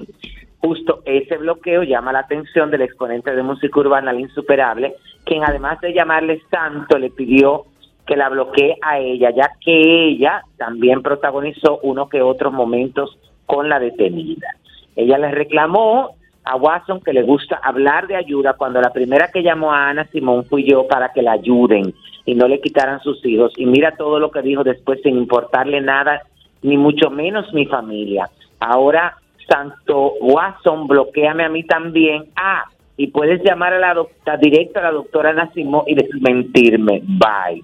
justo 0.60 1.02
ese 1.06 1.38
bloqueo 1.38 1.84
llama 1.84 2.14
la 2.14 2.20
atención 2.20 2.72
del 2.72 2.82
exponente 2.84 3.36
de 3.36 3.44
música 3.44 3.80
urbana, 3.80 4.12
el 4.12 4.22
insuperable, 4.22 4.96
quien 5.26 5.44
además 5.44 5.80
de 5.82 5.94
llamarle 5.94 6.42
santo, 6.50 6.98
le 6.98 7.12
pidió 7.12 7.66
que 8.06 8.16
la 8.18 8.30
bloquee 8.30 8.78
a 8.82 9.00
ella, 9.00 9.32
ya 9.32 9.52
que 9.64 10.08
ella 10.10 10.44
también 10.58 11.02
protagonizó 11.02 11.80
uno 11.84 12.10
que 12.10 12.22
otros 12.22 12.52
momentos 12.52 13.18
con 13.46 13.70
la 13.70 13.80
detenida. 13.80 14.48
Ella 14.96 15.18
le 15.18 15.32
reclamó 15.32 16.16
a 16.44 16.56
Watson 16.56 17.02
que 17.02 17.14
le 17.14 17.24
gusta 17.24 17.60
hablar 17.64 18.08
de 18.08 18.16
ayuda 18.16 18.54
cuando 18.54 18.82
la 18.82 18.92
primera 18.92 19.30
que 19.30 19.44
llamó 19.44 19.72
a 19.72 19.90
Ana 19.90 20.06
Simón 20.12 20.46
fui 20.46 20.70
yo 20.70 20.88
para 20.88 21.14
que 21.14 21.22
la 21.22 21.34
ayuden 21.34 21.94
y 22.26 22.36
no 22.36 22.48
le 22.48 22.60
quitaran 22.60 23.00
sus 23.02 23.26
hijos. 23.26 23.54
Y 23.58 23.66
mira 23.66 23.96
todo 23.96 24.20
lo 24.20 24.32
que 24.32 24.42
dijo 24.42 24.64
después 24.64 25.02
sin 25.02 25.18
importarle 25.18 25.82
nada, 25.82 26.22
ni 26.62 26.78
mucho 26.78 27.10
menos 27.10 27.54
mi 27.54 27.66
familia. 27.66 28.30
Ahora, 28.60 29.18
Santo 29.48 30.14
Watson, 30.22 30.88
bloqueame 30.88 31.44
a 31.44 31.50
mí 31.50 31.64
también. 31.64 32.26
Ah, 32.36 32.64
y 32.96 33.08
puedes 33.08 33.42
llamar 33.44 33.74
a 33.74 33.80
la 33.80 33.94
doctora, 33.94 34.38
directa 34.38 34.80
a 34.80 34.84
la 34.84 34.92
doctora 34.92 35.32
Ana 35.32 35.52
Simón 35.54 35.84
y 35.88 35.96
desmentirme. 35.96 37.02
Bye. 37.04 37.64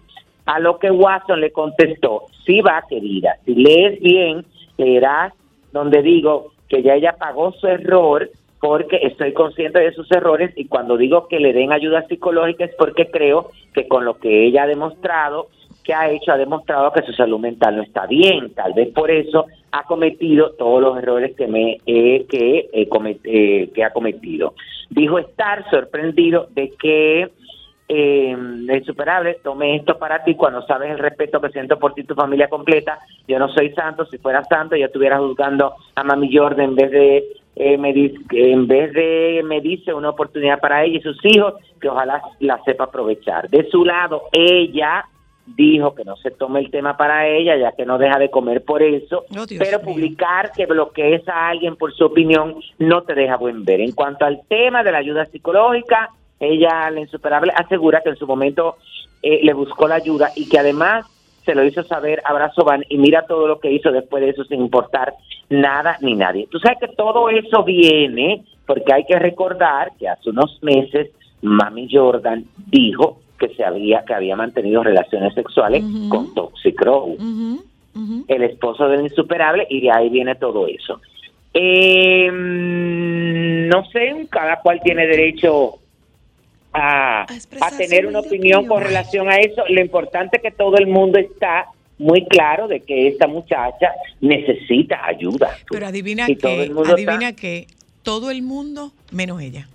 A 0.50 0.58
lo 0.58 0.80
que 0.80 0.90
Watson 0.90 1.42
le 1.42 1.52
contestó, 1.52 2.24
sí 2.44 2.60
va, 2.62 2.84
querida, 2.90 3.36
si 3.46 3.54
lees 3.54 4.02
bien, 4.02 4.44
leerás 4.78 5.32
donde 5.72 6.02
digo 6.02 6.54
que 6.68 6.82
ya 6.82 6.96
ella 6.96 7.18
pagó 7.20 7.52
su 7.52 7.68
error 7.68 8.32
porque 8.60 8.98
estoy 9.04 9.34
consciente 9.34 9.78
de 9.80 9.94
sus 9.94 10.12
errores 10.12 10.52
y 10.56 10.66
cuando 10.66 10.98
digo 10.98 11.28
que 11.28 11.40
le 11.40 11.54
den 11.54 11.72
ayuda 11.72 12.08
psicológica 12.08 12.66
es 12.66 12.74
porque 12.80 13.12
creo 13.12 13.52
que 13.76 13.88
con 13.88 14.06
lo 14.06 14.18
que 14.18 14.48
ella 14.48 14.64
ha 14.64 14.68
demostrado, 14.68 15.50
que 15.84 15.94
ha 15.94 16.10
hecho, 16.10 16.32
ha 16.32 16.38
demostrado 16.38 16.92
que 16.94 17.04
su 17.04 17.14
salud 17.14 17.40
mental 17.40 17.76
no 17.76 17.84
está 17.84 18.08
bien. 18.08 18.52
Tal 18.56 18.74
vez 18.74 18.90
por 18.90 19.12
eso 19.12 19.46
ha 19.72 19.84
cometido 19.84 20.54
todos 20.54 20.82
los 20.82 20.98
errores 20.98 21.36
que 21.36 21.46
me 21.46 21.78
eh, 21.86 22.26
que, 22.28 22.72
eh, 22.74 23.70
que 23.72 23.84
ha 23.84 23.92
cometido. 23.92 24.56
Dijo 24.90 25.20
estar 25.20 25.70
sorprendido 25.70 26.48
de 26.56 26.72
que 26.72 27.30
eh, 27.92 28.38
insuperable, 28.72 29.40
tome 29.44 29.76
esto 29.76 29.98
para 29.98 30.24
ti 30.24 30.36
cuando 30.36 30.62
sabes 30.62 30.92
el 30.92 31.00
respeto 31.00 31.42
que 31.42 31.50
siento 31.50 31.80
por 31.80 31.96
ti 31.96 32.02
y 32.02 32.04
tu 32.04 32.14
familia 32.14 32.48
completa. 32.48 33.00
Yo 33.28 33.40
no 33.40 33.50
soy 33.50 33.72
santo, 33.74 34.06
si 34.06 34.20
fuera 34.20 34.44
santo 34.44 34.76
yo 34.76 34.86
estuviera 34.86 35.18
juzgando 35.18 35.74
a 35.96 36.04
Mami 36.04 36.30
Jordan 36.32 36.70
en 36.70 36.76
vez 36.76 36.92
de 36.92 37.24
eh, 37.56 37.78
me 37.78 37.90
en 37.90 38.68
vez 38.68 38.94
de 38.94 39.42
me 39.44 39.60
dice 39.60 39.92
una 39.92 40.12
oportunidad 40.12 40.60
para 40.60 40.84
ella 40.84 41.00
y 41.00 41.02
sus 41.02 41.18
hijos 41.26 41.56
que 41.82 41.90
ojalá 41.90 42.22
la 42.40 42.62
sepa 42.64 42.86
aprovechar. 42.86 43.50
De 43.50 43.68
su 43.70 43.84
lado, 43.84 44.22
ella 44.32 45.04
dijo 45.48 45.96
que 45.96 46.06
no 46.06 46.16
se 46.18 46.30
tome 46.30 46.60
el 46.60 46.70
tema 46.70 46.96
para 46.96 47.28
ella, 47.28 47.58
ya 47.58 47.72
que 47.72 47.86
no 47.86 47.98
deja 47.98 48.20
de 48.20 48.30
comer 48.30 48.64
por 48.64 48.84
eso, 48.84 49.26
pero 49.58 49.82
publicar 49.82 50.52
que 50.52 50.68
bloquees 50.68 51.28
a 51.28 51.50
alguien 51.50 51.76
por 51.76 51.92
su 51.94 52.06
opinión 52.06 52.56
no 52.78 53.02
te 53.02 53.16
deja 53.16 53.36
buen 53.36 53.66
ver. 53.66 53.82
En 53.82 53.94
cuanto 53.94 54.26
al 54.26 54.42
tema 54.48 54.84
de 54.84 54.92
la 54.92 55.00
ayuda 55.00 55.26
psicológica, 55.26 56.12
ella, 56.40 56.90
la 56.90 57.02
insuperable, 57.02 57.52
asegura 57.56 58.02
que 58.02 58.10
en 58.10 58.16
su 58.16 58.28
momento 58.28 58.78
eh, 59.22 59.42
le 59.44 59.54
buscó 59.54 59.88
la 59.88 59.96
ayuda 59.96 60.32
y 60.36 60.48
que 60.48 60.60
además 60.60 61.06
se 61.46 61.56
lo 61.56 61.64
hizo 61.64 61.84
saber 61.84 62.22
a 62.26 62.34
Brazo 62.34 62.64
Van 62.64 62.84
y 62.90 62.98
mira 62.98 63.26
todo 63.26 63.48
lo 63.48 63.60
que 63.60 63.72
hizo 63.72 63.92
después 63.92 64.22
de 64.22 64.30
eso 64.30 64.44
sin 64.46 64.62
importar 64.62 65.14
nada 65.50 65.98
ni 66.02 66.16
nadie. 66.16 66.48
Tú 66.50 66.60
sabes 66.60 66.78
que 66.80 66.90
todo 66.90 67.30
eso 67.30 67.64
viene 67.64 68.44
porque 68.66 68.94
hay 68.94 69.06
que 69.06 69.18
recordar 69.18 69.92
que 69.98 70.08
hace 70.08 70.30
unos 70.30 70.62
meses 70.62 71.10
Mami 71.42 71.88
Jordan 71.92 72.46
dijo 72.68 73.20
que 73.40 73.50
se 73.56 73.64
había 73.64 74.04
que 74.06 74.14
había 74.14 74.36
mantenido 74.36 74.84
relaciones 74.84 75.34
sexuales 75.34 75.84
con 76.10 76.34
Toxic 76.34 76.76
Crow, 76.76 77.18
el 78.28 78.44
esposo 78.44 78.88
del 78.88 79.02
insuperable 79.02 79.66
y 79.70 79.82
de 79.82 79.92
ahí 79.92 80.10
viene 80.10 80.36
todo 80.36 80.68
eso. 80.68 81.02
Eh, 81.54 82.30
no 82.32 83.86
sé, 83.86 84.28
cada 84.30 84.60
cual 84.62 84.82
tiene 84.84 85.08
derecho 85.08 85.80
a, 86.74 87.26
tener 87.78 88.06
una 88.06 88.20
opinión 88.20 88.68
con 88.68 88.84
relación 88.84 89.30
a 89.30 89.38
eso. 89.38 89.64
Lo 89.70 89.82
importante 89.82 90.38
es 90.38 90.44
que 90.44 90.52
todo 90.52 90.78
el 90.78 90.88
mundo 90.88 91.18
está 91.18 91.68
muy 91.98 92.26
claro 92.26 92.68
de 92.68 92.82
que 92.82 93.08
esta 93.08 93.28
muchacha 93.28 93.92
necesita 94.22 95.06
ayuda. 95.06 95.58
Pero 95.70 95.88
adivina 95.88 96.26
que, 96.28 96.72
adivina 96.92 97.36
que 97.36 97.68
todo 98.04 98.32
el 98.32 98.42
mundo 98.42 98.94
menos 99.12 99.42
ella. 99.42 99.68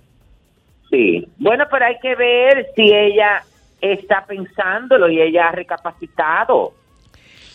Sí, 0.89 1.27
bueno, 1.37 1.65
pero 1.69 1.85
hay 1.85 1.99
que 1.99 2.15
ver 2.15 2.67
si 2.75 2.83
ella 2.83 3.43
está 3.81 4.25
pensándolo 4.25 5.09
y 5.09 5.21
ella 5.21 5.49
ha 5.49 5.51
recapacitado. 5.51 6.73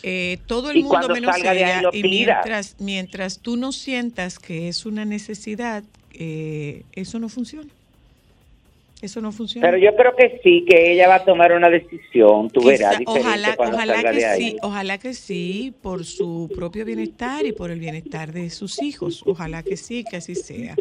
Eh, 0.03 0.38
todo 0.46 0.70
el 0.70 0.83
mundo 0.83 1.09
menos 1.09 1.37
ella 1.37 1.83
y 1.92 2.03
mientras, 2.03 2.76
mientras 2.81 3.40
tú 3.40 3.57
no 3.57 3.72
sientas 3.72 4.38
que 4.38 4.68
es 4.68 4.87
una 4.87 5.05
necesidad, 5.05 5.83
eh, 6.14 6.85
eso 6.92 7.18
no 7.18 7.29
funciona. 7.29 7.70
Eso 9.02 9.20
no 9.20 9.32
funciona. 9.32 9.66
Pero 9.66 9.78
yo 9.78 9.96
creo 9.96 10.14
que 10.14 10.40
sí, 10.42 10.64
que 10.68 10.92
ella 10.92 11.08
va 11.08 11.16
a 11.16 11.24
tomar 11.24 11.52
una 11.52 11.70
decisión, 11.70 12.50
tú 12.50 12.64
verás. 12.64 12.98
Ojalá, 13.06 13.56
ojalá 13.58 14.02
que 14.02 14.20
sí, 14.36 14.56
ojalá 14.62 14.98
que 14.98 15.14
sí, 15.14 15.74
por 15.82 16.04
su 16.04 16.50
propio 16.54 16.84
bienestar 16.84 17.46
y 17.46 17.52
por 17.52 17.70
el 17.70 17.80
bienestar 17.80 18.32
de 18.32 18.50
sus 18.50 18.82
hijos. 18.82 19.22
Ojalá 19.26 19.62
que 19.62 19.76
sí, 19.76 20.04
que 20.04 20.18
así 20.18 20.34
sea. 20.34 20.74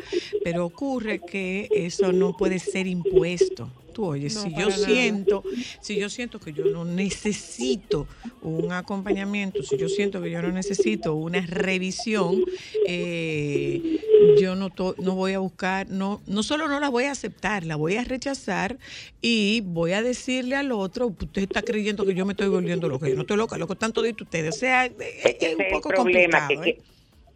Pero 0.44 0.66
ocurre 0.66 1.20
que 1.20 1.70
eso 1.72 2.12
no 2.12 2.36
puede 2.36 2.60
ser 2.60 2.88
impuesto 2.88 3.70
oye, 3.98 4.30
si 4.30 4.54
yo 4.54 4.72
siento, 4.72 5.44
si 5.82 5.98
yo 5.98 6.10
siento 6.10 6.40
que 6.40 6.54
yo 6.54 6.66
no 6.66 6.86
necesito 6.86 8.08
un 8.42 8.72
acompañamiento, 8.72 9.64
si 9.64 9.78
yo 9.78 9.90
siento 9.90 10.22
que 10.22 10.32
yo 10.32 10.42
no 10.42 10.52
necesito 10.52 11.16
una 11.16 11.42
revisión, 11.42 12.44
eh, 12.88 14.00
yo 14.40 14.56
no, 14.56 14.70
no 14.98 15.16
voy 15.16 15.34
a 15.34 15.40
buscar, 15.40 15.90
no, 15.90 16.22
no 16.28 16.44
solo 16.44 16.68
no 16.68 16.80
la 16.80 16.90
voy 16.90 17.06
a 17.06 17.12
aceptar, 17.12 17.66
la 17.66 17.76
voy 17.76 17.96
a 17.96 18.04
rechazar 18.04 18.78
y 19.22 19.62
voy 19.66 19.94
a 19.94 20.02
decirle 20.02 20.56
al 20.56 20.72
otro, 20.72 21.08
usted 21.08 21.44
está 21.44 21.62
creyendo 21.62 22.06
que 22.06 22.14
yo 22.14 22.26
me 22.26 22.34
estoy 22.34 22.48
volviendo 22.48 22.88
loca, 22.88 23.08
yo 23.08 23.16
no 23.16 23.22
estoy 23.22 23.38
loca, 23.38 23.58
loco 23.58 23.76
tanto 23.76 24.02
de 24.02 24.12
ustedes. 24.12 24.56
O 24.56 24.60
sea, 24.60 24.86
es, 24.86 25.56
un 25.58 25.66
poco 25.72 25.92
complicado. 25.92 26.64
¿eh? 26.64 26.78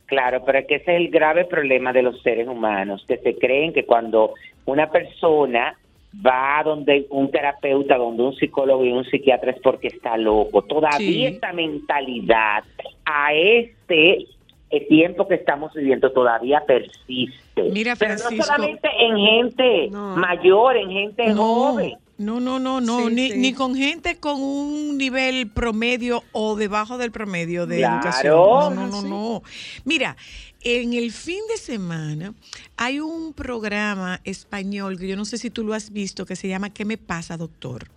Claro, 0.05 0.43
pero 0.45 0.59
es 0.59 0.67
que 0.67 0.75
ese 0.75 0.95
es 0.95 1.01
el 1.01 1.09
grave 1.09 1.45
problema 1.45 1.93
de 1.93 2.03
los 2.03 2.21
seres 2.21 2.47
humanos, 2.47 3.03
que 3.07 3.17
se 3.17 3.35
creen 3.35 3.73
que 3.73 3.85
cuando 3.85 4.33
una 4.65 4.91
persona 4.91 5.77
va 6.25 6.61
donde 6.63 7.07
un 7.09 7.31
terapeuta, 7.31 7.97
donde 7.97 8.23
un 8.23 8.35
psicólogo 8.35 8.85
y 8.85 8.91
un 8.91 9.05
psiquiatra 9.05 9.51
es 9.51 9.61
porque 9.61 9.87
está 9.87 10.17
loco. 10.17 10.61
Todavía 10.63 11.29
esta 11.29 11.53
mentalidad 11.53 12.63
a 13.05 13.33
este 13.33 14.27
eh, 14.69 14.87
tiempo 14.87 15.27
que 15.27 15.35
estamos 15.35 15.73
viviendo 15.73 16.11
todavía 16.11 16.63
persiste. 16.65 17.63
Mira, 17.71 17.95
Francisco, 17.95 18.29
Pero 18.29 18.37
no 18.37 18.43
solamente 18.43 18.89
en 18.99 19.17
gente 19.17 19.89
mayor, 19.91 20.77
en 20.77 20.89
gente 20.89 21.33
joven. 21.33 21.93
No, 22.23 22.39
no, 22.39 22.59
no, 22.59 22.81
no, 22.81 23.09
ni, 23.09 23.31
ni 23.31 23.53
con 23.53 23.75
gente 23.75 24.17
con 24.17 24.41
un 24.41 24.97
nivel 24.97 25.49
promedio 25.49 26.23
o 26.31 26.55
debajo 26.55 26.97
del 26.97 27.11
promedio 27.11 27.67
de 27.67 27.81
educación. 27.81 28.33
No, 28.35 28.69
no, 28.69 28.87
no, 28.87 29.01
no. 29.01 29.43
Mira, 29.85 30.17
en 30.61 30.93
el 30.93 31.11
fin 31.11 31.41
de 31.49 31.57
semana 31.57 32.33
hay 32.77 32.99
un 32.99 33.33
programa 33.33 34.21
español 34.23 34.97
que 34.97 35.07
yo 35.07 35.15
no 35.15 35.25
sé 35.25 35.37
si 35.37 35.49
tú 35.49 35.63
lo 35.63 35.73
has 35.73 35.91
visto 35.91 36.25
que 36.25 36.35
se 36.35 36.47
llama 36.47 36.73
¿Qué 36.73 36.85
me 36.85 36.97
pasa, 36.97 37.35
doctor? 37.35 37.89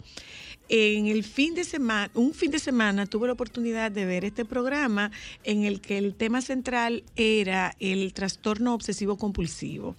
En 0.69 1.07
el 1.07 1.23
fin 1.23 1.55
de 1.55 1.62
semana, 1.62 2.11
un 2.15 2.35
fin 2.35 2.51
de 2.51 2.59
semana 2.59 3.07
tuve 3.07 3.29
la 3.29 3.35
oportunidad 3.35 3.93
de 3.93 4.05
ver 4.05 4.25
este 4.25 4.45
programa 4.45 5.12
en 5.45 5.62
el 5.62 5.81
que 5.81 5.97
el 5.97 6.17
tema 6.17 6.43
central 6.43 7.05
era 7.15 7.77
el 7.79 8.12
trastorno 8.12 8.75
obsesivo 8.75 9.17
compulsivo. 9.17 9.95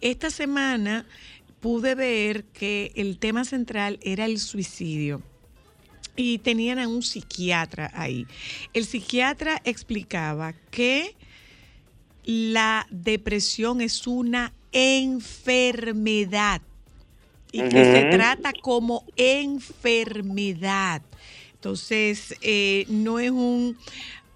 Esta 0.00 0.30
semana 0.30 1.04
pude 1.60 1.94
ver 1.94 2.44
que 2.44 2.92
el 2.94 3.18
tema 3.18 3.44
central 3.44 3.98
era 4.02 4.24
el 4.24 4.38
suicidio 4.38 5.22
y 6.16 6.38
tenían 6.38 6.78
a 6.78 6.88
un 6.88 7.02
psiquiatra 7.02 7.90
ahí. 7.94 8.26
El 8.74 8.84
psiquiatra 8.84 9.60
explicaba 9.64 10.52
que 10.70 11.14
la 12.24 12.86
depresión 12.90 13.80
es 13.80 14.06
una 14.06 14.52
enfermedad 14.72 16.60
y 17.52 17.62
que 17.62 17.84
se 17.84 18.10
trata 18.10 18.52
como 18.60 19.04
enfermedad. 19.16 21.02
Entonces, 21.54 22.34
eh, 22.42 22.84
no 22.88 23.18
es 23.18 23.30
un 23.30 23.76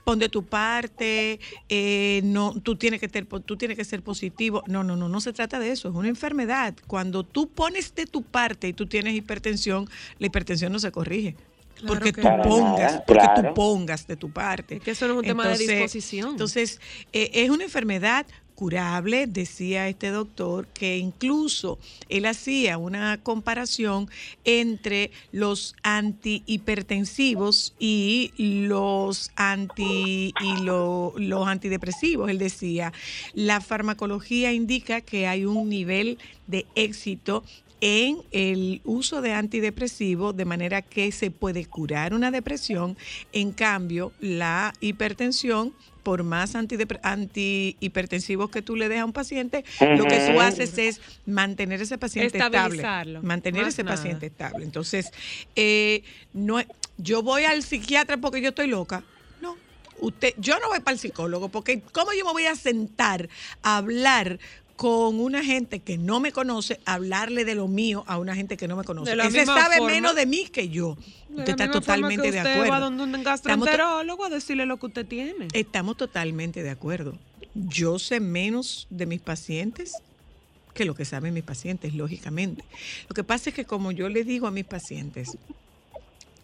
pon 0.05 0.19
de 0.19 0.29
tu 0.29 0.45
parte, 0.45 1.41
eh, 1.69 2.21
no, 2.25 2.55
tú 2.61 2.77
tienes, 2.77 3.01
que 3.01 3.09
tú 3.09 3.57
tienes 3.57 3.77
que 3.77 3.85
ser 3.85 4.03
positivo. 4.03 4.63
No, 4.67 4.83
no, 4.83 4.97
no, 4.97 5.09
no 5.09 5.21
se 5.21 5.33
trata 5.33 5.59
de 5.59 5.71
eso, 5.71 5.89
es 5.89 5.95
una 5.95 6.09
enfermedad. 6.09 6.75
Cuando 6.87 7.25
tú 7.25 7.49
pones 7.49 7.95
de 7.95 8.07
tu 8.07 8.23
parte 8.23 8.69
y 8.69 8.73
tú 8.73 8.87
tienes 8.87 9.15
hipertensión, 9.15 9.89
la 10.19 10.27
hipertensión 10.27 10.73
no 10.73 10.79
se 10.79 10.91
corrige 10.93 11.37
porque 11.87 12.13
tú 12.13 12.23
pongas, 12.43 13.03
porque 13.07 13.29
tú 13.37 13.55
pongas 13.55 14.07
de 14.07 14.17
tu 14.17 14.31
parte. 14.31 14.81
que 14.81 14.93
eso 14.93 15.07
no 15.07 15.15
es 15.15 15.19
un 15.19 15.25
tema 15.25 15.49
de 15.49 15.59
disposición. 15.59 16.31
Entonces, 16.31 16.81
eh, 17.13 17.31
es 17.35 17.51
una 17.51 17.65
enfermedad 17.65 18.27
decía 18.71 19.89
este 19.89 20.11
doctor, 20.11 20.67
que 20.69 20.99
incluso 20.99 21.79
él 22.09 22.27
hacía 22.27 22.79
una 22.79 23.21
comparación 23.23 24.09
entre 24.45 25.11
los 25.33 25.75
antihipertensivos 25.83 27.75
y 27.79 28.33
los 28.37 29.33
anti 29.37 30.33
y 30.41 30.63
los 30.63 31.49
antidepresivos. 31.49 32.31
Él 32.31 32.39
decía, 32.39 32.93
la 33.35 33.61
farmacología 33.61 34.53
indica 34.53 35.01
que 35.01 35.27
hay 35.27 35.45
un 35.45 35.69
nivel 35.69 36.19
de 36.47 36.67
éxito 36.75 37.43
en 37.81 38.19
el 38.31 38.81
uso 38.85 39.21
de 39.23 39.33
antidepresivos 39.33 40.37
de 40.37 40.45
manera 40.45 40.83
que 40.83 41.11
se 41.11 41.33
puede 41.33 41.67
curar 41.67 42.15
una 42.15 42.31
depresión. 42.31 42.97
En 43.33 43.51
cambio, 43.51 44.13
la 44.21 44.73
hipertensión 44.81 45.75
por 46.03 46.23
más 46.23 46.55
antihipertensivos 46.55 48.51
que 48.51 48.63
tú 48.63 48.77
le 48.77 48.89
des 48.89 49.01
a 49.01 49.05
un 49.05 49.13
paciente, 49.13 49.65
lo 49.81 50.05
que 50.05 50.33
tú 50.33 50.41
haces 50.41 50.77
es 50.79 51.01
mantener 51.27 51.81
ese 51.81 51.99
paciente 51.99 52.39
estable. 52.39 53.21
Mantener 53.23 53.67
ese 53.67 53.85
paciente 53.85 54.27
estable. 54.27 54.65
Entonces, 54.65 55.11
eh, 55.57 56.03
no, 56.33 56.61
yo 56.99 57.23
voy 57.23 57.45
al 57.45 57.63
psiquiatra 57.63 58.17
porque 58.17 58.41
yo 58.41 58.51
estoy 58.51 58.69
loca. 58.69 59.03
No, 59.41 59.57
usted, 60.01 60.35
yo 60.39 60.59
no 60.61 60.69
voy 60.69 60.81
para 60.81 60.95
el 60.95 61.01
psicólogo 61.01 61.49
porque 61.49 61.81
¿cómo 61.93 62.13
yo 62.13 62.25
me 62.25 62.33
voy 62.33 62.47
a 62.47 62.57
sentar 62.57 63.29
a 63.63 63.77
hablar 63.77 64.39
con 64.83 65.21
una 65.21 65.45
gente 65.45 65.79
que 65.79 65.97
no 65.97 66.19
me 66.19 66.33
conoce, 66.33 66.81
hablarle 66.85 67.45
de 67.45 67.55
lo 67.55 67.69
mío 67.69 68.03
a 68.09 68.19
una 68.19 68.35
gente 68.35 68.57
que 68.57 68.67
no 68.67 68.75
me 68.75 68.83
conoce. 68.83 69.13
Ese 69.13 69.47
sabe 69.47 69.81
menos 69.81 70.17
de 70.17 70.27
mí 70.27 70.47
que 70.47 70.71
yo. 70.71 70.99
usted 71.31 71.51
está 71.51 71.71
totalmente 71.71 72.33
de 72.33 72.41
acuerdo. 72.41 72.73
Va 72.73 72.81
donde 72.81 73.05
un 73.05 73.23
gastroenterólogo 73.23 74.25
a 74.25 74.29
decirle 74.29 74.67
lo 74.67 74.79
que 74.79 74.87
usted 74.87 75.07
tiene. 75.07 75.47
Estamos 75.53 75.97
totalmente 75.97 76.65
de 76.65 76.71
acuerdo. 76.71 77.17
yo 77.55 78.01
sé 78.01 78.19
menos 78.19 78.89
de 78.91 79.07
mis 79.07 79.21
pacientes 79.21 79.95
que 80.75 80.85
lo 80.85 80.97
que 80.97 81.05
saben 81.05 81.33
mis 81.33 81.45
pacientes, 81.45 81.95
lógicamente. 81.95 82.65
Lo 83.09 83.15
que 83.15 83.23
pasa 83.23 83.51
es 83.51 83.55
que 83.55 83.65
como 83.65 83.93
yo 83.93 84.09
le 84.09 84.25
digo 84.25 84.49
a 84.49 84.51
mis 84.51 84.65
pacientes, 84.65 85.39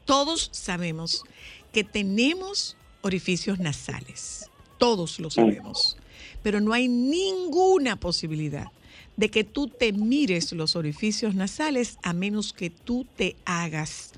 todos 0.05 0.49
sabemos 0.53 1.24
que 1.72 1.82
tenemos 1.82 2.76
orificios 3.01 3.59
nasales, 3.59 4.49
todos 4.78 5.18
lo 5.18 5.28
sabemos, 5.28 5.97
pero 6.43 6.61
no 6.61 6.72
hay 6.72 6.89
ninguna 6.89 7.97
posibilidad 7.97 8.68
de 9.16 9.30
que 9.30 9.43
tú 9.43 9.68
te 9.68 9.93
mires 9.93 10.53
los 10.53 10.76
orificios 10.76 11.34
nasales 11.34 11.99
a 12.03 12.12
menos 12.12 12.53
que 12.53 12.70
tú 12.70 13.07
te 13.16 13.36
hagas 13.45 14.12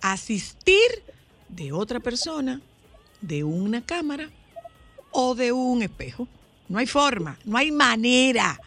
asistir 0.00 1.02
de 1.48 1.72
otra 1.72 2.00
persona, 2.00 2.60
de 3.20 3.42
una 3.42 3.84
cámara 3.84 4.30
o 5.10 5.34
de 5.34 5.50
un 5.50 5.82
espejo. 5.82 6.28
No 6.68 6.78
hay 6.78 6.86
forma, 6.86 7.38
no 7.44 7.56
hay 7.56 7.72
manera. 7.72 8.60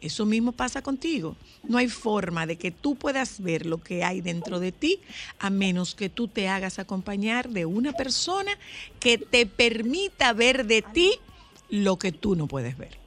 Eso 0.00 0.24
mismo 0.24 0.52
pasa 0.52 0.80
contigo. 0.80 1.36
No 1.64 1.76
hay 1.76 1.88
forma 1.88 2.46
de 2.46 2.56
que 2.56 2.70
tú 2.70 2.94
puedas 2.94 3.40
ver 3.42 3.66
lo 3.66 3.82
que 3.82 4.04
hay 4.04 4.20
dentro 4.20 4.60
de 4.60 4.72
ti 4.72 5.00
a 5.38 5.50
menos 5.50 5.94
que 5.94 6.08
tú 6.08 6.28
te 6.28 6.48
hagas 6.48 6.78
acompañar 6.78 7.50
de 7.50 7.66
una 7.66 7.92
persona 7.92 8.52
que 9.00 9.18
te 9.18 9.44
permita 9.44 10.32
ver 10.32 10.66
de 10.66 10.82
ti 10.82 11.18
lo 11.68 11.96
que 11.96 12.12
tú 12.12 12.36
no 12.36 12.46
puedes 12.46 12.76
ver. 12.76 12.98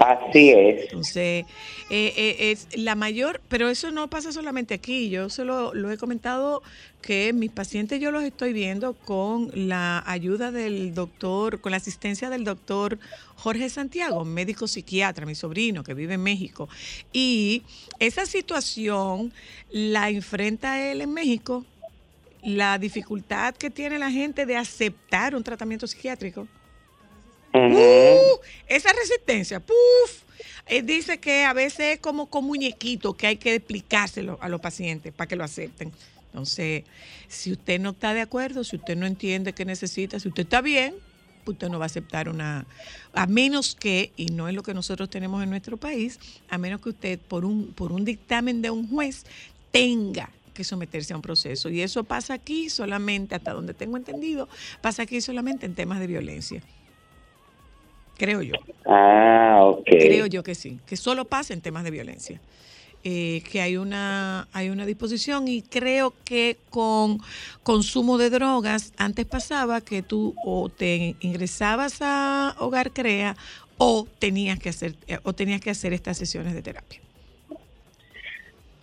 Así 0.00 0.48
es. 0.48 0.84
Entonces, 0.84 1.44
eh, 1.90 2.14
eh, 2.16 2.50
es 2.52 2.68
la 2.74 2.94
mayor, 2.94 3.42
pero 3.50 3.68
eso 3.68 3.90
no 3.90 4.08
pasa 4.08 4.32
solamente 4.32 4.72
aquí. 4.72 5.10
Yo 5.10 5.28
se 5.28 5.44
lo, 5.44 5.74
lo, 5.74 5.90
he 5.90 5.98
comentado 5.98 6.62
que 7.02 7.34
mis 7.34 7.50
pacientes 7.50 8.00
yo 8.00 8.10
los 8.10 8.24
estoy 8.24 8.54
viendo 8.54 8.94
con 8.94 9.50
la 9.52 10.02
ayuda 10.06 10.52
del 10.52 10.94
doctor, 10.94 11.60
con 11.60 11.72
la 11.72 11.76
asistencia 11.76 12.30
del 12.30 12.44
doctor 12.44 12.98
Jorge 13.36 13.68
Santiago, 13.68 14.24
médico 14.24 14.66
psiquiatra, 14.66 15.26
mi 15.26 15.34
sobrino 15.34 15.84
que 15.84 15.92
vive 15.92 16.14
en 16.14 16.22
México. 16.22 16.66
Y 17.12 17.62
esa 17.98 18.24
situación 18.24 19.34
la 19.70 20.08
enfrenta 20.08 20.80
él 20.90 21.02
en 21.02 21.12
México, 21.12 21.66
la 22.42 22.78
dificultad 22.78 23.54
que 23.54 23.68
tiene 23.68 23.98
la 23.98 24.10
gente 24.10 24.46
de 24.46 24.56
aceptar 24.56 25.34
un 25.34 25.44
tratamiento 25.44 25.86
psiquiátrico 25.86 26.48
Uh, 27.52 28.38
esa 28.68 28.92
resistencia, 28.92 29.58
puf, 29.60 30.22
eh, 30.66 30.82
dice 30.82 31.18
que 31.18 31.44
a 31.44 31.52
veces 31.52 31.94
es 31.94 31.98
como 31.98 32.26
con 32.26 32.44
muñequito 32.44 33.14
que 33.14 33.26
hay 33.26 33.36
que 33.36 33.56
explicárselo 33.56 34.38
a 34.40 34.48
los 34.48 34.60
pacientes 34.60 35.12
para 35.12 35.26
que 35.26 35.36
lo 35.36 35.42
acepten. 35.42 35.92
Entonces, 36.26 36.84
si 37.26 37.50
usted 37.50 37.80
no 37.80 37.90
está 37.90 38.14
de 38.14 38.20
acuerdo, 38.20 38.62
si 38.62 38.76
usted 38.76 38.96
no 38.96 39.06
entiende 39.06 39.52
qué 39.52 39.64
necesita, 39.64 40.20
si 40.20 40.28
usted 40.28 40.44
está 40.44 40.60
bien, 40.60 40.94
usted 41.44 41.68
no 41.68 41.80
va 41.80 41.86
a 41.86 41.86
aceptar 41.86 42.28
una, 42.28 42.66
a 43.12 43.26
menos 43.26 43.74
que, 43.74 44.12
y 44.16 44.26
no 44.26 44.48
es 44.48 44.54
lo 44.54 44.62
que 44.62 44.72
nosotros 44.72 45.10
tenemos 45.10 45.42
en 45.42 45.50
nuestro 45.50 45.76
país, 45.76 46.20
a 46.48 46.56
menos 46.56 46.80
que 46.80 46.90
usted 46.90 47.18
por 47.18 47.44
un, 47.44 47.72
por 47.72 47.90
un 47.90 48.04
dictamen 48.04 48.62
de 48.62 48.70
un 48.70 48.88
juez 48.88 49.24
tenga 49.72 50.30
que 50.54 50.62
someterse 50.62 51.12
a 51.12 51.16
un 51.16 51.22
proceso. 51.22 51.68
Y 51.68 51.80
eso 51.80 52.04
pasa 52.04 52.34
aquí 52.34 52.70
solamente, 52.70 53.34
hasta 53.34 53.52
donde 53.52 53.74
tengo 53.74 53.96
entendido, 53.96 54.48
pasa 54.80 55.02
aquí 55.02 55.20
solamente 55.20 55.66
en 55.66 55.74
temas 55.74 55.98
de 55.98 56.06
violencia. 56.06 56.62
Creo 58.20 58.42
yo. 58.42 58.52
Ah, 58.84 59.62
ok. 59.62 59.86
Creo 59.86 60.26
yo 60.26 60.42
que 60.42 60.54
sí, 60.54 60.78
que 60.86 60.98
solo 60.98 61.24
pasa 61.24 61.54
en 61.54 61.62
temas 61.62 61.84
de 61.84 61.90
violencia. 61.90 62.38
Eh, 63.02 63.42
que 63.50 63.62
hay 63.62 63.78
una, 63.78 64.46
hay 64.52 64.68
una 64.68 64.84
disposición 64.84 65.48
y 65.48 65.62
creo 65.62 66.12
que 66.26 66.58
con 66.68 67.18
consumo 67.62 68.18
de 68.18 68.28
drogas, 68.28 68.92
antes 68.98 69.24
pasaba 69.24 69.80
que 69.80 70.02
tú 70.02 70.34
o 70.44 70.68
te 70.68 71.16
ingresabas 71.20 72.02
a 72.02 72.54
Hogar 72.58 72.92
Crea 72.92 73.36
o 73.78 74.06
tenías 74.18 74.58
que 74.58 74.68
hacer, 74.68 74.96
eh, 75.08 75.16
o 75.22 75.32
tenías 75.32 75.62
que 75.62 75.70
hacer 75.70 75.94
estas 75.94 76.18
sesiones 76.18 76.52
de 76.52 76.60
terapia. 76.60 77.00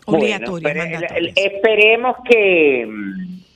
Obligatorias. 0.05 1.03
esperemos 1.35 2.15
que 2.27 2.87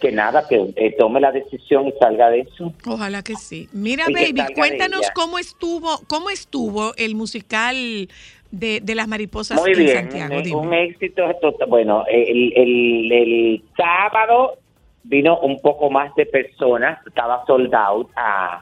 que 0.01 0.11
nada, 0.11 0.47
que 0.47 0.73
eh, 0.75 0.95
tome 0.97 1.21
la 1.21 1.31
decisión 1.31 1.87
y 1.87 1.93
salga 1.93 2.29
de 2.29 2.41
eso. 2.41 2.73
Ojalá 2.85 3.21
que 3.23 3.35
sí. 3.35 3.69
Mira, 3.71 4.05
baby, 4.11 4.41
cuéntanos 4.55 5.09
cómo 5.13 5.39
estuvo, 5.39 5.99
cómo 6.07 6.29
estuvo 6.29 6.93
el 6.97 7.15
musical 7.15 8.09
de, 8.51 8.81
las 8.95 9.07
mariposas 9.07 9.59
Muy 9.59 9.73
bien, 9.73 10.09
Un, 10.53 10.73
éxito. 10.73 11.23
Bueno, 11.67 12.03
el, 12.09 12.53
el, 12.55 13.11
el, 13.11 13.63
sábado 13.77 14.57
vino 15.03 15.39
un 15.39 15.59
poco 15.59 15.89
más 15.89 16.13
de 16.15 16.25
personas, 16.25 16.99
estaba 17.07 17.45
sold 17.45 17.73
out 17.73 18.09
a 18.15 18.61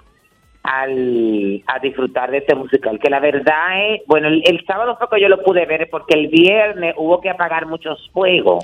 al, 0.70 1.64
a 1.66 1.80
disfrutar 1.80 2.30
de 2.30 2.38
este 2.38 2.54
musical, 2.54 3.00
que 3.00 3.10
la 3.10 3.20
verdad 3.20 3.92
es, 3.92 4.02
bueno, 4.06 4.28
el, 4.28 4.66
sábado 4.68 4.96
fue 4.98 5.10
que 5.10 5.22
yo 5.22 5.28
lo 5.28 5.42
pude 5.42 5.66
ver 5.66 5.90
porque 5.90 6.14
el 6.14 6.28
viernes 6.28 6.94
hubo 6.96 7.20
que 7.20 7.32
apagar 7.32 7.66
muchos 7.66 8.08
fuegos. 8.14 8.64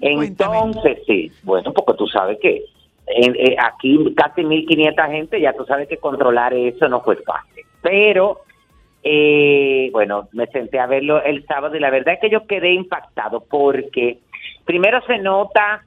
Entonces, 0.00 0.98
sí, 1.08 1.32
bueno, 1.42 1.72
porque 1.72 1.98
tú 1.98 2.06
sabes 2.06 2.38
que 2.40 2.66
eh, 3.08 3.56
aquí 3.58 4.14
casi 4.16 4.42
1.500 4.42 5.10
gente, 5.10 5.40
ya 5.40 5.52
tú 5.54 5.64
sabes 5.64 5.88
que 5.88 5.96
controlar 5.96 6.54
eso 6.54 6.88
no 6.88 7.00
fue 7.00 7.16
fácil. 7.16 7.64
Pero, 7.82 8.42
eh, 9.02 9.90
bueno, 9.90 10.28
me 10.30 10.46
senté 10.46 10.78
a 10.78 10.86
verlo 10.86 11.20
el 11.20 11.44
sábado 11.46 11.74
y 11.74 11.80
la 11.80 11.90
verdad 11.90 12.14
es 12.14 12.20
que 12.20 12.30
yo 12.30 12.46
quedé 12.46 12.72
impactado 12.72 13.40
porque 13.40 14.18
primero 14.64 15.00
se 15.08 15.18
nota 15.18 15.84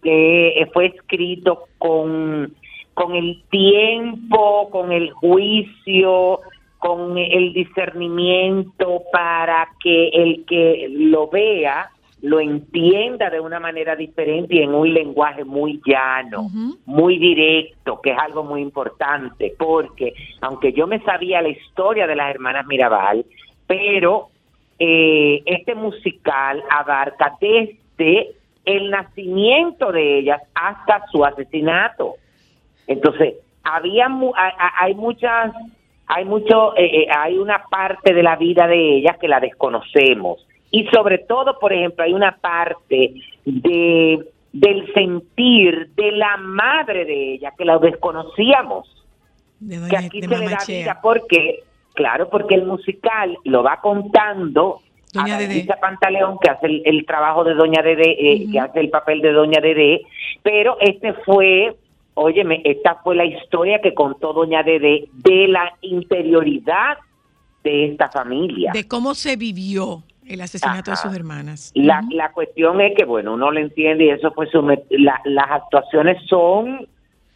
que 0.00 0.68
fue 0.72 0.86
escrito 0.86 1.64
con 1.78 2.54
con 2.94 3.14
el 3.14 3.42
tiempo, 3.50 4.68
con 4.70 4.92
el 4.92 5.10
juicio, 5.10 6.40
con 6.78 7.16
el 7.16 7.52
discernimiento 7.52 9.02
para 9.12 9.68
que 9.80 10.08
el 10.08 10.44
que 10.46 10.88
lo 10.90 11.28
vea 11.28 11.90
lo 12.22 12.38
entienda 12.38 13.30
de 13.30 13.40
una 13.40 13.58
manera 13.58 13.96
diferente 13.96 14.54
y 14.54 14.62
en 14.62 14.74
un 14.74 14.94
lenguaje 14.94 15.44
muy 15.44 15.80
llano, 15.84 16.48
muy 16.86 17.18
directo, 17.18 18.00
que 18.00 18.12
es 18.12 18.18
algo 18.18 18.44
muy 18.44 18.62
importante, 18.62 19.54
porque 19.58 20.14
aunque 20.40 20.72
yo 20.72 20.86
me 20.86 21.00
sabía 21.00 21.42
la 21.42 21.48
historia 21.48 22.06
de 22.06 22.14
las 22.14 22.30
hermanas 22.30 22.64
Mirabal, 22.66 23.26
pero 23.66 24.28
eh, 24.78 25.42
este 25.46 25.74
musical 25.74 26.62
abarca 26.70 27.36
desde 27.40 28.36
el 28.64 28.90
nacimiento 28.90 29.90
de 29.90 30.20
ellas 30.20 30.42
hasta 30.54 31.04
su 31.10 31.24
asesinato. 31.24 32.14
Entonces, 32.86 33.34
había 33.64 34.08
hay 34.78 34.94
muchas 34.94 35.52
hay 36.06 36.24
mucho 36.24 36.76
eh, 36.76 37.02
eh, 37.02 37.06
hay 37.16 37.38
una 37.38 37.64
parte 37.70 38.12
de 38.12 38.22
la 38.22 38.36
vida 38.36 38.66
de 38.66 38.96
ellas 38.96 39.16
que 39.18 39.28
la 39.28 39.40
desconocemos. 39.40 40.46
Y 40.70 40.86
sobre 40.86 41.18
todo, 41.18 41.58
por 41.58 41.72
ejemplo, 41.72 42.04
hay 42.04 42.12
una 42.12 42.36
parte 42.36 43.14
de 43.44 44.18
del 44.52 44.92
sentir 44.92 45.90
de 45.94 46.12
la 46.12 46.36
madre 46.36 47.04
de 47.04 47.34
ella 47.34 47.52
que 47.56 47.64
la 47.64 47.78
desconocíamos. 47.78 48.88
que 49.88 49.96
aquí 49.96 50.20
se 50.20 50.28
le 50.28 50.48
da 50.48 50.58
vida 50.66 50.98
porque 51.02 51.62
claro, 51.94 52.28
porque 52.28 52.54
el 52.54 52.66
musical 52.66 53.36
lo 53.44 53.62
va 53.62 53.80
contando 53.80 54.80
Doña 55.12 55.36
a 55.36 55.80
Pantaleón, 55.80 56.38
que 56.38 56.48
hace 56.48 56.66
el, 56.84 57.04
trabajo 57.04 57.44
de 57.44 57.54
Doña 57.54 57.82
Dede, 57.82 58.12
eh, 58.18 58.46
que 58.50 58.58
hace 58.58 58.80
el 58.80 58.88
papel 58.88 59.20
de 59.20 59.32
Doña 59.32 59.60
Dede, 59.60 60.02
pero 60.42 60.78
este 60.80 61.12
fue 61.12 61.76
Óyeme, 62.14 62.60
esta 62.64 62.96
fue 62.96 63.16
la 63.16 63.24
historia 63.24 63.80
que 63.80 63.94
contó 63.94 64.32
Doña 64.32 64.62
Dede 64.62 65.08
de 65.12 65.48
la 65.48 65.72
interioridad 65.80 66.98
de 67.64 67.86
esta 67.86 68.10
familia. 68.10 68.72
De 68.72 68.86
cómo 68.86 69.14
se 69.14 69.36
vivió 69.36 70.02
el 70.26 70.40
asesinato 70.40 70.90
de 70.90 70.96
sus 70.96 71.14
hermanas. 71.14 71.72
La, 71.74 72.02
la 72.10 72.32
cuestión 72.32 72.80
es 72.80 72.94
que, 72.96 73.04
bueno, 73.04 73.34
uno 73.34 73.50
lo 73.50 73.58
entiende 73.60 74.04
y 74.04 74.10
eso 74.10 74.30
fue 74.32 74.46
su, 74.48 74.60
las 74.90 75.50
actuaciones 75.50 76.22
son 76.28 76.86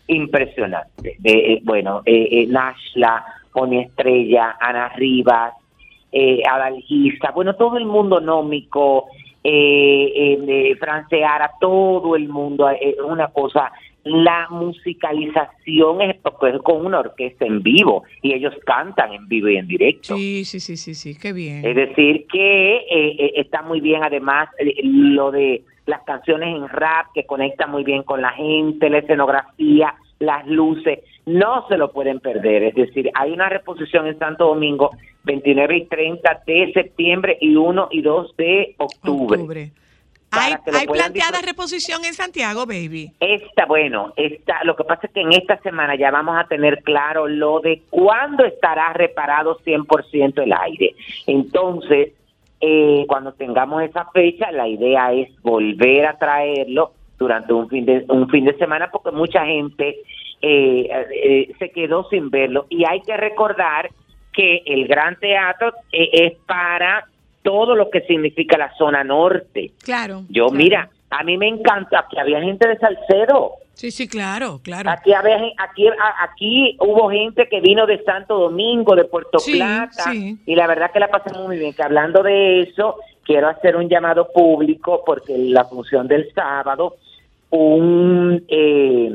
impresionantes. 0.09 1.19
Eh, 1.25 1.61
bueno, 1.65 2.03
eh, 2.05 2.29
eh, 2.31 2.47
Nashla, 2.47 3.25
Pony 3.53 3.81
Estrella, 3.81 4.57
Ana 4.61 4.91
Rivas, 4.91 5.55
eh, 6.13 6.43
Adalgisa, 6.49 7.31
bueno, 7.33 7.57
todo 7.57 7.79
el 7.79 7.87
mundo 7.87 8.21
nómico, 8.21 9.07
eh, 9.43 10.39
eh, 10.49 10.77
Franceara, 10.79 11.53
todo 11.61 12.17
el 12.17 12.29
mundo, 12.29 12.69
es 12.69 12.97
una 13.05 13.29
cosa 13.29 13.73
la 14.07 14.47
musicalización 14.51 16.01
es 16.01 16.17
pues, 16.39 16.63
con 16.63 16.87
una 16.87 17.01
orquesta 17.01 17.45
en 17.45 17.61
vivo 17.61 18.05
y 18.23 18.35
ellos 18.35 18.55
cantan 18.65 19.13
en 19.13 19.27
vivo 19.27 19.49
y 19.49 19.57
en 19.57 19.67
directo. 19.67 20.17
Sí, 20.17 20.45
sí, 20.45 20.61
sí, 20.61 20.77
sí, 20.77 20.95
sí, 20.95 21.19
qué 21.19 21.33
bien. 21.33 21.67
Es 21.67 21.75
decir, 21.75 22.27
que 22.29 22.77
eh, 22.77 22.87
eh, 22.89 23.33
está 23.35 23.63
muy 23.63 23.81
bien 23.81 24.05
además 24.05 24.49
eh, 24.59 24.75
lo 24.85 25.33
de 25.33 25.65
las 25.87 26.03
canciones 26.05 26.55
en 26.55 26.69
rap 26.69 27.07
que 27.15 27.27
conecta 27.27 27.67
muy 27.67 27.83
bien 27.83 28.05
con 28.05 28.23
la 28.23 28.31
gente, 28.31 28.89
la 28.91 28.99
escenografía, 28.99 29.95
las 30.21 30.47
luces, 30.47 31.01
no 31.27 31.67
se 31.69 31.77
lo 31.77 31.91
pueden 31.91 32.21
perder. 32.21 32.63
Es 32.63 32.75
decir, 32.77 33.11
hay 33.13 33.33
una 33.33 33.49
reposición 33.49 34.07
en 34.07 34.19
Santo 34.21 34.47
Domingo 34.47 34.91
29 35.25 35.77
y 35.79 35.85
30 35.87 36.43
de 36.47 36.73
septiembre 36.73 37.39
y 37.41 37.57
1 37.57 37.89
y 37.91 38.03
2 38.03 38.37
de 38.37 38.75
octubre. 38.79 39.41
octubre. 39.41 39.71
Hay, 40.31 40.53
para 40.53 40.65
que 40.65 40.73
lo 40.73 40.79
hay 40.79 40.87
puedan 40.87 41.05
planteada 41.05 41.39
disfrutar. 41.39 41.55
reposición 41.55 42.05
en 42.05 42.15
Santiago, 42.15 42.67
baby. 42.67 43.13
Esta, 43.21 43.67
bueno, 43.67 44.13
esta, 44.17 44.65
lo 44.65 44.77
que 44.77 44.85
pasa 44.85 45.07
es 45.07 45.13
que 45.13 45.21
en 45.21 45.33
esta 45.33 45.57
semana 45.59 45.95
ya 45.97 46.11
vamos 46.11 46.37
a 46.39 46.47
tener 46.47 46.83
claro 46.83 47.27
lo 47.29 47.61
de 47.61 47.83
cuándo 47.91 48.45
estará 48.45 48.93
reparado 48.93 49.59
100% 49.59 50.43
el 50.43 50.53
aire. 50.53 50.95
Entonces, 51.27 52.13
eh, 52.61 53.05
cuando 53.07 53.33
tengamos 53.33 53.83
esa 53.83 54.07
fecha, 54.13 54.51
la 54.53 54.69
idea 54.69 55.13
es 55.13 55.31
volver 55.43 56.07
a 56.07 56.19
traerlo 56.19 56.93
durante 57.19 57.53
un 57.53 57.69
fin 57.69 57.87
de, 57.87 58.05
un 58.09 58.29
fin 58.29 58.45
de 58.45 58.57
semana 58.57 58.91
porque 58.91 59.11
mucha 59.11 59.45
gente 59.47 60.01
eh, 60.43 60.89
eh, 61.13 61.53
se 61.59 61.71
quedó 61.71 62.09
sin 62.09 62.31
verlo. 62.31 62.67
Y 62.69 62.85
hay 62.85 63.01
que 63.01 63.17
recordar 63.17 63.91
que 64.33 64.63
el 64.67 64.87
Gran 64.87 65.19
Teatro 65.19 65.73
eh, 65.93 66.11
es 66.13 66.35
para 66.47 67.07
todo 67.47 67.77
lo 67.77 67.91
que 67.91 68.01
significa 68.01 68.59
la 68.59 68.75
zona 68.75 69.05
norte. 69.05 69.71
Claro. 69.85 70.25
Yo, 70.29 70.47
claro. 70.47 70.59
mira, 70.59 70.91
a 71.11 71.23
mí 71.23 71.39
me 71.39 71.47
encanta 71.47 72.05
que 72.11 72.19
había 72.19 72.41
gente 72.41 72.67
de 72.67 72.77
Salcedo. 72.77 73.53
Sí, 73.75 73.93
sí, 73.93 74.09
claro, 74.09 74.59
claro. 74.65 74.91
Aquí, 74.91 75.13
había, 75.13 75.37
aquí, 75.59 75.87
aquí 76.21 76.77
hubo 76.81 77.09
gente 77.09 77.49
que 77.49 77.61
vino 77.61 77.87
de 77.87 78.03
Santo 78.03 78.37
Domingo, 78.37 78.97
de 78.97 79.05
Puerto 79.05 79.39
Sí, 79.39 79.53
Plata, 79.59 80.11
sí. 80.11 80.37
y 80.45 80.57
la 80.57 80.67
verdad 80.67 80.91
que 80.91 80.99
la 80.99 81.09
pasamos 81.09 81.47
muy 81.47 81.57
bien. 81.57 81.73
Que 81.73 81.85
hablando 81.85 82.25
de 82.25 82.63
eso, 82.63 82.97
quiero 83.23 83.49
hacer 83.49 83.77
un 83.77 83.89
llamado 83.89 84.29
público 84.33 85.05
porque 85.07 85.39
la 85.39 85.67
función 85.67 86.09
del 86.09 86.33
sábado, 86.35 86.97
un 87.51 88.45
eh, 88.49 89.11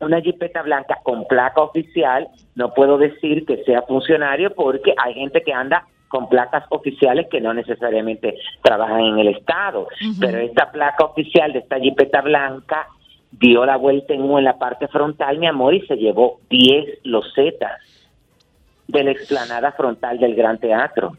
una 0.00 0.20
jipeta 0.20 0.62
blanca 0.62 0.98
con 1.02 1.26
placa 1.26 1.60
oficial, 1.62 2.28
no 2.54 2.74
puedo 2.74 2.98
decir 2.98 3.46
que 3.46 3.62
sea 3.64 3.82
funcionario 3.82 4.54
porque 4.54 4.94
hay 5.02 5.14
gente 5.14 5.42
que 5.42 5.52
anda 5.52 5.86
con 6.08 6.28
placas 6.28 6.64
oficiales 6.70 7.26
que 7.30 7.40
no 7.40 7.52
necesariamente 7.54 8.36
trabajan 8.62 9.00
en 9.00 9.18
el 9.18 9.28
Estado, 9.28 9.88
pero 10.20 10.38
esta 10.38 10.70
placa 10.70 11.04
oficial 11.04 11.52
de 11.52 11.60
esta 11.60 11.80
jipeta 11.80 12.20
blanca 12.20 12.86
dio 13.32 13.66
la 13.66 13.76
vuelta 13.76 14.14
en 14.14 14.22
U 14.22 14.38
en 14.38 14.44
la 14.44 14.58
parte 14.58 14.86
frontal, 14.88 15.38
mi 15.38 15.46
amor, 15.46 15.74
y 15.74 15.84
se 15.86 15.96
llevó 15.96 16.40
10 16.48 17.00
losetas 17.04 17.80
de 18.86 19.02
la 19.02 19.10
explanada 19.10 19.72
frontal 19.72 20.18
del 20.18 20.34
Gran 20.36 20.58
Teatro. 20.58 21.16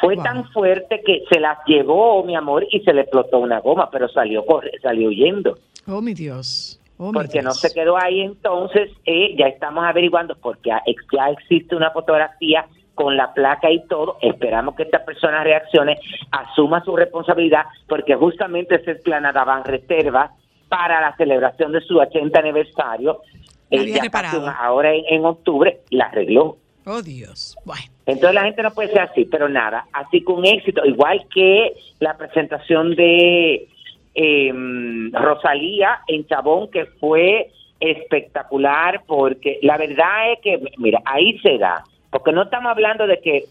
Fue 0.00 0.14
Wow. 0.14 0.24
tan 0.24 0.44
fuerte 0.50 1.02
que 1.04 1.24
se 1.30 1.38
las 1.38 1.58
llevó, 1.66 2.24
mi 2.24 2.34
amor, 2.34 2.66
y 2.70 2.80
se 2.80 2.92
le 2.94 3.02
explotó 3.02 3.38
una 3.38 3.60
goma, 3.60 3.90
pero 3.90 4.08
salió 4.08 4.44
corre- 4.46 4.72
salió 4.80 5.08
huyendo 5.08 5.58
Oh, 5.86 6.00
mi 6.00 6.14
Dios. 6.14 6.80
Oh, 7.08 7.12
porque 7.12 7.42
no 7.42 7.52
se 7.52 7.72
quedó 7.72 7.96
ahí 7.96 8.20
entonces 8.20 8.90
eh, 9.04 9.34
ya 9.36 9.46
estamos 9.46 9.84
averiguando 9.84 10.36
porque 10.36 10.70
ya, 10.70 10.82
ex- 10.86 11.04
ya 11.12 11.30
existe 11.30 11.74
una 11.74 11.90
fotografía 11.90 12.66
con 12.94 13.16
la 13.16 13.32
placa 13.32 13.70
y 13.70 13.84
todo 13.88 14.18
esperamos 14.20 14.74
que 14.76 14.82
esta 14.84 15.04
persona 15.04 15.42
reaccione 15.42 15.98
asuma 16.30 16.84
su 16.84 16.94
responsabilidad 16.94 17.64
porque 17.88 18.14
justamente 18.14 18.82
se 18.84 18.92
explanada 18.92 19.44
reservas 19.64 20.30
para 20.68 21.00
la 21.00 21.16
celebración 21.16 21.72
de 21.72 21.80
su 21.80 21.98
80 21.98 22.38
aniversario 22.38 23.20
Eh, 23.70 23.80
había 23.80 23.94
ya 23.96 24.02
ahora 24.60 24.92
en, 24.94 25.04
en 25.08 25.24
octubre 25.24 25.80
la 25.90 26.04
arregló 26.06 26.58
Oh, 26.84 27.00
Dios. 27.00 27.56
Bueno. 27.64 27.82
entonces 28.06 28.34
la 28.34 28.42
gente 28.42 28.62
no 28.62 28.72
puede 28.72 28.88
ser 28.88 29.02
así, 29.02 29.24
pero 29.24 29.48
nada, 29.48 29.86
así 29.92 30.20
con 30.22 30.44
éxito, 30.44 30.84
igual 30.84 31.24
que 31.32 31.74
la 32.00 32.16
presentación 32.16 32.94
de 32.96 33.68
eh, 34.14 34.52
Rosalía 35.12 36.00
en 36.06 36.26
Chabón, 36.26 36.70
que 36.70 36.86
fue 37.00 37.50
espectacular, 37.80 39.02
porque 39.06 39.58
la 39.62 39.76
verdad 39.76 40.32
es 40.32 40.40
que, 40.40 40.60
mira, 40.78 41.00
ahí 41.04 41.38
se 41.40 41.58
da, 41.58 41.82
porque 42.10 42.32
no 42.32 42.42
estamos 42.42 42.70
hablando 42.70 43.06
de 43.06 43.20
que, 43.20 43.44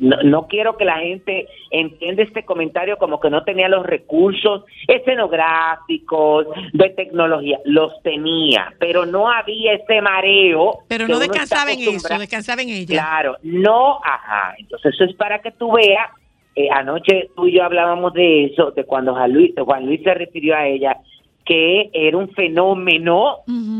no, 0.00 0.16
no 0.22 0.46
quiero 0.46 0.76
que 0.76 0.84
la 0.84 0.98
gente 0.98 1.48
entienda 1.70 2.22
este 2.22 2.44
comentario 2.44 2.96
como 2.96 3.20
que 3.20 3.28
no 3.28 3.44
tenía 3.44 3.68
los 3.68 3.84
recursos 3.84 4.64
escenográficos, 4.88 6.46
de 6.72 6.90
tecnología, 6.90 7.58
los 7.64 8.00
tenía, 8.02 8.72
pero 8.78 9.04
no 9.04 9.30
había 9.30 9.74
ese 9.74 10.00
mareo. 10.00 10.78
Pero 10.88 11.08
no 11.08 11.18
descansaba 11.18 11.72
en 11.72 11.80
eso, 11.80 12.18
descansaba 12.18 12.62
en 12.62 12.70
ella. 12.70 12.94
Claro, 12.94 13.36
no, 13.42 13.98
ajá. 14.02 14.54
Entonces 14.58 14.94
eso 14.94 15.04
es 15.04 15.14
para 15.16 15.40
que 15.40 15.50
tú 15.50 15.72
veas. 15.72 16.08
Eh, 16.54 16.68
anoche 16.70 17.30
tú 17.34 17.46
y 17.46 17.56
yo 17.56 17.64
hablábamos 17.64 18.12
de 18.12 18.44
eso, 18.44 18.72
de 18.72 18.84
cuando 18.84 19.14
Juan 19.14 19.32
Luis, 19.32 19.52
Juan 19.56 19.86
Luis 19.86 20.02
se 20.02 20.14
refirió 20.14 20.54
a 20.54 20.66
ella, 20.66 20.98
que 21.44 21.90
era 21.92 22.16
un 22.16 22.30
fenómeno 22.30 23.38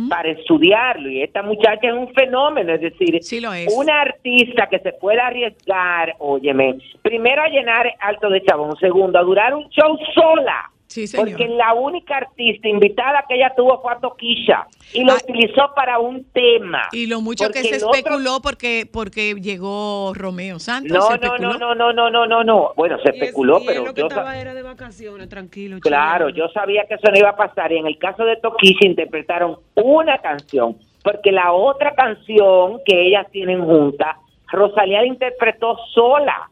para 0.08 0.30
estudiarlo. 0.30 1.08
Y 1.08 1.22
esta 1.22 1.42
muchacha 1.42 1.88
es 1.88 1.94
un 1.94 2.12
fenómeno, 2.12 2.72
es 2.72 2.80
decir, 2.80 3.22
Sí 3.22 3.40
lo 3.40 3.52
es. 3.52 3.72
una 3.76 4.00
artista 4.00 4.68
que 4.68 4.78
se 4.80 4.92
pueda 4.94 5.26
arriesgar, 5.26 6.14
óyeme, 6.18 6.78
primero 7.02 7.42
a 7.42 7.48
llenar 7.48 7.92
Alto 8.00 8.28
de 8.30 8.42
Chabón, 8.42 8.76
segundo 8.78 9.18
a 9.18 9.22
durar 9.22 9.54
un 9.54 9.68
show 9.68 9.96
sola. 10.14 10.70
Sí, 10.92 11.06
señor. 11.06 11.28
Porque 11.30 11.48
la 11.48 11.72
única 11.72 12.18
artista 12.18 12.68
invitada 12.68 13.24
que 13.26 13.36
ella 13.36 13.52
tuvo 13.56 13.80
fue 13.80 13.92
a 13.94 13.98
Toquilla 13.98 14.66
y 14.92 15.04
lo 15.04 15.12
Ah. 15.12 15.18
utilizó 15.22 15.72
para 15.74 15.98
un 15.98 16.22
tema. 16.32 16.82
Y 16.92 17.06
lo 17.06 17.22
mucho 17.22 17.48
que 17.50 17.62
se 17.62 17.76
otro- 17.76 17.94
especuló 17.94 18.40
porque 18.42 18.86
porque 18.92 19.34
llegó 19.40 20.12
Romeo 20.14 20.58
Santos. 20.58 20.92
No, 20.92 21.16
no, 21.16 21.38
no, 21.38 21.58
no, 21.58 21.74
no, 21.74 21.92
no, 21.94 22.10
no, 22.10 22.26
no, 22.26 22.44
no. 22.44 22.72
Bueno, 22.76 22.98
se 23.02 23.08
Y 23.08 23.16
es- 23.16 23.22
especuló, 23.22 23.56
él 23.58 23.64
pero 23.66 23.84
lo 23.86 23.94
que 23.94 24.02
yo 24.02 24.06
estaba 24.08 24.38
era 24.38 24.52
de 24.52 24.62
vacaciones, 24.62 25.28
tranquilo. 25.30 25.78
claro, 25.80 26.28
chileno. 26.30 26.46
yo 26.48 26.52
sabía 26.52 26.84
que 26.86 26.94
eso 26.94 27.10
no 27.10 27.18
iba 27.18 27.30
a 27.30 27.36
pasar 27.36 27.72
y 27.72 27.78
en 27.78 27.86
el 27.86 27.96
caso 27.98 28.24
de 28.26 28.36
Toquilla 28.36 28.86
interpretaron 28.86 29.56
una 29.76 30.18
canción, 30.18 30.76
porque 31.02 31.32
la 31.32 31.52
otra 31.52 31.94
canción 31.94 32.80
que 32.84 33.06
ellas 33.08 33.26
tienen 33.30 33.64
juntas, 33.64 34.16
Rosalía 34.48 35.00
la 35.00 35.06
interpretó 35.06 35.78
sola. 35.94 36.50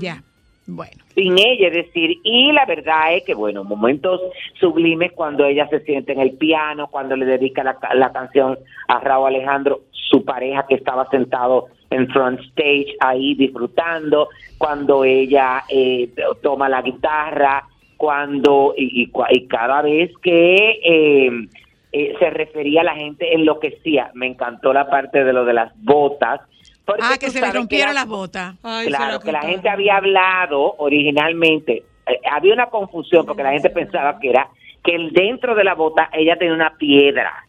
Ya. 0.00 0.22
Sin 1.14 1.38
ella, 1.38 1.68
es 1.68 1.86
decir, 1.86 2.18
y 2.22 2.52
la 2.52 2.66
verdad 2.66 3.14
es 3.14 3.24
que, 3.24 3.34
bueno, 3.34 3.64
momentos 3.64 4.20
sublimes 4.60 5.12
cuando 5.12 5.44
ella 5.44 5.66
se 5.68 5.80
siente 5.80 6.12
en 6.12 6.20
el 6.20 6.32
piano, 6.32 6.88
cuando 6.88 7.16
le 7.16 7.24
dedica 7.24 7.64
la, 7.64 7.78
la 7.94 8.12
canción 8.12 8.58
a 8.86 9.00
Raúl 9.00 9.28
Alejandro, 9.28 9.80
su 9.92 10.24
pareja 10.24 10.66
que 10.68 10.74
estaba 10.74 11.08
sentado 11.10 11.66
en 11.90 12.08
front 12.08 12.40
stage 12.40 12.96
ahí 13.00 13.34
disfrutando, 13.34 14.28
cuando 14.58 15.04
ella 15.04 15.64
eh, 15.68 16.10
toma 16.42 16.68
la 16.68 16.82
guitarra, 16.82 17.64
cuando, 17.96 18.74
y, 18.76 19.02
y 19.02 19.12
y 19.30 19.48
cada 19.48 19.82
vez 19.82 20.12
que 20.22 20.80
eh, 20.84 21.30
eh, 21.92 22.14
se 22.18 22.30
refería 22.30 22.82
a 22.82 22.84
la 22.84 22.94
gente 22.94 23.34
enloquecía, 23.34 24.10
me 24.14 24.26
encantó 24.26 24.72
la 24.72 24.88
parte 24.88 25.24
de 25.24 25.32
lo 25.32 25.44
de 25.44 25.54
las 25.54 25.72
botas. 25.82 26.40
Porque 26.88 27.02
Ah, 27.04 27.18
que 27.20 27.28
se 27.28 27.42
le 27.42 27.52
rompieron 27.52 27.94
las 27.94 28.06
las 28.06 28.08
botas. 28.08 28.54
Ay, 28.62 28.86
Claro, 28.86 29.20
que 29.20 29.30
la 29.30 29.42
gente 29.42 29.68
había 29.68 29.98
hablado 29.98 30.74
originalmente, 30.78 31.84
eh, 32.06 32.20
había 32.32 32.54
una 32.54 32.70
confusión 32.70 33.26
porque 33.26 33.42
la 33.42 33.52
gente 33.52 33.68
pensaba 33.68 34.18
que 34.18 34.30
era 34.30 34.48
que 34.82 34.94
el 34.94 35.12
dentro 35.12 35.54
de 35.54 35.64
la 35.64 35.74
bota 35.74 36.08
ella 36.14 36.36
tenía 36.38 36.54
una 36.54 36.74
piedra 36.78 37.44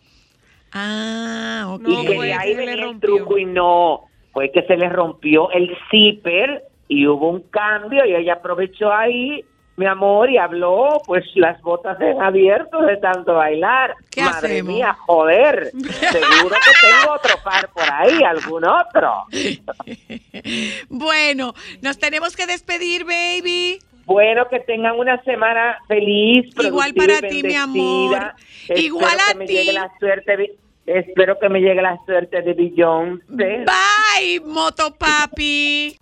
Ah, 0.73 1.67
ok. 1.69 1.81
No, 1.81 2.03
y 2.03 2.05
que 2.05 2.19
de 2.19 2.33
ahí 2.33 2.53
le 2.53 2.65
venía 2.65 2.85
el 2.85 2.99
truco 2.99 3.37
y 3.37 3.45
no, 3.45 4.01
fue 4.33 4.51
que 4.51 4.63
se 4.63 4.75
le 4.75 4.89
rompió 4.89 5.49
el 5.51 5.75
zipper 5.89 6.63
y 6.89 7.07
hubo 7.07 7.29
un 7.29 7.43
cambio 7.49 8.05
y 8.05 8.13
ella 8.13 8.33
aprovechó 8.33 8.91
ahí, 8.91 9.45
mi 9.79 9.85
amor, 9.87 10.29
y 10.29 10.37
habló, 10.37 11.01
pues 11.07 11.23
las 11.35 11.59
botas 11.61 11.97
se 11.97 12.11
han 12.11 12.21
abierto 12.21 12.81
de 12.81 12.97
tanto 12.97 13.33
bailar. 13.35 13.95
¿Qué 14.11 14.21
Madre 14.21 14.37
hacemos? 14.55 14.73
mía, 14.73 14.93
joder, 15.07 15.71
seguro 15.73 16.55
que 16.55 16.71
tengo 16.81 17.13
otro 17.15 17.35
par 17.43 17.69
por 17.69 17.83
ahí, 17.91 18.21
algún 18.23 18.65
otro. 18.65 19.11
Bueno, 20.89 21.53
nos 21.81 21.97
tenemos 21.99 22.35
que 22.35 22.45
despedir, 22.47 23.05
baby. 23.05 23.79
Bueno, 24.05 24.47
que 24.49 24.59
tengan 24.61 24.97
una 24.97 25.21
semana 25.23 25.77
feliz. 25.87 26.47
Igual 26.59 26.93
para 26.93 27.19
ti, 27.21 27.43
mi 27.43 27.55
amor. 27.55 28.33
Espero 28.61 28.79
Igual 28.81 29.17
a 29.19 29.31
que 29.33 29.37
me 29.37 29.45
ti. 29.45 29.53
Llegue 29.53 29.73
la 29.73 29.91
suerte 29.99 30.37
de- 30.37 30.57
espero 30.85 31.37
que 31.39 31.49
me 31.49 31.59
llegue 31.59 31.81
la 31.81 31.97
suerte 32.05 32.41
de 32.41 32.53
Beyoncé. 32.53 33.65
Bye, 33.65 34.39
motopapi. 34.45 35.99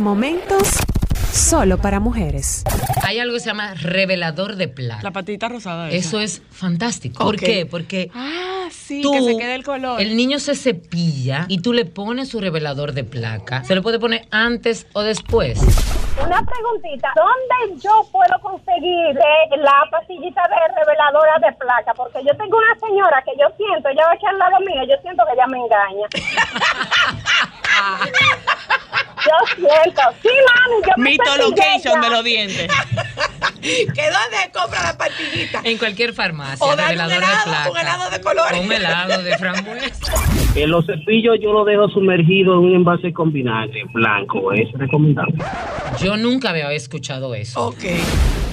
Momentos 0.00 0.78
solo 1.38 1.78
para 1.78 2.00
mujeres. 2.00 2.64
Hay 3.04 3.18
algo 3.18 3.34
que 3.34 3.40
se 3.40 3.46
llama 3.46 3.74
revelador 3.74 4.56
de 4.56 4.68
placa. 4.68 5.02
La 5.02 5.12
patita 5.12 5.48
rosada. 5.48 5.88
esa. 5.88 5.96
Eso 5.96 6.20
es 6.20 6.42
fantástico. 6.50 7.24
¿Por 7.24 7.36
qué? 7.36 7.64
Porque 7.66 8.10
Ah, 8.14 8.68
sí, 8.70 9.00
tú, 9.02 9.12
que 9.12 9.22
se 9.22 9.36
quede 9.36 9.54
el 9.54 9.64
color. 9.64 10.00
el 10.00 10.16
niño 10.16 10.38
se 10.38 10.54
cepilla 10.54 11.46
y 11.48 11.58
tú 11.60 11.72
le 11.72 11.84
pones 11.84 12.28
su 12.28 12.40
revelador 12.40 12.92
de 12.92 13.04
placa. 13.04 13.64
Se 13.64 13.74
lo 13.74 13.82
puede 13.82 13.98
poner 13.98 14.26
antes 14.30 14.86
o 14.92 15.02
después. 15.02 15.58
Una 16.24 16.42
preguntita, 16.42 17.12
¿dónde 17.14 17.54
yo 17.80 18.02
puedo 18.10 18.36
conseguir 18.40 19.16
eh, 19.16 19.56
la 19.58 19.84
pastillita 19.90 20.42
de 20.48 20.56
reveladora 20.74 21.38
de 21.40 21.52
placa? 21.52 21.94
Porque 21.94 22.24
yo 22.24 22.36
tengo 22.36 22.58
una 22.58 22.74
señora 22.80 23.22
que 23.24 23.36
yo 23.38 23.46
siento, 23.56 23.88
ella 23.88 24.04
va 24.06 24.12
aquí 24.12 24.26
al 24.26 24.38
lado 24.38 24.58
mío, 24.60 24.82
yo 24.88 24.96
siento 25.00 25.24
que 25.26 25.34
ella 25.34 25.46
me 25.46 25.58
engaña. 25.58 26.08
yo 29.24 29.32
siento, 29.54 30.02
sí, 30.22 30.28
mami, 30.28 30.82
yo 30.82 30.92
me 30.96 31.10
Mito 31.10 31.36
location 31.36 32.00
de 32.00 32.10
los 32.10 32.24
dientes. 32.24 32.68
¿Que 33.62 33.86
dónde 33.86 34.50
compra 34.52 34.82
la 34.82 34.96
pastillita? 34.98 35.60
En 35.64 35.78
cualquier 35.78 36.12
farmacia, 36.14 36.64
O 36.64 36.76
dale 36.76 36.94
un 36.94 37.10
helado, 37.10 37.10
de 37.10 37.44
placa. 37.44 37.70
un 37.70 37.76
helado 37.78 38.10
de 38.10 38.20
colores. 38.20 38.60
Un 38.60 38.72
helado 38.72 39.22
de 39.22 39.38
frambuesa. 39.38 40.12
En 40.54 40.70
los 40.70 40.86
cepillos 40.86 41.36
yo 41.40 41.52
lo 41.52 41.64
dejo 41.64 41.88
sumergido 41.88 42.54
en 42.54 42.58
un 42.60 42.74
envase 42.74 43.12
con 43.12 43.32
vinagre 43.32 43.84
blanco, 43.92 44.52
es 44.52 44.66
recomendable. 44.72 45.36
Yo 46.00 46.16
nunca 46.16 46.50
había 46.50 46.72
escuchado 46.72 47.34
eso. 47.34 47.68
Ok. 47.68 47.84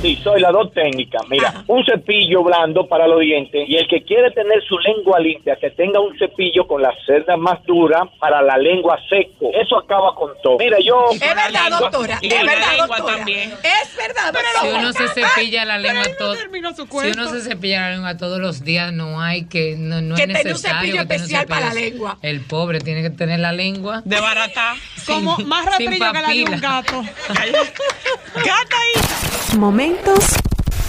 Sí, 0.02 0.20
soy 0.24 0.39
la 0.41 0.52
dos 0.52 0.72
técnica. 0.74 1.18
Mira, 1.30 1.64
un 1.68 1.84
cepillo 1.84 2.43
blando 2.43 2.88
para 2.88 3.08
los 3.08 3.20
dientes 3.22 3.68
y 3.68 3.76
el 3.76 3.88
que 3.88 4.04
quiere 4.04 4.30
tener 4.32 4.64
su 4.68 4.78
lengua 4.80 5.20
limpia, 5.20 5.56
que 5.56 5.72
tenga 5.72 6.00
un 6.00 6.16
cepillo 6.20 6.68
con 6.68 6.82
la 6.82 6.93
cerda 7.08 7.38
más 7.38 7.64
dura 7.66 8.08
para 8.20 8.41
la 8.43 8.58
lengua 8.58 9.00
seco. 9.10 9.50
Eso 9.60 9.78
acaba 9.80 10.14
con 10.14 10.32
todo. 10.43 10.58
Mira, 10.60 10.78
yo... 10.80 11.06
Es 11.12 11.20
verdad, 11.20 11.70
doctora. 11.80 12.20
Y 12.22 12.28
Es 12.28 12.41
verdad, 12.46 12.72
lengua 12.78 12.98
doctora. 12.98 13.18
también. 13.18 13.52
Es 13.52 13.96
verdad, 13.98 14.34
Si 14.34 14.54
doctora. 14.68 14.80
uno 14.80 14.93
se 14.93 15.08
cepilla 15.08 15.66
la 15.66 15.78
lengua 15.80 16.04
todo, 16.20 16.36
si 16.36 17.10
uno 17.10 17.28
se 17.30 17.41
cepilla 17.41 17.82
la 17.82 17.91
lengua 17.91 18.18
todos 18.18 18.39
los 18.39 18.64
días, 18.64 18.93
no 18.93 19.20
hay 19.22 19.46
que, 19.46 19.76
no, 19.78 20.02
no 20.02 20.16
Que 20.16 20.24
es 20.24 20.28
un 20.28 20.34
necesario 20.34 20.58
cepillo 20.58 21.02
que 21.02 21.08
tenga 21.08 21.16
un 21.16 21.22
especial 21.22 21.48
para 21.48 21.62
la 21.66 21.72
cepillo. 21.72 21.89
lengua. 21.89 22.18
El 22.22 22.41
pobre 22.41 22.80
tiene 22.80 23.02
que 23.02 23.10
tener 23.10 23.39
la 23.39 23.54
lengua 23.54 24.02
De 24.06 24.20
barata. 24.20 24.76
Como 25.08 25.38
más 25.46 25.66
sin 25.78 25.88
rastrillo 25.91 26.12
que 26.14 26.22
la 26.22 26.28
de 26.30 26.43
un 26.43 26.62
gato. 26.62 27.02
Gata 28.36 28.76
ahí. 28.78 29.58
Momentos 29.86 30.26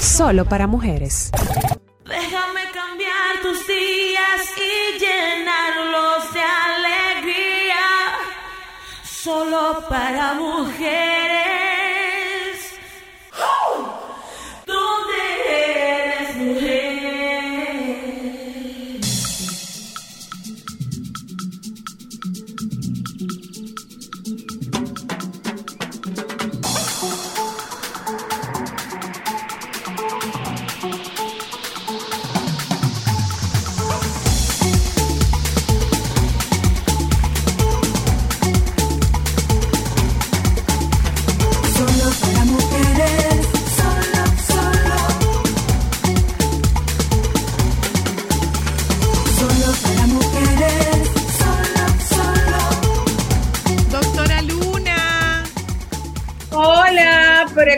solo 0.00 0.46
para 0.46 0.66
mujeres. 0.66 1.30
Déjame 2.06 2.62
cambiar 2.72 3.42
tus 3.42 3.66
días 3.66 4.40
y 4.56 4.98
llenarlos 4.98 6.32
de 6.32 6.40
alegría. 6.40 7.76
Solo 9.04 9.84
para 9.90 10.32
mujeres. 10.32 11.85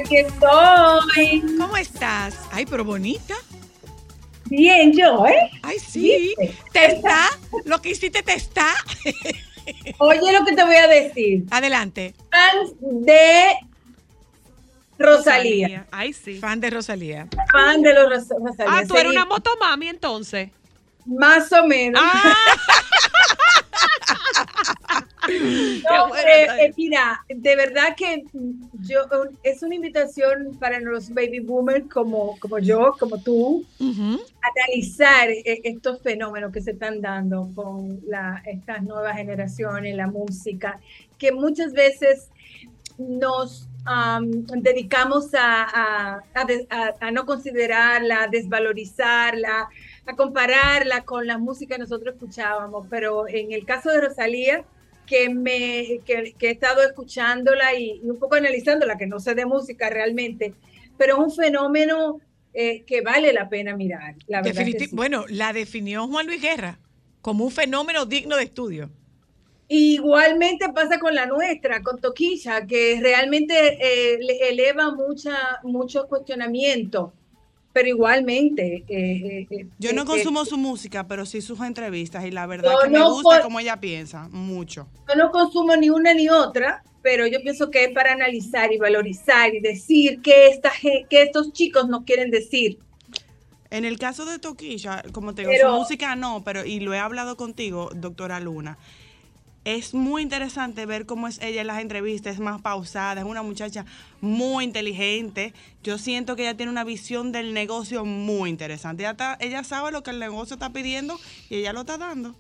Aquí 0.01 0.16
estoy. 0.18 1.57
¿cómo 1.59 1.76
estás? 1.76 2.34
Ay, 2.53 2.66
pero 2.66 2.84
bonita. 2.84 3.34
Bien, 4.46 4.92
yo, 4.96 5.26
¿eh? 5.26 5.51
Ay, 5.62 5.78
sí. 5.78 6.34
¿Viste? 6.38 6.55
Te 6.72 6.86
está. 6.96 7.28
Lo 7.64 7.82
que 7.82 7.90
hiciste 7.90 8.22
te 8.22 8.34
está. 8.34 8.74
Oye 9.99 10.32
lo 10.32 10.44
que 10.46 10.55
te 10.57 10.64
voy 10.64 10.76
a 10.76 10.86
decir. 10.88 11.44
Adelante. 11.51 12.14
Fans 12.30 12.72
de 12.80 13.59
Rosalía. 14.99 15.86
Ay, 15.90 16.12
sí. 16.14 16.38
Fan 16.38 16.61
de 16.61 16.70
Rosalía. 16.70 17.28
Fan 17.53 17.82
de 17.82 17.92
los 17.94 18.09
Ros- 18.09 18.38
Rosalía. 18.42 18.78
Ah, 18.78 18.82
tú 18.88 18.96
eres 18.96 19.12
una 19.12 19.26
motomami 19.26 19.88
entonces. 19.88 20.51
Más 21.05 21.53
o 21.53 21.66
menos. 21.66 22.03
Ah. 22.05 22.34
No, 25.89 26.16
eh, 26.16 26.47
eh, 26.66 26.72
mira, 26.76 27.24
de 27.29 27.57
verdad 27.57 27.95
que 27.97 28.24
yo 28.83 29.01
es 29.43 29.62
una 29.62 29.74
invitación 29.74 30.57
para 30.59 30.81
los 30.81 31.11
baby 31.11 31.41
boomers 31.41 31.87
como, 31.93 32.39
como 32.41 32.59
yo, 32.59 32.95
como 32.99 33.18
tú, 33.22 33.64
analizar 34.43 35.29
eh, 35.31 35.61
estos 35.64 36.01
fenómenos 36.03 36.53
que 36.53 36.61
se 36.61 36.72
están 36.72 37.01
dando 37.01 37.51
con 37.55 38.01
la, 38.07 38.43
estas 38.47 38.83
nuevas 38.83 39.16
generaciones, 39.16 39.95
la 39.97 40.07
música, 40.07 40.81
que 41.18 41.33
muchas 41.33 41.72
veces 41.72 42.29
nos 42.99 43.68
am, 43.85 44.45
dedicamos 44.47 45.33
a, 45.35 45.62
a- 45.64 46.22
a 46.35 46.45
de- 46.45 46.66
a- 46.70 46.95
a 47.01 47.11
no 47.11 47.26
considerarla, 47.26 48.24
a 48.24 48.29
desvalorizarla, 48.29 49.68
a 50.07 50.16
compararla 50.16 51.03
con 51.05 51.26
la 51.26 51.39
música 51.39 51.76
que 51.76 51.81
nosotros 51.83 52.14
escuchábamos. 52.14 52.87
Pero 52.91 53.29
en 53.29 53.53
el 53.53 53.64
caso 53.64 53.91
de 53.91 54.01
Rosalía, 54.01 54.64
que, 55.09 55.29
me, 55.31 56.01
que, 56.05 56.35
que 56.39 56.49
he 56.49 56.51
estado 56.51 56.83
escuchándola 56.83 57.75
y, 57.75 58.01
y 58.05 58.11
un 58.11 58.19
poco 58.19 58.35
analizándola, 58.37 58.99
que 58.99 59.07
no 59.07 59.19
sé 59.21 59.35
de 59.35 59.47
música 59.47 59.89
realmente, 59.89 60.53
pero 60.99 61.15
es 61.15 61.21
un 61.21 61.31
fenómeno 61.33 62.21
eh, 62.53 62.83
que 62.87 63.01
vale 63.01 63.33
la 63.33 63.49
pena 63.49 63.77
mirar. 63.77 64.17
La 64.27 64.43
verdad 64.43 64.65
que 64.65 64.73
Definiti- 64.73 64.89
sí. 64.91 64.97
Bueno, 64.97 65.25
la 65.29 65.53
definió 65.53 66.07
Juan 66.07 66.27
Luis 66.27 66.43
Guerra 66.43 66.79
como 67.23 67.45
un 67.45 67.51
fenómeno 67.51 68.05
digno 68.05 68.37
de 68.37 68.45
estudio. 68.45 68.91
Igualmente 69.71 70.67
pasa 70.73 70.99
con 70.99 71.15
la 71.15 71.27
nuestra, 71.27 71.83
con 71.83 72.01
Toquilla, 72.01 72.67
que 72.67 72.99
realmente 73.03 73.55
eh, 73.81 74.19
le 74.19 74.49
eleva 74.49 74.95
mucha, 74.95 75.37
muchos 75.63 76.07
cuestionamientos, 76.07 77.11
pero 77.73 77.89
igualmente. 77.89 78.85
eh, 78.89 79.47
eh, 79.51 79.66
Yo 79.79 79.93
no 79.93 80.03
eh, 80.03 80.07
consumo 80.07 80.43
eh, 80.43 80.47
su 80.47 80.57
música, 80.57 81.07
pero 81.07 81.27
sí 81.27 81.41
sus 81.41 81.61
entrevistas 81.61 82.25
y 82.27 82.31
la 82.31 82.47
verdad 82.47 82.73
que 82.83 82.91
me 82.91 82.99
no 82.99 83.12
gusta 83.12 83.43
cómo 83.43 83.61
ella 83.61 83.79
piensa, 83.81 84.29
mucho. 84.31 84.89
yo 85.09 85.14
no 85.14 85.31
consumo 85.31 85.77
ni 85.77 85.91
una 85.91 86.14
ni 86.14 86.29
otra, 86.29 86.83
pero 87.03 87.27
yo 87.27 87.41
pienso 87.43 87.71
que 87.71 87.85
es 87.85 87.93
para 87.93 88.12
analizar 88.12 88.73
y 88.73 88.79
valorizar 88.79 89.55
y 89.55 89.61
decir 89.61 90.21
qué, 90.23 90.49
esta, 90.49 90.73
qué 90.81 91.23
estos 91.23 91.53
chicos 91.53 91.89
nos 91.89 92.05
quieren 92.05 92.31
decir. 92.31 92.79
En 93.71 93.85
el 93.85 93.99
caso 93.99 94.25
de 94.25 94.39
Toquilla, 94.39 95.03
como 95.12 95.35
te 95.35 95.43
digo, 95.43 95.53
Pero- 95.55 95.73
su 95.75 95.81
música 95.81 96.16
no, 96.16 96.43
pero 96.43 96.64
y 96.64 96.81
lo 96.81 96.95
he 96.95 96.99
hablado 96.99 97.37
contigo, 97.37 97.91
doctora 97.95 98.41
Luna. 98.41 98.79
Es 99.69 99.93
muy 99.93 100.23
interesante 100.23 100.87
ver 100.87 101.05
cómo 101.05 101.29
es 101.29 101.43
ella 101.43 101.61
en 101.61 101.66
las 101.66 101.83
entrevistas, 101.83 102.33
es 102.33 102.41
más 102.41 102.62
pausada, 102.62 103.21
es 103.21 103.27
una 103.27 103.43
muchacha 103.43 103.85
muy 104.23 104.64
inteligente. 104.64 105.53
Yo 105.85 105.99
siento 105.99 106.37
que 106.37 106.43
ella 106.45 106.57
tiene 106.57 106.73
una 106.73 106.85
visión 106.85 107.33
del 107.33 107.53
negocio 107.53 108.07
muy 108.07 108.49
interesante. 108.49 109.03
Ella, 109.03 109.11
está- 109.11 109.37
ella 109.41 109.62
sabe 109.64 109.93
lo 109.93 110.03
que 110.03 110.09
el 110.09 110.21
negocio 110.21 110.55
está 110.55 110.71
pidiendo 110.73 111.21
y 111.51 111.57
ella 111.57 111.75
lo 111.75 111.81
está 111.81 111.99
dando. 111.99 112.35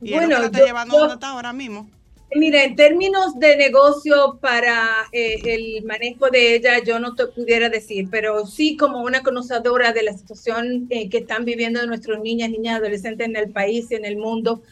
Y 0.00 0.06
es 0.08 0.10
lo 0.14 0.16
Bueno, 0.16 0.34
que 0.34 0.40
la 0.40 0.46
está 0.46 0.58
yo- 0.58 0.64
llevando 0.66 0.94
yo- 0.94 0.98
donde 1.02 1.14
está 1.14 1.28
ahora 1.28 1.52
mismo. 1.52 1.88
Mira, 2.34 2.64
en 2.64 2.74
términos 2.74 3.38
de 3.38 3.56
negocio 3.58 4.38
para 4.40 4.88
eh, 5.12 5.36
el 5.44 5.84
manejo 5.84 6.28
de 6.28 6.56
ella, 6.56 6.82
yo 6.82 6.98
no 6.98 7.14
te 7.14 7.28
pudiera 7.28 7.68
decir, 7.68 8.08
pero 8.10 8.46
sí 8.46 8.76
como 8.76 9.02
una 9.02 9.22
conocedora 9.22 9.92
de 9.92 10.02
la 10.02 10.12
situación 10.14 10.88
eh, 10.90 11.08
que 11.08 11.18
están 11.18 11.44
viviendo 11.44 11.86
nuestros 11.86 12.18
niñas, 12.20 12.50
niñas, 12.50 12.80
adolescentes 12.80 13.28
en 13.28 13.36
el 13.36 13.50
país 13.50 13.86
y 13.92 13.94
en 13.94 14.06
el 14.06 14.16
mundo, 14.16 14.62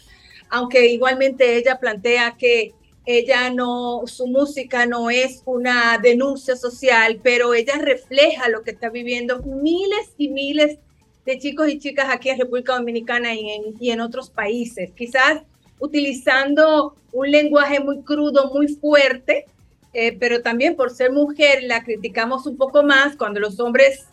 aunque 0.50 0.88
igualmente 0.88 1.56
ella 1.56 1.78
plantea 1.78 2.36
que 2.36 2.74
ella 3.06 3.50
no, 3.50 4.02
su 4.06 4.26
música 4.26 4.86
no 4.86 5.10
es 5.10 5.42
una 5.46 5.98
denuncia 5.98 6.56
social, 6.56 7.20
pero 7.22 7.54
ella 7.54 7.78
refleja 7.78 8.48
lo 8.48 8.62
que 8.62 8.72
está 8.72 8.90
viviendo 8.90 9.40
miles 9.42 10.12
y 10.18 10.28
miles 10.28 10.78
de 11.24 11.38
chicos 11.38 11.68
y 11.68 11.78
chicas 11.78 12.08
aquí 12.10 12.28
en 12.28 12.38
República 12.38 12.74
Dominicana 12.74 13.34
y 13.34 13.90
en, 13.90 14.00
otros 14.00 14.30
países. 14.30 14.90
Quizás 14.92 15.42
utilizando 15.78 16.94
un 17.12 17.30
lenguaje 17.30 17.80
muy 17.80 18.02
crudo, 18.02 18.52
muy 18.52 18.68
fuerte, 18.68 19.46
eh, 19.92 20.16
pero 20.18 20.42
también 20.42 20.76
por 20.76 20.90
ser 20.90 21.10
mujer 21.10 21.62
la 21.62 21.82
criticamos 21.82 22.46
un 22.46 22.56
poco 22.56 22.82
más 22.82 23.16
cuando 23.16 23.40
los 23.40 23.58
hombres 23.60 24.06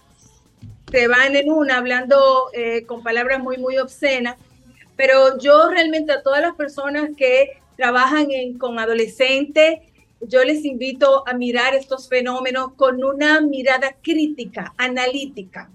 se 0.91 1.07
van 1.07 1.35
en 1.35 1.51
una 1.51 1.77
hablando 1.77 2.49
eh, 2.53 2.83
con 2.85 3.03
palabras 3.03 3.41
muy, 3.41 3.57
muy 3.57 3.77
obscenas. 3.77 4.37
Pero 4.97 5.37
yo 5.39 5.69
realmente 5.69 6.11
a 6.11 6.21
todas 6.23 6.41
las 6.41 6.55
personas 6.55 7.11
que 7.15 7.61
trabajan 7.77 8.31
en- 8.31 8.57
con 8.57 8.77
adolescentes, 8.79 9.79
yo 10.19 10.43
les 10.43 10.65
invito 10.65 11.23
a 11.27 11.33
mirar 11.33 11.75
estos 11.75 12.09
fenómenos 12.09 12.73
con 12.73 13.03
una 13.03 13.39
mirada 13.39 13.95
crítica, 14.01 14.73
analítica, 14.77 15.69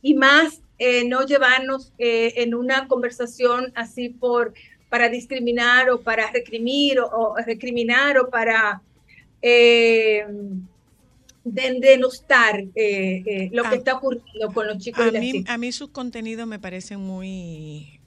y 0.00 0.14
más 0.14 0.62
eh, 0.78 1.04
no 1.06 1.24
llevarnos 1.26 1.92
eh, 1.98 2.32
en 2.38 2.54
una 2.54 2.88
conversación 2.88 3.70
así 3.76 4.08
por 4.08 4.52
para 4.88 5.08
discriminar 5.08 5.90
o 5.90 6.00
para 6.00 6.30
recrimir 6.32 6.98
o, 7.00 7.06
o 7.06 7.36
recriminar 7.36 8.18
o 8.18 8.28
para 8.30 8.82
eh, 9.42 10.26
de- 11.44 11.78
denostar 11.80 12.60
eh, 12.74 13.22
eh, 13.26 13.50
lo 13.52 13.62
que 13.62 13.68
A- 13.68 13.74
está 13.74 13.94
ocurriendo 13.94 14.52
con 14.52 14.66
los 14.66 14.78
chicos 14.78 15.04
A 15.04 15.08
y 15.08 15.12
las 15.12 15.20
mí, 15.20 15.32
chicas. 15.32 15.54
a 15.54 15.58
mí 15.58 15.72
sus 15.72 15.90
contenidos 15.90 16.46
me 16.46 16.58
parecen 16.58 17.00
muy, 17.00 18.00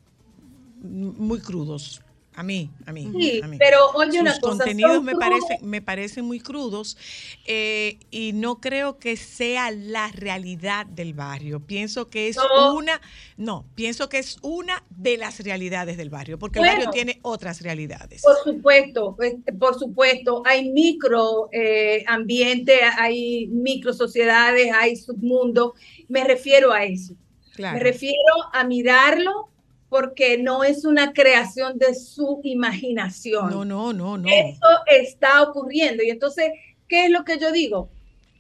muy 0.82 1.40
crudos. 1.40 2.02
A 2.38 2.44
mí, 2.44 2.70
a 2.86 2.92
mí. 2.92 3.10
Sí, 3.18 3.40
a 3.42 3.48
mí. 3.48 3.58
pero 3.58 3.78
oye 3.94 4.20
una 4.20 4.32
Sus 4.34 4.42
cosa, 4.42 4.58
contenidos 4.58 5.02
me 5.02 5.16
parecen, 5.16 5.58
me 5.62 5.82
parecen 5.82 6.26
muy 6.26 6.42
crudos 6.42 6.98
eh, 7.46 7.98
y 8.12 8.34
no 8.34 8.60
creo 8.60 9.00
que 9.00 9.16
sea 9.16 9.72
la 9.72 10.10
realidad 10.12 10.86
del 10.86 11.14
barrio. 11.14 11.62
Pienso 11.62 12.10
que 12.10 12.28
es 12.28 12.36
No. 12.36 12.76
una, 12.76 13.00
no, 13.38 13.66
pienso 13.76 14.10
que 14.10 14.18
es 14.18 14.38
una 14.42 14.84
de 14.90 15.16
las 15.16 15.40
realidades 15.40 15.96
del 15.96 16.10
barrio, 16.10 16.38
porque 16.38 16.60
Bueno. 16.60 16.74
el 16.74 16.78
barrio 16.80 16.92
tiene 16.92 17.20
otras 17.22 17.62
realidades. 17.62 18.22
Por 18.22 18.36
supuesto, 18.44 19.16
pues, 19.16 19.36
por 19.58 19.80
supuesto, 19.80 20.44
hay 20.46 20.70
micro 20.72 21.48
eh, 21.54 22.04
ambiente, 22.06 22.82
hay 22.98 23.48
micro 23.48 23.94
sociedades, 23.94 24.74
hay 24.74 24.98
submundo. 24.98 25.74
Me 26.10 26.26
refiero 26.26 26.74
a 26.74 26.84
eso. 26.84 27.14
Claro. 27.54 27.78
Me 27.78 27.84
refiero 27.84 28.34
a 28.52 28.66
mirarlo 28.66 29.55
porque 29.90 30.38
no 30.38 30.64
es 30.64 30.86
una 30.86 31.14
creación 31.14 31.78
de 31.78 31.94
su 31.96 32.42
imaginación. 32.44 33.50
No, 33.50 33.66
no, 33.66 33.94
no, 33.94 34.18
no. 34.18 34.28
Eso 34.28 34.68
está 34.88 35.44
ocurriendo. 35.44 36.04
Y 36.04 36.10
entonces, 36.10 36.52
¿qué 36.88 37.06
es 37.06 37.12
lo 37.12 37.24
que 37.24 37.38
yo 37.38 37.52
digo? 37.52 37.90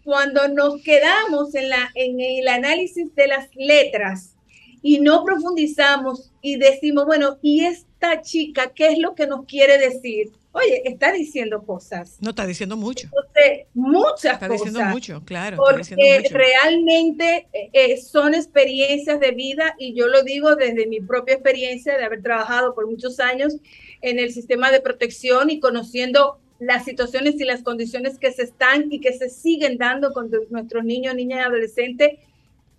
Cuando 0.03 0.47
nos 0.47 0.81
quedamos 0.83 1.55
en, 1.55 1.69
la, 1.69 1.91
en 1.95 2.19
el 2.19 2.47
análisis 2.47 3.13
de 3.15 3.27
las 3.27 3.49
letras 3.55 4.35
y 4.81 4.99
no 4.99 5.23
profundizamos 5.23 6.31
y 6.41 6.57
decimos, 6.57 7.05
bueno, 7.05 7.37
¿y 7.41 7.65
esta 7.65 8.21
chica 8.21 8.71
qué 8.73 8.89
es 8.89 8.99
lo 8.99 9.15
que 9.15 9.25
nos 9.27 9.45
quiere 9.45 9.77
decir? 9.77 10.31
Oye, 10.55 10.83
está 10.85 11.11
diciendo 11.11 11.63
cosas. 11.63 12.17
No 12.21 12.29
está 12.29 12.45
diciendo 12.47 12.77
mucho. 12.77 13.07
Entonces, 13.07 13.67
muchas 13.73 14.33
Está 14.35 14.47
cosas. 14.47 14.65
diciendo 14.65 14.89
mucho, 14.89 15.21
claro. 15.25 15.57
Está 15.61 15.77
diciendo 15.77 16.03
Porque 16.05 16.29
mucho. 16.29 16.37
realmente 16.37 17.47
eh, 17.51 17.69
eh, 17.73 17.97
son 17.97 18.33
experiencias 18.33 19.19
de 19.19 19.31
vida 19.31 19.75
y 19.77 19.93
yo 19.93 20.07
lo 20.07 20.23
digo 20.23 20.55
desde 20.55 20.87
mi 20.87 21.01
propia 21.01 21.33
experiencia 21.33 21.97
de 21.97 22.05
haber 22.05 22.21
trabajado 22.21 22.73
por 22.73 22.87
muchos 22.89 23.19
años 23.19 23.57
en 24.01 24.17
el 24.17 24.31
sistema 24.31 24.71
de 24.71 24.79
protección 24.79 25.49
y 25.49 25.59
conociendo 25.59 26.39
las 26.59 26.85
situaciones 26.85 27.35
y 27.35 27.43
las 27.43 27.61
condiciones 27.61 28.17
que 28.17 28.31
se 28.31 28.43
están 28.43 28.89
y 28.89 29.01
que 29.01 29.11
se 29.11 29.29
siguen 29.29 29.77
dando 29.77 30.13
con 30.13 30.31
nuestros 30.51 30.85
niños, 30.85 31.15
niñas 31.15 31.39
y 31.39 31.43
adolescentes, 31.43 32.11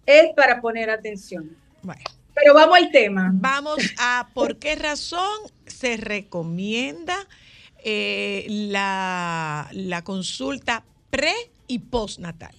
es 0.06 0.32
para 0.34 0.62
poner 0.62 0.88
atención. 0.88 1.54
Bueno. 1.82 2.00
Pero 2.34 2.54
vamos 2.54 2.78
al 2.78 2.90
tema. 2.90 3.30
Vamos 3.34 3.78
a 3.98 4.30
por 4.32 4.56
qué 4.58 4.76
razón 4.76 5.38
se 5.66 5.98
recomienda 5.98 7.16
eh, 7.88 8.44
la, 8.48 9.68
la 9.72 10.02
consulta 10.02 10.82
pre 11.08 11.32
y 11.68 11.78
postnatal. 11.78 12.52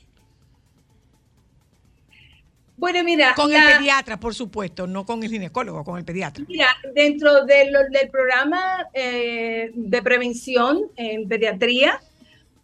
Bueno, 2.78 3.04
mira, 3.04 3.34
Con 3.36 3.52
la- 3.52 3.72
el 3.72 3.78
pediatra, 3.78 4.20
por 4.20 4.34
supuesto, 4.36 4.88
no 4.88 5.06
con 5.06 5.22
el 5.24 5.30
ginecólogo, 5.32 5.84
con 5.84 5.98
el 5.98 6.06
pediatra. 6.06 6.46
Mira, 6.48 6.68
dentro 6.94 7.44
de 7.44 7.72
lo- 7.72 7.90
del 7.90 8.10
programa 8.10 8.88
eh, 8.94 9.72
de 9.74 10.02
prevención 10.02 10.84
en 10.96 11.28
pediatría, 11.28 12.00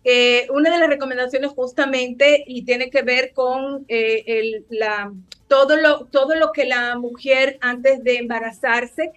eh, 0.06 0.48
una 0.54 0.70
de 0.72 0.78
las 0.80 0.88
recomendaciones 0.88 1.52
justamente 1.52 2.44
y 2.48 2.64
tiene 2.64 2.90
que 2.90 3.02
ver 3.02 3.34
con 3.34 3.86
eh, 3.88 4.24
el- 4.28 4.66
la, 4.70 5.12
todo, 5.48 5.76
lo, 5.78 6.06
todo 6.06 6.36
lo 6.36 6.52
que 6.54 6.66
la 6.66 6.96
mujer 6.98 7.58
antes 7.60 8.04
de 8.04 8.18
embarazarse 8.18 9.12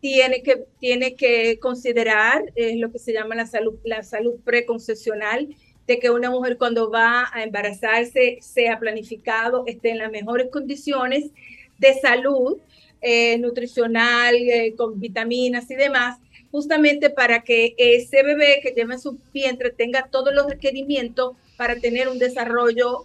tiene 0.00 0.42
que, 0.42 0.64
tiene 0.78 1.14
que 1.14 1.58
considerar, 1.58 2.42
lo 2.76 2.92
que 2.92 2.98
se 2.98 3.12
llama 3.12 3.34
la 3.34 3.46
salud, 3.46 3.74
la 3.84 4.02
salud 4.02 4.36
preconcepcional, 4.44 5.48
de 5.86 5.98
que 5.98 6.10
una 6.10 6.30
mujer 6.30 6.58
cuando 6.58 6.90
va 6.90 7.28
a 7.32 7.42
embarazarse 7.42 8.38
sea 8.42 8.78
planificado, 8.78 9.64
esté 9.66 9.90
en 9.90 9.98
las 9.98 10.12
mejores 10.12 10.48
condiciones 10.50 11.30
de 11.78 11.94
salud 11.94 12.58
eh, 13.00 13.38
nutricional, 13.38 14.34
eh, 14.36 14.74
con 14.76 15.00
vitaminas 15.00 15.70
y 15.70 15.76
demás, 15.76 16.18
justamente 16.50 17.10
para 17.10 17.42
que 17.42 17.74
ese 17.78 18.22
bebé 18.22 18.60
que 18.62 18.72
lleva 18.72 18.94
en 18.94 19.00
su 19.00 19.18
vientre 19.32 19.70
tenga 19.70 20.08
todos 20.10 20.34
los 20.34 20.46
requerimientos 20.46 21.36
para 21.56 21.76
tener 21.76 22.08
un 22.08 22.18
desarrollo 22.18 23.04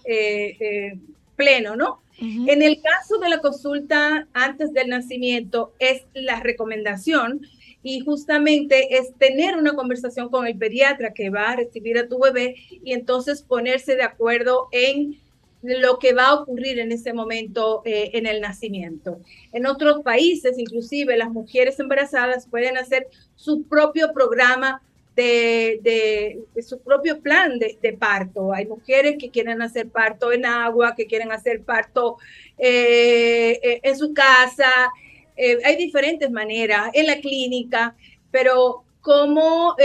pleno, 1.35 1.75
¿no? 1.75 2.01
En 2.19 2.61
el 2.61 2.81
caso 2.81 3.17
de 3.17 3.27
la 3.27 3.39
consulta 3.39 4.27
antes 4.33 4.71
del 4.71 4.87
nacimiento, 4.87 5.73
es 5.79 6.03
la 6.13 6.39
recomendación 6.39 7.41
y 7.81 7.99
justamente 7.99 8.97
es 8.97 9.13
tener 9.17 9.57
una 9.57 9.73
conversación 9.73 10.29
con 10.29 10.47
el 10.47 10.57
pediatra 10.57 11.13
que 11.13 11.29
va 11.29 11.49
a 11.49 11.55
recibir 11.57 11.97
a 11.97 12.07
tu 12.07 12.19
bebé 12.19 12.55
y 12.69 12.93
entonces 12.93 13.41
ponerse 13.41 13.97
de 13.97 14.03
acuerdo 14.03 14.69
en 14.71 15.19
lo 15.63 15.97
que 15.97 16.13
va 16.13 16.27
a 16.27 16.33
ocurrir 16.35 16.79
en 16.79 16.91
ese 16.91 17.13
momento 17.13 17.81
eh, 17.85 18.11
en 18.13 18.25
el 18.25 18.41
nacimiento. 18.41 19.19
En 19.51 19.65
otros 19.65 20.01
países, 20.03 20.57
inclusive, 20.57 21.17
las 21.17 21.31
mujeres 21.31 21.79
embarazadas 21.79 22.47
pueden 22.47 22.77
hacer 22.77 23.07
su 23.35 23.63
propio 23.63 24.13
programa 24.13 24.81
de, 25.15 26.39
su 26.61 26.79
propio 26.79 27.21
plan 27.21 27.59
de, 27.59 27.93
parto. 27.93 28.53
Hay 28.53 28.65
mujeres 28.65 29.17
que 29.19 29.29
quieren 29.29 29.61
hacer 29.61 29.89
parto 29.89 30.31
en 30.31 30.45
agua, 30.45 30.95
que 30.95 31.05
quieren 31.05 31.31
hacer 31.31 31.61
parto 31.61 32.17
eh, 32.57 33.59
eh, 33.63 33.79
en 33.83 33.97
su 33.97 34.13
casa. 34.13 34.71
Eh, 35.35 35.57
hay 35.63 35.75
diferentes 35.75 36.29
maneras 36.31 36.89
en 36.93 37.07
la 37.07 37.19
clínica, 37.19 37.95
pero 38.31 38.83
cómo 39.01 39.75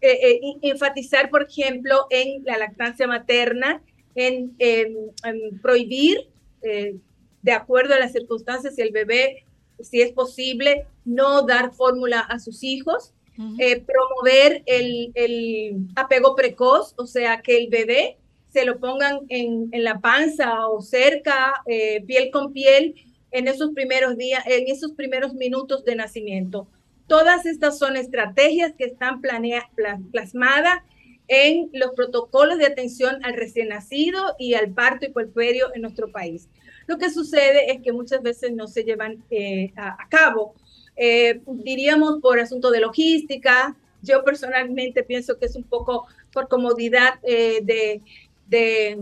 enfatizar, 0.00 1.30
por 1.30 1.44
ejemplo, 1.44 2.06
en 2.10 2.44
la 2.44 2.58
lactancia 2.58 3.06
materna, 3.06 3.82
en, 4.14 4.54
en- 4.58 5.58
prohibir, 5.62 6.28
de 6.60 7.52
acuerdo 7.52 7.94
a 7.94 7.98
las 7.98 8.12
circunstancias, 8.12 8.74
si 8.74 8.82
el 8.82 8.90
bebé, 8.90 9.44
si 9.80 10.02
es 10.02 10.12
posible, 10.12 10.86
no 11.04 11.42
dar 11.42 11.72
fórmula 11.72 12.20
a 12.20 12.40
sus 12.40 12.64
hijos, 12.64 13.12
eh, 13.58 13.80
promover 13.80 14.62
el, 14.66 15.12
el 15.14 15.76
apego 15.96 16.34
precoz, 16.34 16.94
o 16.96 17.06
sea, 17.06 17.40
que 17.40 17.56
el 17.58 17.68
bebé 17.68 18.18
se 18.48 18.64
lo 18.64 18.78
pongan 18.78 19.20
en, 19.28 19.68
en 19.72 19.84
la 19.84 20.00
panza 20.00 20.66
o 20.68 20.80
cerca, 20.80 21.54
eh, 21.66 22.02
piel 22.06 22.30
con 22.30 22.52
piel, 22.52 22.94
en 23.30 23.46
esos 23.46 23.70
primeros 23.74 24.16
días, 24.16 24.42
en 24.46 24.68
esos 24.68 24.92
primeros 24.92 25.34
minutos 25.34 25.84
de 25.84 25.94
nacimiento. 25.96 26.66
Todas 27.06 27.46
estas 27.46 27.78
son 27.78 27.96
estrategias 27.96 28.72
que 28.76 28.84
están 28.84 29.20
planea- 29.20 29.68
pla- 29.74 30.00
plasmadas 30.10 30.82
en 31.28 31.68
los 31.74 31.90
protocolos 31.92 32.56
de 32.56 32.66
atención 32.66 33.22
al 33.24 33.34
recién 33.34 33.68
nacido 33.68 34.34
y 34.38 34.54
al 34.54 34.70
parto 34.70 35.04
y 35.04 35.10
puerperio 35.10 35.66
en 35.74 35.82
nuestro 35.82 36.10
país. 36.10 36.48
Lo 36.86 36.96
que 36.96 37.10
sucede 37.10 37.70
es 37.70 37.82
que 37.82 37.92
muchas 37.92 38.22
veces 38.22 38.52
no 38.52 38.66
se 38.66 38.82
llevan 38.82 39.22
eh, 39.30 39.72
a 39.76 40.08
cabo, 40.08 40.54
eh, 40.98 41.40
diríamos 41.46 42.20
por 42.20 42.38
asunto 42.40 42.70
de 42.70 42.80
logística. 42.80 43.74
Yo 44.02 44.22
personalmente 44.24 45.02
pienso 45.02 45.38
que 45.38 45.46
es 45.46 45.56
un 45.56 45.64
poco 45.64 46.06
por 46.32 46.48
comodidad 46.48 47.14
eh, 47.22 47.60
de, 47.62 48.00
de, 48.48 48.96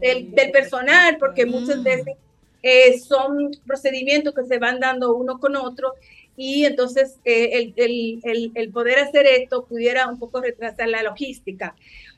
del, 0.00 0.30
del 0.34 0.50
personal, 0.50 1.16
porque 1.18 1.46
muchas 1.46 1.82
veces 1.82 2.14
eh, 2.62 2.98
son 2.98 3.50
procedimientos 3.66 4.34
que 4.34 4.44
se 4.44 4.58
van 4.58 4.80
dando 4.80 5.14
uno 5.14 5.38
con 5.38 5.54
otro 5.56 5.94
y 6.36 6.64
entonces 6.64 7.18
eh, 7.24 7.50
el, 7.52 7.72
el- 7.76 8.20
el- 8.24 8.52
el 8.54 8.70
poder 8.70 8.98
hacer 8.98 9.26
esto 9.26 9.64
pudiera 9.66 10.08
un 10.08 10.18
poco 10.18 10.40
retrasar 10.40 10.88
la 10.88 11.02
logística. 11.02 11.74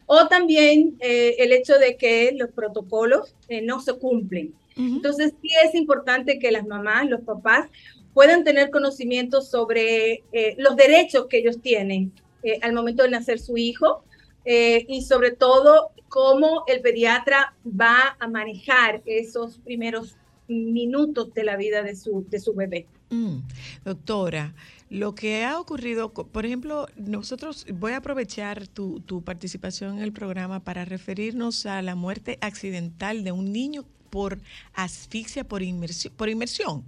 O 0.07 0.29
también 0.29 0.97
eh, 1.01 1.35
el 1.39 1.53
hecho 1.53 1.79
de 1.79 1.97
que 1.97 2.33
los 2.37 2.51
protocolos 2.51 3.35
eh, 3.49 3.61
no 3.61 3.81
se 3.81 3.95
cumplen. 3.95 4.55
Entonces 4.97 5.33
sí 5.43 5.49
es 5.65 5.75
importante 5.75 6.39
que 6.39 6.51
las 6.53 6.67
mamás, 6.67 7.09
los 7.09 7.23
papás 7.23 7.69
puedan 8.17 8.45
tener 8.45 8.71
conocimiento 8.71 9.43
sobre 9.43 10.25
eh, 10.33 10.55
los 10.57 10.75
derechos 10.75 11.27
que 11.29 11.37
ellos 11.37 11.61
tienen 11.61 12.13
eh, 12.43 12.59
al 12.63 12.73
momento 12.73 13.03
de 13.03 13.11
nacer 13.11 13.39
su 13.39 13.59
hijo 13.59 14.05
eh, 14.47 14.87
y 14.89 15.03
sobre 15.03 15.33
todo 15.33 15.91
cómo 16.09 16.65
el 16.67 16.81
pediatra 16.81 17.55
va 17.67 18.17
a 18.19 18.27
manejar 18.27 19.03
esos 19.05 19.59
primeros 19.59 20.17
minutos 20.49 21.35
de 21.35 21.45
la 21.45 21.59
vida 21.59 21.83
de 21.83 21.95
su, 21.95 22.25
de 22.31 22.41
su 22.41 22.55
bebé. 22.55 22.87
Mm, 23.11 23.41
Doctora, 23.85 24.55
lo 24.89 25.15
que 25.15 25.45
ha 25.45 25.61
ocurrido, 25.61 26.11
por 26.11 26.47
ejemplo, 26.47 26.87
nosotros, 26.97 27.67
voy 27.71 27.93
a 27.93 27.99
aprovechar 27.99 28.67
tu, 28.67 29.01
tu 29.01 29.25
participación 29.25 29.99
en 29.99 30.03
el 30.03 30.13
programa 30.15 30.61
para 30.61 30.87
referirnos 30.87 31.67
a 31.67 31.83
la 31.83 31.95
muerte 31.95 32.39
accidental 32.41 33.25
de 33.25 33.33
un 33.33 33.53
niño 33.53 33.85
por 34.09 34.39
asfixia 34.73 35.45
por 35.45 35.63
inmersión. 35.63 36.15
Por 36.17 36.31
inmersión. 36.31 36.83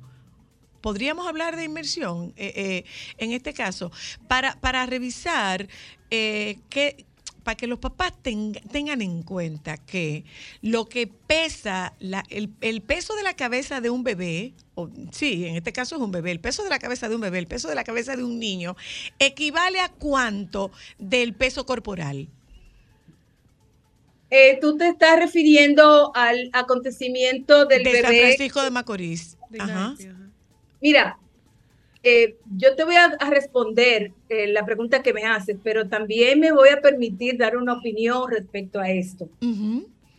Podríamos 0.81 1.27
hablar 1.27 1.57
de 1.57 1.65
inmersión 1.65 2.33
eh, 2.37 2.53
eh, 2.57 2.85
en 3.19 3.33
este 3.33 3.53
caso, 3.53 3.91
para, 4.29 4.59
para 4.61 4.87
revisar 4.87 5.69
eh, 6.11 6.59
que, 6.71 7.05
para 7.43 7.57
que 7.57 7.67
los 7.67 7.79
papás 7.79 8.13
tenga- 8.23 8.61
tengan 8.71 9.01
en 9.03 9.23
cuenta 9.23 9.77
que 9.79 10.25
lo 10.63 10.89
que 10.89 11.07
pesa, 11.07 11.95
la- 11.99 12.25
el, 12.31 12.51
el 12.61 12.83
peso 12.83 13.15
de 13.17 13.23
la 13.23 13.35
cabeza 13.35 13.81
de 13.81 13.91
un 13.91 14.05
bebé, 14.05 14.53
o, 14.75 14.89
sí, 15.11 15.47
en 15.47 15.57
este 15.57 15.73
caso 15.73 15.97
es 15.97 16.03
un 16.03 16.13
bebé, 16.13 16.31
el 16.31 16.41
peso 16.41 16.63
de 16.63 16.71
la 16.71 16.79
cabeza 16.79 17.09
de 17.09 17.15
un 17.17 17.23
bebé, 17.23 17.39
el 17.39 17.47
peso 17.47 17.69
de 17.69 17.75
la 17.75 17.85
cabeza 17.85 18.17
de 18.17 18.23
un 18.23 18.39
niño, 18.39 18.77
equivale 19.19 19.81
a 19.81 19.89
cuánto 19.89 20.71
del 20.99 21.35
peso 21.35 21.67
corporal. 21.67 22.29
Eh, 24.31 24.59
Tú 24.61 24.77
te 24.77 24.89
estás 24.89 25.19
refiriendo 25.19 26.13
al 26.15 26.51
acontecimiento 26.53 27.65
del 27.65 27.83
de 27.83 28.03
San 28.03 28.11
bebé. 28.11 28.27
Francisco 28.27 28.63
de 28.63 28.71
Macorís. 28.71 29.39
Ajá. 29.59 29.95
Mira, 30.81 31.19
eh, 32.03 32.37
yo 32.57 32.77
te 32.77 32.85
voy 32.85 32.97
a, 32.97 33.07
a 33.07 33.31
responder 33.31 34.13
eh, 34.29 34.47
la 34.49 34.65
pregunta 34.65 35.03
que 35.03 35.13
me 35.13 35.25
haces, 35.25 35.57
pero 35.63 35.89
también 35.89 36.41
me 36.41 36.53
voy 36.53 36.69
a 36.69 36.81
permitir 36.81 37.37
dar 37.37 37.57
una 37.57 37.75
opinión 37.75 38.31
respecto 38.31 38.81
a 38.81 38.91
esto. 38.91 39.29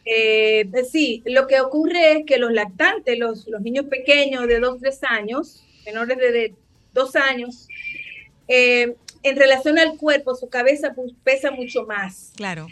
Eh, 0.06 0.70
sí, 0.90 1.22
lo 1.26 1.48
que 1.48 1.62
ocurre 1.62 2.14
es 2.14 2.26
que 2.26 2.38
los 2.38 2.52
lactantes, 2.52 3.18
los, 3.18 3.48
los 3.48 3.62
niños 3.62 3.86
pequeños 3.86 4.48
de 4.48 4.60
2, 4.60 4.80
3 4.82 5.00
años, 5.04 5.64
menores 5.86 6.18
de, 6.18 6.32
de 6.32 6.56
2 6.94 7.16
años, 7.16 7.68
eh, 8.48 8.96
en 9.22 9.36
relación 9.36 9.78
al 9.78 9.98
cuerpo, 9.98 10.34
su 10.36 10.50
cabeza 10.50 10.96
pesa 11.24 11.52
mucho 11.52 11.86
más. 11.86 12.34
Claro. 12.36 12.68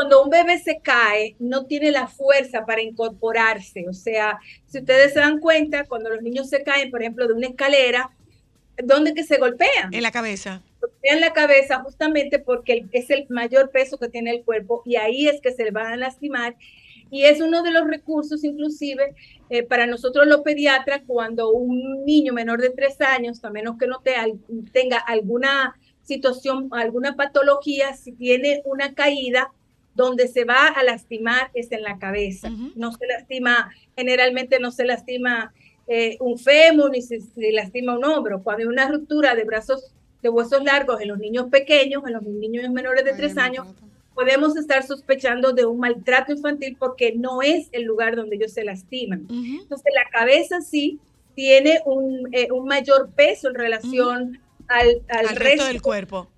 Cuando 0.00 0.22
un 0.22 0.30
bebé 0.30 0.58
se 0.58 0.80
cae, 0.80 1.36
no 1.38 1.66
tiene 1.66 1.90
la 1.90 2.06
fuerza 2.06 2.64
para 2.64 2.80
incorporarse. 2.80 3.86
O 3.86 3.92
sea, 3.92 4.38
si 4.66 4.78
ustedes 4.78 5.12
se 5.12 5.20
dan 5.20 5.40
cuenta, 5.40 5.84
cuando 5.84 6.08
los 6.08 6.22
niños 6.22 6.48
se 6.48 6.62
caen, 6.62 6.90
por 6.90 7.02
ejemplo, 7.02 7.28
de 7.28 7.34
una 7.34 7.48
escalera, 7.48 8.10
¿dónde 8.82 9.12
que 9.12 9.24
se 9.24 9.36
golpean? 9.36 9.92
En 9.92 10.02
la 10.02 10.10
cabeza. 10.10 10.62
golpean 10.80 11.20
la 11.20 11.32
cabeza 11.34 11.80
justamente 11.82 12.38
porque 12.38 12.86
es 12.92 13.10
el 13.10 13.26
mayor 13.28 13.70
peso 13.70 13.98
que 13.98 14.08
tiene 14.08 14.30
el 14.30 14.42
cuerpo 14.42 14.82
y 14.86 14.96
ahí 14.96 15.28
es 15.28 15.42
que 15.42 15.52
se 15.52 15.64
le 15.64 15.70
van 15.70 15.92
a 15.92 15.96
lastimar. 15.98 16.56
Y 17.10 17.24
es 17.24 17.42
uno 17.42 17.62
de 17.62 17.70
los 17.72 17.86
recursos, 17.86 18.42
inclusive, 18.42 19.14
eh, 19.50 19.62
para 19.64 19.86
nosotros 19.86 20.26
los 20.26 20.40
pediatras, 20.40 21.02
cuando 21.06 21.50
un 21.50 22.04
niño 22.06 22.32
menor 22.32 22.60
de 22.62 22.70
tres 22.70 22.98
años, 23.02 23.44
a 23.44 23.50
menos 23.50 23.76
que 23.78 23.86
no 23.86 24.00
te- 24.00 24.14
al- 24.14 24.38
tenga 24.72 24.96
alguna 24.96 25.74
situación, 26.02 26.68
alguna 26.72 27.16
patología, 27.16 27.94
si 27.94 28.12
tiene 28.12 28.62
una 28.64 28.94
caída, 28.94 29.50
donde 30.00 30.28
se 30.28 30.44
va 30.44 30.68
a 30.68 30.82
lastimar 30.82 31.50
es 31.54 31.70
en 31.72 31.82
la 31.82 31.98
cabeza. 31.98 32.50
No 32.74 32.92
se 32.92 33.06
lastima, 33.06 33.70
generalmente 33.96 34.58
no 34.58 34.70
se 34.70 34.84
lastima 34.84 35.52
eh, 35.86 36.16
un 36.20 36.38
fémur 36.38 36.90
ni 36.90 37.02
se, 37.02 37.20
se 37.20 37.52
lastima 37.52 37.96
un 37.96 38.04
hombro. 38.04 38.42
Cuando 38.42 38.62
hay 38.62 38.68
una 38.68 38.88
ruptura 38.88 39.34
de 39.34 39.44
brazos 39.44 39.92
de 40.22 40.28
huesos 40.28 40.62
largos 40.64 41.00
en 41.00 41.08
los 41.08 41.18
niños 41.18 41.48
pequeños, 41.50 42.02
en 42.06 42.12
los 42.14 42.22
niños 42.22 42.70
menores 42.70 43.04
de 43.04 43.12
tres 43.12 43.36
años, 43.38 43.66
podemos 44.14 44.56
estar 44.56 44.86
sospechando 44.86 45.52
de 45.52 45.64
un 45.64 45.78
maltrato 45.78 46.32
infantil 46.32 46.76
porque 46.78 47.12
no 47.14 47.42
es 47.42 47.68
el 47.72 47.84
lugar 47.84 48.16
donde 48.16 48.36
ellos 48.36 48.52
se 48.52 48.64
lastiman. 48.64 49.26
Entonces, 49.30 49.92
la 49.94 50.10
cabeza 50.10 50.60
sí 50.60 50.98
tiene 51.34 51.80
un, 51.86 52.28
eh, 52.32 52.48
un 52.50 52.66
mayor 52.66 53.10
peso 53.16 53.48
en 53.48 53.54
relación 53.54 54.40
al, 54.68 55.02
al, 55.08 55.28
Al 55.28 55.36
resto 55.36 55.66
del 55.66 55.80
cuerpo. 55.80 56.28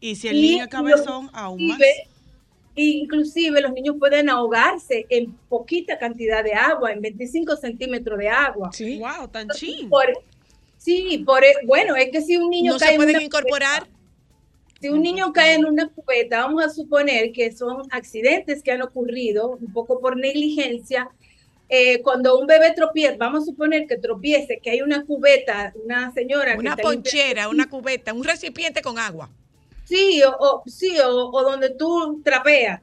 Y 0.00 0.16
si 0.16 0.28
el 0.28 0.40
niño 0.40 0.64
es 0.64 0.70
cabezón, 0.70 1.30
aún 1.32 1.68
más. 1.68 1.78
Inclusive- 2.82 3.60
los 3.60 3.72
niños 3.72 3.96
pueden 3.98 4.28
ahogarse 4.28 5.06
en 5.08 5.32
poquita 5.48 5.98
cantidad 5.98 6.44
de 6.44 6.52
agua, 6.54 6.92
en 6.92 7.00
25 7.00 7.56
centímetros 7.56 8.18
de 8.18 8.28
agua. 8.28 8.70
Sí. 8.72 8.98
Wow, 8.98 9.28
tan 9.28 9.48
chin. 9.50 9.88
Por- 9.88 10.22
sí, 10.76 11.22
por, 11.26 11.44
e- 11.44 11.54
bueno, 11.66 11.96
es 11.96 12.10
que 12.10 12.20
si 12.22 12.36
un 12.36 12.50
niño 12.50 12.72
¿No 12.74 12.78
cae 12.78 12.88
se 12.88 12.94
en 12.94 12.98
pueden 13.00 13.16
una 13.16 13.24
incorporar? 13.24 13.80
cubeta, 13.80 13.96
si 14.80 14.88
un 14.90 15.00
niño 15.02 15.32
cae 15.32 15.54
en 15.54 15.64
una 15.64 15.88
cubeta, 15.88 16.40
vamos 16.40 16.62
a 16.64 16.68
suponer 16.68 17.32
que 17.32 17.50
son 17.50 17.82
accidentes 17.90 18.62
que 18.62 18.72
han 18.72 18.82
ocurrido 18.82 19.56
un 19.60 19.72
poco 19.72 20.00
por 20.00 20.16
negligencia. 20.16 21.08
eh, 21.68 22.00
cuando 22.02 22.38
un 22.38 22.46
bebé 22.46 22.72
tropieza, 22.76 23.16
vamos 23.18 23.42
a 23.42 23.46
suponer 23.46 23.88
que 23.88 23.96
tropiece, 23.96 24.60
que 24.62 24.70
hay 24.70 24.82
una 24.82 25.04
cubeta, 25.04 25.72
una 25.84 26.12
señora 26.12 26.52
que 26.52 26.60
Una 26.60 26.70
está 26.70 26.82
ponchera, 26.84 27.48
una 27.48 27.68
cubeta, 27.68 28.12
un 28.14 28.22
recipiente 28.22 28.82
con 28.82 29.00
agua. 29.00 29.28
Sí, 29.86 30.20
o, 30.22 30.30
o- 30.38 30.62
sí, 30.66 30.98
o, 31.00 31.30
o 31.30 31.42
donde 31.42 31.70
tú 31.70 32.20
trapeas 32.22 32.82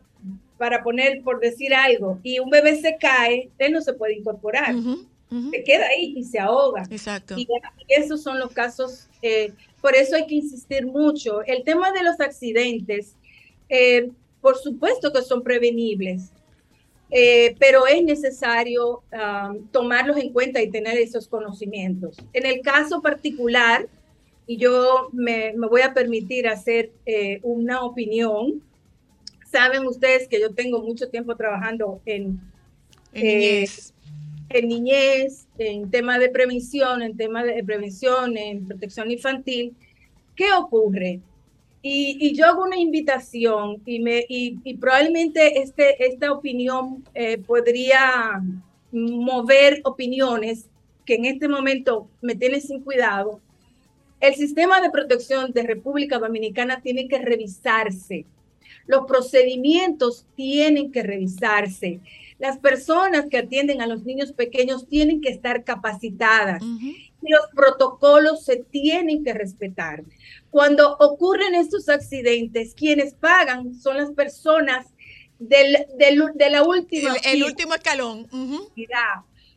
para 0.57 0.81
poner, 0.83 1.21
por 1.21 1.39
decir 1.39 1.73
algo, 1.73 2.19
y 2.23 2.39
un 2.39 2.49
bebé 2.49 2.75
se 2.79 2.97
cae, 2.97 3.49
él 3.59 3.73
no 3.73 3.81
se 3.81 3.93
puede 3.93 4.15
incorporar. 4.15 4.73
Se 5.51 5.63
queda 5.63 5.87
ahí 5.87 6.13
y 6.15 6.23
se 6.23 6.39
ahoga. 6.39 6.83
Exacto. 6.91 7.35
Y, 7.37 7.41
y 7.87 7.93
esos 7.93 8.21
son 8.21 8.39
los 8.39 8.51
casos, 8.51 9.07
eh, 9.21 9.51
por 9.81 9.95
eso 9.95 10.15
hay 10.15 10.27
que 10.27 10.35
insistir 10.35 10.85
mucho. 10.85 11.41
El 11.43 11.63
tema 11.63 11.91
de 11.91 12.03
los 12.03 12.19
accidentes, 12.19 13.15
eh, 13.67 14.09
por 14.41 14.57
supuesto 14.57 15.11
que 15.11 15.23
son 15.23 15.41
prevenibles, 15.43 16.31
eh, 17.09 17.55
pero 17.59 17.85
es 17.87 18.03
necesario 18.03 19.01
ah, 19.11 19.53
tomarlos 19.71 20.17
en 20.17 20.31
cuenta 20.31 20.61
y 20.61 20.69
tener 20.69 20.97
esos 20.97 21.27
conocimientos. 21.27 22.15
En 22.33 22.45
el 22.45 22.61
caso 22.61 23.01
particular, 23.01 23.87
y 24.47 24.57
yo 24.57 25.09
me, 25.13 25.53
me 25.55 25.67
voy 25.67 25.81
a 25.81 25.93
permitir 25.93 26.47
hacer 26.47 26.91
eh, 27.05 27.39
una 27.43 27.83
opinión, 27.83 28.61
saben 29.51 29.85
ustedes 29.87 30.27
que 30.27 30.41
yo 30.41 30.53
tengo 30.53 30.81
mucho 30.81 31.09
tiempo 31.09 31.35
trabajando 31.35 32.01
en, 32.05 32.41
En 33.13 33.27
eh, 33.27 33.29
niñez. 33.29 33.93
en 34.49 34.67
niñez, 34.67 35.47
en 35.57 35.89
tema 35.91 36.19
de 36.19 36.29
prevención, 36.29 37.01
en 37.01 37.15
tema 37.17 37.43
de 37.43 37.63
prevención, 37.63 38.37
en 38.37 38.65
protección 38.67 39.11
infantil. 39.11 39.75
¿Qué 40.35 40.51
ocurre? 40.53 41.21
Y, 41.81 42.17
y 42.19 42.35
yo 42.35 42.45
hago 42.45 42.63
una 42.63 42.77
invitación 42.77 43.81
y, 43.85 43.99
me, 43.99 44.25
y, 44.29 44.59
y 44.63 44.77
probablemente 44.77 45.59
este, 45.61 46.05
esta 46.05 46.31
opinión 46.31 47.03
eh, 47.13 47.37
podría 47.39 48.41
mover 48.91 49.81
opiniones 49.83 50.69
que 51.05 51.15
en 51.15 51.25
este 51.25 51.47
momento 51.47 52.07
me 52.21 52.35
tienen 52.35 52.61
sin 52.61 52.81
cuidado. 52.81 53.41
El 54.23 54.35
sistema 54.35 54.79
de 54.79 54.89
protección 54.89 55.51
de 55.51 55.63
República 55.63 56.17
Dominicana 56.17 56.81
tiene 56.81 57.09
que 57.09 57.19
revisarse. 57.19 58.25
Los 58.87 59.05
procedimientos 59.05 60.25
tienen 60.35 60.91
que 60.93 61.03
revisarse. 61.03 61.99
Las 62.39 62.57
personas 62.57 63.25
que 63.29 63.37
atienden 63.37 63.81
a 63.81 63.87
los 63.87 64.03
niños 64.03 64.31
pequeños 64.31 64.87
tienen 64.87 65.19
que 65.21 65.29
estar 65.29 65.63
capacitadas. 65.65 66.61
Y 67.21 67.31
los 67.31 67.47
protocolos 67.55 68.43
se 68.45 68.57
tienen 68.71 69.23
que 69.25 69.33
respetar. 69.33 70.03
Cuando 70.49 70.95
ocurren 70.99 71.55
estos 71.55 71.89
accidentes, 71.89 72.73
quienes 72.75 73.13
pagan 73.13 73.73
son 73.75 73.97
las 73.97 74.11
personas 74.11 74.87
del, 75.39 75.85
del- 75.97 76.31
de 76.35 76.49
la 76.49 76.63
última. 76.63 77.13
El, 77.25 77.43
último 77.43 77.73
escalón. 77.75 78.27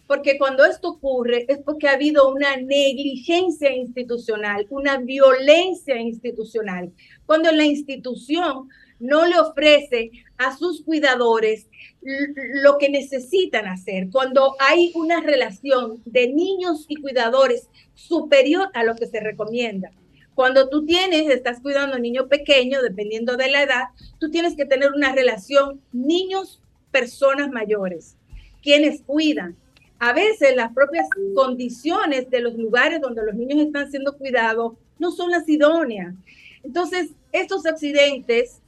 Porque 0.07 0.39
cuando 0.39 0.65
esto 0.65 0.91
ocurre 0.91 1.47
es 1.49 1.59
porque 1.59 1.89
ha 1.89 1.93
habido 1.93 2.33
una 2.33 2.57
negligencia 2.57 3.75
institucional, 3.75 4.67
una 4.71 4.99
violencia 4.99 6.01
institucional. 6.01 6.93
Cuando 7.27 7.51
la 7.51 7.65
institución 7.65 8.69
no 8.99 9.27
le 9.27 9.39
ofrece 9.39 10.11
a 10.39 10.57
sus 10.57 10.83
cuidadores 10.83 11.67
lo 12.01 12.79
que 12.79 12.89
necesitan 12.89 13.67
hacer, 13.67 14.09
cuando 14.11 14.55
hay 14.61 14.93
una 14.95 15.21
relación 15.21 16.01
de 16.05 16.29
niños 16.29 16.87
y 16.89 16.97
cuidadores 16.97 17.69
superior 17.95 18.69
a 18.75 18.85
lo 18.85 18.95
que 18.95 19.07
se 19.07 19.21
recomienda. 19.21 19.91
Cuando 20.35 20.69
tú 20.69 20.85
tienes, 20.85 21.31
estás 21.31 21.61
cuidando 21.61 21.95
a 21.95 21.97
un 21.97 22.03
niño 22.03 22.29
pequeño, 22.29 22.83
dependiendo 22.83 23.37
de 23.37 23.51
la 23.51 23.63
edad, 23.63 23.85
tú 24.19 24.31
tienes 24.31 24.55
que 24.55 24.67
tener 24.67 24.93
una 24.93 25.15
relación 25.15 25.81
niños, 25.93 26.61
personas 26.91 27.51
mayores, 27.51 28.17
quienes 28.63 29.01
cuidan. 29.01 29.57
A 29.99 30.13
veces 30.13 30.55
las 30.57 30.73
propias 30.73 31.09
condiciones 31.35 32.29
de 32.31 32.41
los 32.41 32.55
lugares 32.55 33.01
donde 33.01 33.25
los 33.25 33.35
niños 33.35 33.59
están 33.67 33.91
siendo 33.91 34.17
cuidados 34.17 34.75
no 34.99 35.11
son 35.11 35.31
las 35.31 35.49
idóneas. 35.49 36.15
Entonces, 36.63 37.11
estos 37.33 37.65
accidentes 37.67 38.59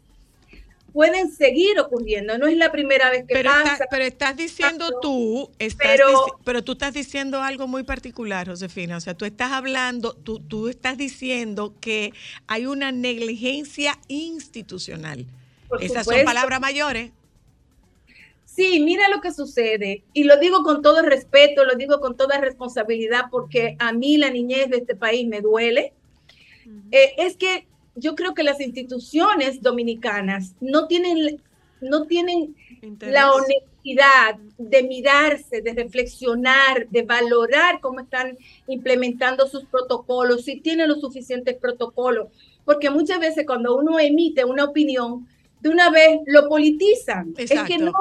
pueden 0.93 1.31
seguir 1.31 1.79
ocurriendo. 1.79 2.39
No 2.39 2.47
es 2.47 2.57
la 2.57 2.72
primera 2.72 3.11
vez 3.11 3.20
que 3.26 3.35
Pero, 3.35 3.51
pasa. 3.51 3.72
está- 3.74 3.87
pero 3.91 4.05
estás 4.05 4.37
diciendo 4.37 4.87
tú, 5.03 5.51
estás 5.59 5.87
Pero- 5.87 6.09
dici- 6.09 6.33
pero 6.45 6.64
tú 6.64 6.72
estás 6.72 6.95
diciendo 6.95 7.43
algo 7.43 7.66
muy 7.68 7.83
particular, 7.83 8.49
Josefina. 8.49 8.97
O 8.97 9.01
sea, 9.01 9.14
tú 9.14 9.24
estás 9.24 9.53
hablando, 9.53 10.14
tú, 10.14 10.41
tú 10.41 10.68
estás 10.68 10.97
diciendo 10.97 11.74
que 11.81 12.12
hay 12.47 12.66
una 12.66 12.91
negligencia 12.91 13.99
institucional. 14.09 15.26
Esas 15.81 16.07
son 16.07 16.24
palabras 16.24 16.61
mayores. 16.61 17.11
Sí, 18.59 18.81
mira 18.81 19.09
lo 19.09 19.21
que 19.21 19.31
sucede. 19.31 20.03
Y 20.13 20.25
lo 20.25 20.37
digo 20.37 20.65
con 20.65 20.83
todo 20.83 21.01
respeto, 21.03 21.65
lo 21.65 21.77
digo 21.77 22.01
con 22.01 22.17
toda 22.17 22.41
responsabilidad, 22.41 23.27
porque 23.31 23.77
a 23.79 23.93
mí 23.93 24.17
la 24.17 24.31
niñez 24.31 24.69
de 24.69 24.79
este 24.79 24.97
país 24.97 25.29
me 25.29 25.41
duele. 25.41 25.93
Eh, 26.91 27.15
es 27.19 27.37
que 27.37 27.69
yo 27.95 28.17
creo 28.17 28.35
que 28.35 28.43
las 28.43 28.61
instituciones 28.61 29.63
dominicanas 29.63 30.57
no 30.61 30.89
tienen, 30.89 31.41
no 31.81 32.09
tienen 32.09 32.57
la 32.99 33.31
honestidad 33.33 34.39
de 34.59 34.83
mirarse, 34.83 35.63
de 35.63 35.75
reflexionar, 35.75 36.89
de 36.89 37.03
valorar 37.03 37.79
cómo 37.79 38.01
están 38.01 38.37
implementando 38.67 39.47
sus 39.47 39.67
protocolos, 39.67 40.47
si 40.47 40.59
tienen 40.59 40.89
los 40.89 41.01
suficientes 41.01 41.55
protocolos. 41.55 42.27
Porque 42.65 42.91
muchas 42.91 43.21
veces 43.21 43.47
cuando 43.47 43.77
uno 43.77 44.01
emite 44.01 44.45
una 44.45 44.65
opinión, 44.65 45.29
de 45.61 45.69
una 45.69 45.91
vez 45.91 46.19
lo 46.27 46.49
politizan. 46.49 47.35
Es 47.37 47.53
que 47.63 47.79
no. 47.79 47.93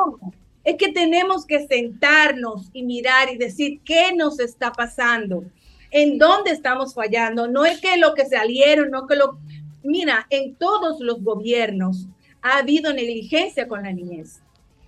Es 0.67 0.75
que 0.75 0.91
tenemos 0.91 1.45
que 1.45 1.65
sentarnos 1.65 2.69
y 2.73 2.83
mirar 2.83 3.31
y 3.31 3.37
decir 3.37 3.79
qué 3.85 4.13
nos 4.13 4.37
está 4.41 4.73
pasando, 4.73 5.45
en 5.91 6.17
dónde 6.17 6.51
estamos 6.51 6.93
fallando. 6.93 7.47
No 7.47 7.63
es 7.63 7.79
que 7.79 7.95
lo 7.95 8.13
que 8.13 8.25
salieron, 8.25 8.91
no 8.91 9.07
que 9.07 9.15
lo... 9.15 9.39
Mira, 9.81 10.27
en 10.29 10.55
todos 10.55 10.99
los 10.99 11.23
gobiernos 11.23 12.07
ha 12.41 12.57
habido 12.57 12.91
negligencia 12.91 13.65
con 13.65 13.83
la 13.83 13.93
niñez. 13.93 14.41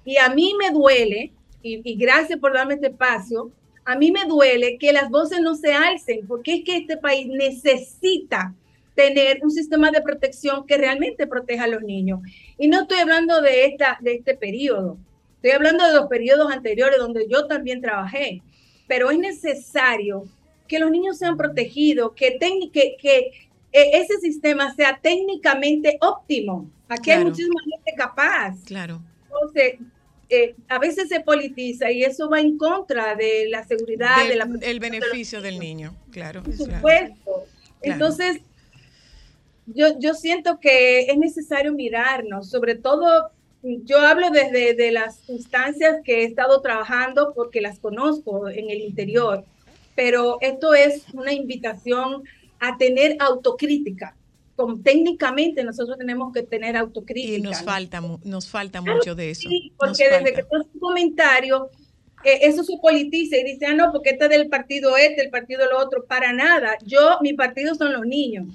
Y 0.03 0.17
a 0.17 0.27
mí 0.27 0.53
me 0.59 0.71
duele, 0.71 1.31
y, 1.63 1.79
y 1.89 1.95
gracias 1.95 2.39
por 2.39 2.53
darme 2.53 2.73
este 2.73 2.87
espacio, 2.87 3.49
a 3.85 3.95
mí 3.95 4.11
me 4.11 4.25
duele 4.25 4.77
que 4.77 4.91
las 4.91 5.09
voces 5.09 5.39
no 5.39 5.55
se 5.55 5.71
alcen, 5.71 6.27
porque 6.27 6.55
es 6.55 6.63
que 6.65 6.75
este 6.75 6.97
país 6.97 7.27
necesita 7.27 8.53
tener 8.95 9.39
un 9.43 9.51
sistema 9.51 9.91
de 9.91 10.01
protección 10.01 10.67
que 10.67 10.77
realmente 10.77 11.25
proteja 11.25 11.63
a 11.63 11.67
los 11.67 11.83
niños. 11.83 12.19
Y 12.57 12.67
no 12.67 12.81
estoy 12.81 12.99
hablando 12.99 13.41
de, 13.41 13.63
esta, 13.63 13.97
de 14.01 14.15
este 14.15 14.35
periodo, 14.35 14.97
estoy 15.39 15.51
hablando 15.51 15.87
de 15.87 15.93
los 15.93 16.07
periodos 16.07 16.51
anteriores 16.51 16.99
donde 16.99 17.25
yo 17.29 17.47
también 17.47 17.81
trabajé, 17.81 18.41
pero 18.87 19.09
es 19.09 19.17
necesario 19.17 20.25
que 20.67 20.79
los 20.79 20.91
niños 20.91 21.17
sean 21.17 21.37
protegidos, 21.37 22.11
que, 22.13 22.37
técnic- 22.37 22.71
que, 22.71 22.97
que 23.01 23.17
eh, 23.71 23.91
ese 23.93 24.17
sistema 24.19 24.73
sea 24.75 24.99
técnicamente 25.01 25.97
óptimo. 26.01 26.69
Aquí 26.87 27.11
hay 27.11 27.23
muchísima 27.23 27.61
gente 27.63 27.93
capaz. 27.95 28.55
Claro. 28.65 29.01
Entonces, 29.25 29.75
eh, 30.29 30.55
a 30.67 30.77
veces 30.77 31.07
se 31.09 31.21
politiza 31.21 31.91
y 31.91 32.03
eso 32.03 32.29
va 32.29 32.39
en 32.39 32.57
contra 32.57 33.15
de 33.15 33.47
la 33.49 33.63
seguridad, 33.65 34.17
Del- 34.17 34.27
de 34.29 34.35
la 34.35 34.47
el 34.61 34.79
beneficio 34.79 35.41
del 35.41 35.57
niño, 35.59 35.95
claro. 36.11 36.43
por 36.43 36.53
claro. 36.55 36.73
supuesto. 36.75 37.45
Entonces, 37.81 38.41
yo, 39.67 39.97
yo 39.99 40.13
siento 40.13 40.59
que 40.59 41.01
es 41.01 41.17
necesario 41.17 41.73
mirarnos, 41.73 42.49
sobre 42.49 42.75
todo, 42.75 43.29
yo 43.61 43.99
hablo 43.99 44.29
desde 44.29 44.73
de 44.73 44.91
las 44.91 45.27
instancias 45.29 45.97
que 46.03 46.21
he 46.21 46.23
estado 46.23 46.61
trabajando 46.61 47.33
porque 47.35 47.61
las 47.61 47.79
conozco 47.79 48.47
en 48.49 48.69
el 48.69 48.81
interior, 48.81 49.43
pero 49.95 50.37
esto 50.41 50.73
es 50.73 51.03
una 51.13 51.33
invitación 51.33 52.23
a 52.59 52.77
tener 52.77 53.17
autocrítica. 53.19 54.15
Como 54.55 54.81
técnicamente 54.81 55.63
nosotros 55.63 55.97
tenemos 55.97 56.33
que 56.33 56.43
tener 56.43 56.75
autocrítica. 56.75 57.37
Y 57.37 57.41
nos 57.41 57.63
falta, 57.63 58.01
nos 58.23 58.49
falta 58.49 58.81
Claro 58.81 58.97
mucho 58.97 59.15
de 59.15 59.31
eso. 59.31 59.49
Sí, 59.49 59.69
Nos 59.69 59.77
porque 59.77 60.03
desde 60.03 60.17
falta. 60.17 60.35
que 60.35 60.43
tú 60.43 60.55
haces 60.55 60.73
un 60.73 60.79
comentario, 60.79 61.69
eh, 62.23 62.39
eso 62.41 62.63
se 62.63 62.77
politiza 62.77 63.37
y 63.37 63.43
dice, 63.43 63.65
ah, 63.65 63.73
no, 63.73 63.91
porque 63.91 64.11
este 64.11 64.25
es 64.25 64.29
del 64.31 64.49
partido 64.49 64.97
este, 64.97 65.21
el 65.21 65.29
partido 65.29 65.65
lo 65.69 65.79
otro, 65.79 66.05
para 66.05 66.33
nada. 66.33 66.77
Yo, 66.85 67.19
mi 67.21 67.33
partido 67.33 67.75
son 67.75 67.93
los 67.93 68.05
niños. 68.05 68.47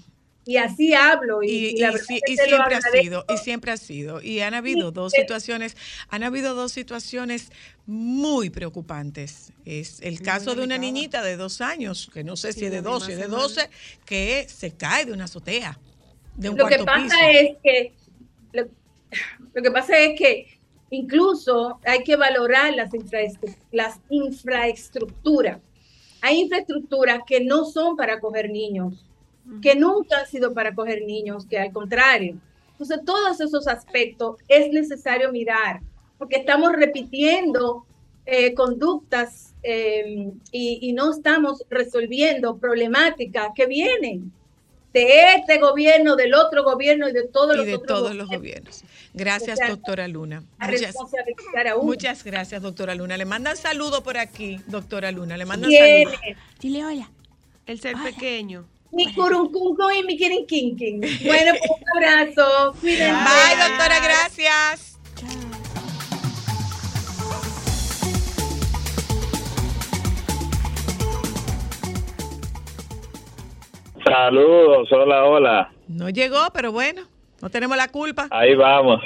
Y 0.46 0.58
así 0.58 0.92
hablo. 0.92 1.42
Y, 1.42 1.48
Y, 1.50 1.66
y 1.68 1.76
la 1.78 1.92
sí- 1.92 2.20
siempre 2.26 2.74
ha 2.74 2.80
sido, 2.82 3.24
y 3.28 3.36
siempre 3.38 3.72
ha 3.72 3.76
sido. 3.78 4.20
Y 4.20 4.40
han 4.40 4.52
habido 4.54 4.90
dos 4.92 5.12
situaciones, 5.12 5.76
han 6.10 6.22
habido 6.22 6.54
dos 6.54 6.70
situaciones 6.72 7.50
muy 7.86 8.50
preocupantes. 8.50 9.52
Es 9.64 10.00
el 10.02 10.20
caso 10.20 10.54
de 10.54 10.62
una 10.64 10.76
niñita 10.76 11.22
de 11.22 11.36
dos 11.36 11.60
años, 11.62 12.10
que 12.12 12.24
no 12.24 12.36
sé 12.36 12.52
si 12.52 12.66
es 12.66 12.70
de 12.70 12.82
12 12.82 13.14
o 13.14 13.18
de 13.18 13.26
12, 13.26 13.70
que 14.04 14.46
se 14.48 14.72
cae 14.72 15.06
de 15.06 15.12
una 15.12 15.24
azotea, 15.24 15.78
de 16.36 16.50
un 16.50 16.58
lo 16.58 16.66
que 16.66 16.78
pasa 16.84 17.02
piso. 17.02 17.16
es 17.40 17.56
que 17.62 17.92
lo, 18.52 18.68
lo 19.54 19.62
que 19.62 19.70
pasa 19.70 19.98
es 19.98 20.18
que 20.18 20.58
incluso 20.90 21.80
hay 21.86 22.04
que 22.04 22.16
valorar 22.16 22.74
las, 22.74 22.90
infraestru- 22.92 23.56
las 23.72 23.98
infraestructuras. 24.10 25.58
Hay 26.20 26.40
infraestructuras 26.40 27.20
que 27.26 27.40
no 27.40 27.64
son 27.64 27.96
para 27.96 28.20
coger 28.20 28.50
niños, 28.50 29.04
que 29.62 29.74
nunca 29.74 30.18
han 30.18 30.26
sido 30.26 30.54
para 30.54 30.74
coger 30.74 31.02
niños, 31.02 31.46
que 31.46 31.58
al 31.58 31.72
contrario. 31.72 32.36
Entonces, 32.72 33.00
todos 33.04 33.40
esos 33.40 33.66
aspectos 33.68 34.36
es 34.48 34.70
necesario 34.72 35.30
mirar, 35.30 35.80
porque 36.18 36.36
estamos 36.36 36.72
repitiendo 36.72 37.84
eh, 38.26 38.54
conductas 38.54 39.54
eh, 39.62 40.30
y, 40.50 40.78
y 40.82 40.92
no 40.92 41.12
estamos 41.12 41.64
resolviendo 41.68 42.56
problemáticas 42.56 43.48
que 43.54 43.66
vienen 43.66 44.32
de 44.94 45.34
este 45.36 45.58
gobierno, 45.58 46.14
del 46.14 46.34
otro 46.34 46.62
gobierno 46.62 47.08
y 47.08 47.12
de 47.12 47.26
todos 47.26 47.54
y 47.54 47.58
los 47.58 47.66
de 47.66 47.74
otros 47.74 47.98
todos 47.98 48.14
los 48.14 48.28
gobiernos. 48.28 48.82
gobiernos. 48.82 49.10
Gracias, 49.12 49.58
O 49.58 49.60
sea, 49.60 49.68
doctora 49.70 50.06
Luna. 50.06 50.44
Muchas, 50.60 50.96
a 50.96 51.76
muchas 51.82 52.24
gracias, 52.24 52.62
doctora 52.62 52.94
Luna. 52.94 53.16
Le 53.16 53.24
mandan 53.24 53.56
saludo 53.56 54.04
por 54.04 54.16
aquí, 54.16 54.60
doctora 54.68 55.10
Luna. 55.10 55.36
Le 55.36 55.44
mandan 55.44 55.70
saludo. 55.70 56.16
Dile 56.60 56.84
hola. 56.84 57.10
El 57.66 57.80
ser 57.80 57.96
pequeño. 58.02 58.66
Mi 58.94 59.12
curuncunco 59.12 59.90
y 59.92 60.02
mi 60.04 60.16
quirinquinquin. 60.16 61.00
Bueno, 61.24 61.52
pues 61.58 61.70
un 61.70 61.96
abrazo. 61.96 62.74
Cuídense. 62.80 63.12
Bye, 63.12 63.68
doctora, 63.68 64.00
gracias. 64.00 64.98
Saludos, 74.04 74.88
hola, 74.92 75.24
hola. 75.24 75.72
No 75.88 76.10
llegó, 76.10 76.48
pero 76.52 76.72
bueno, 76.72 77.02
no 77.40 77.48
tenemos 77.50 77.76
la 77.76 77.88
culpa. 77.88 78.28
Ahí 78.30 78.54
vamos. 78.54 79.00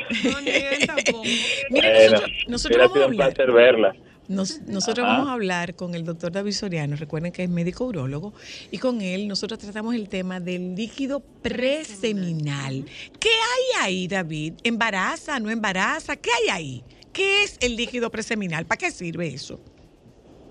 Mira, 1.70 1.88
Bueno, 1.90 2.10
nosotros, 2.10 2.30
nosotros 2.48 2.76
hubiera 2.76 2.88
vamos 2.88 2.90
a 2.90 2.94
sido 2.94 3.06
un 3.06 3.12
hablar. 3.12 3.34
placer 3.34 3.52
verla. 3.52 3.94
Nos- 4.28 4.60
nosotros 4.68 5.04
Ajá. 5.06 5.14
vamos 5.16 5.28
a 5.30 5.32
hablar 5.32 5.74
con 5.74 5.94
el 5.94 6.04
doctor 6.04 6.30
David 6.32 6.52
Soriano, 6.52 6.96
recuerden 6.96 7.32
que 7.32 7.42
es 7.44 7.48
médico 7.50 7.84
urólogo, 7.86 8.32
y 8.70 8.78
con 8.78 9.00
él 9.00 9.26
nosotros 9.26 9.58
tratamos 9.58 9.94
el 9.94 10.08
tema 10.08 10.38
del 10.40 10.74
líquido 10.74 11.20
preseminal. 11.42 12.84
¿Qué 13.18 13.28
hay 13.30 13.84
ahí, 13.86 14.08
David? 14.08 14.54
¿Embaraza, 14.64 15.38
no 15.40 15.50
embaraza? 15.50 16.16
¿Qué 16.16 16.30
hay 16.42 16.48
ahí? 16.50 16.82
¿Qué 17.12 17.42
es 17.42 17.58
el 17.60 17.76
líquido 17.76 18.10
preseminal? 18.10 18.64
¿Para 18.66 18.78
qué 18.78 18.90
sirve 18.90 19.26
eso? 19.28 19.58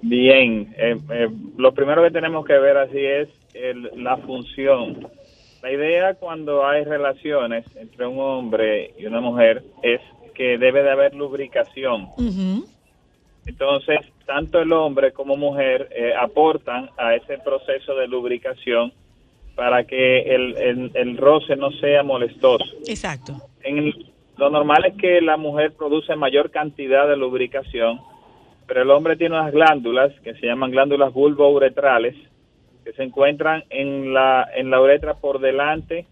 Bien, 0.02 0.74
eh, 0.78 0.98
eh, 1.12 1.28
lo 1.58 1.74
primero 1.74 2.04
que 2.04 2.12
tenemos 2.12 2.46
que 2.46 2.58
ver 2.58 2.78
así 2.78 3.00
es 3.00 3.30
el- 3.54 3.90
la 4.04 4.18
función. 4.18 5.08
La 5.64 5.72
idea 5.72 6.14
cuando 6.16 6.66
hay 6.68 6.84
relaciones 6.84 7.66
entre 7.76 8.06
un 8.06 8.20
hombre 8.20 8.94
y 8.98 9.06
una 9.06 9.22
mujer 9.22 9.64
es 9.82 10.00
que 10.36 10.58
debe 10.60 10.84
de 10.84 10.92
haber 10.92 11.16
lubricación. 11.16 12.10
Entonces, 13.48 14.00
tanto 14.26 14.60
el 14.60 14.72
hombre 14.74 15.14
como 15.14 15.36
mujer 15.38 15.90
eh, 15.96 16.14
aportan 16.20 16.90
a 16.98 17.16
ese 17.16 17.38
proceso 17.40 17.96
de 17.96 18.08
lubricación 18.08 18.92
para 19.56 19.86
que 19.86 20.20
el, 20.36 20.56
el- 20.58 20.92
el 20.94 21.18
roce 21.18 21.56
no 21.56 21.72
sea 21.72 22.04
molestoso. 22.04 22.66
Exacto. 22.88 23.34
En 23.64 23.78
el- 23.80 24.06
lo 24.38 24.50
normal 24.52 24.86
es 24.86 24.94
que 24.96 25.20
la 25.22 25.38
mujer 25.38 25.72
produce 25.76 26.16
mayor 26.16 26.52
cantidad 26.52 27.08
de 27.08 27.18
lubricación, 27.18 28.00
pero 28.68 28.84
el 28.84 28.92
hombre 28.92 29.16
tiene 29.16 29.36
unas 29.40 29.52
glándulas 29.52 30.12
que 30.20 30.36
se 30.36 30.46
llaman 30.46 30.70
glándulas 30.72 31.12
bulbouretrales 31.14 32.16
que 32.84 32.94
se 32.94 33.04
encuentran 33.04 33.64
en 33.70 34.14
la 34.14 34.48
en 34.56 34.70
la 34.70 34.80
uretra 34.80 35.16
por 35.16 35.40
delante 35.40 36.06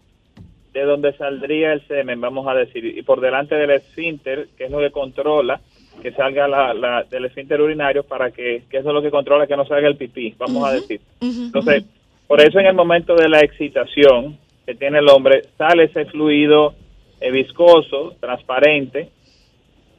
de 0.72 0.82
donde 0.82 1.12
saldría 1.16 1.72
el 1.72 1.86
semen, 1.86 2.20
vamos 2.20 2.46
a 2.48 2.54
decir, 2.54 2.84
y 2.84 3.00
por 3.02 3.20
delante 3.20 3.54
del 3.54 3.70
esfínter, 3.70 4.48
que 4.58 4.64
es 4.64 4.70
lo 4.70 4.78
que 4.80 4.90
controla 4.90 5.60
que 6.02 6.12
salga 6.12 6.46
la, 6.48 6.72
la- 6.74 7.02
del 7.04 7.24
esfínter 7.26 7.60
urinario 7.60 8.02
para 8.04 8.30
que, 8.30 8.62
que 8.70 8.78
eso 8.78 8.88
es 8.88 8.94
lo 8.94 9.02
que 9.02 9.10
controla 9.10 9.46
que 9.46 9.56
no 9.56 9.66
salga 9.66 9.88
el 9.88 9.96
pipí, 9.96 10.34
vamos 10.38 10.66
a 10.68 10.72
decir. 10.72 11.00
Entonces, 11.46 11.84
por 12.26 12.40
eso 12.40 12.58
en 12.58 12.66
el 12.66 12.74
momento 12.74 13.14
de 13.14 13.28
la 13.28 13.40
excitación 13.40 14.38
que 14.64 14.74
tiene 14.74 14.98
el 14.98 15.08
hombre, 15.08 15.42
sale 15.56 15.84
ese 15.84 16.06
fluido 16.06 16.74
eh, 17.20 17.30
viscoso, 17.30 18.14
transparente, 18.20 19.08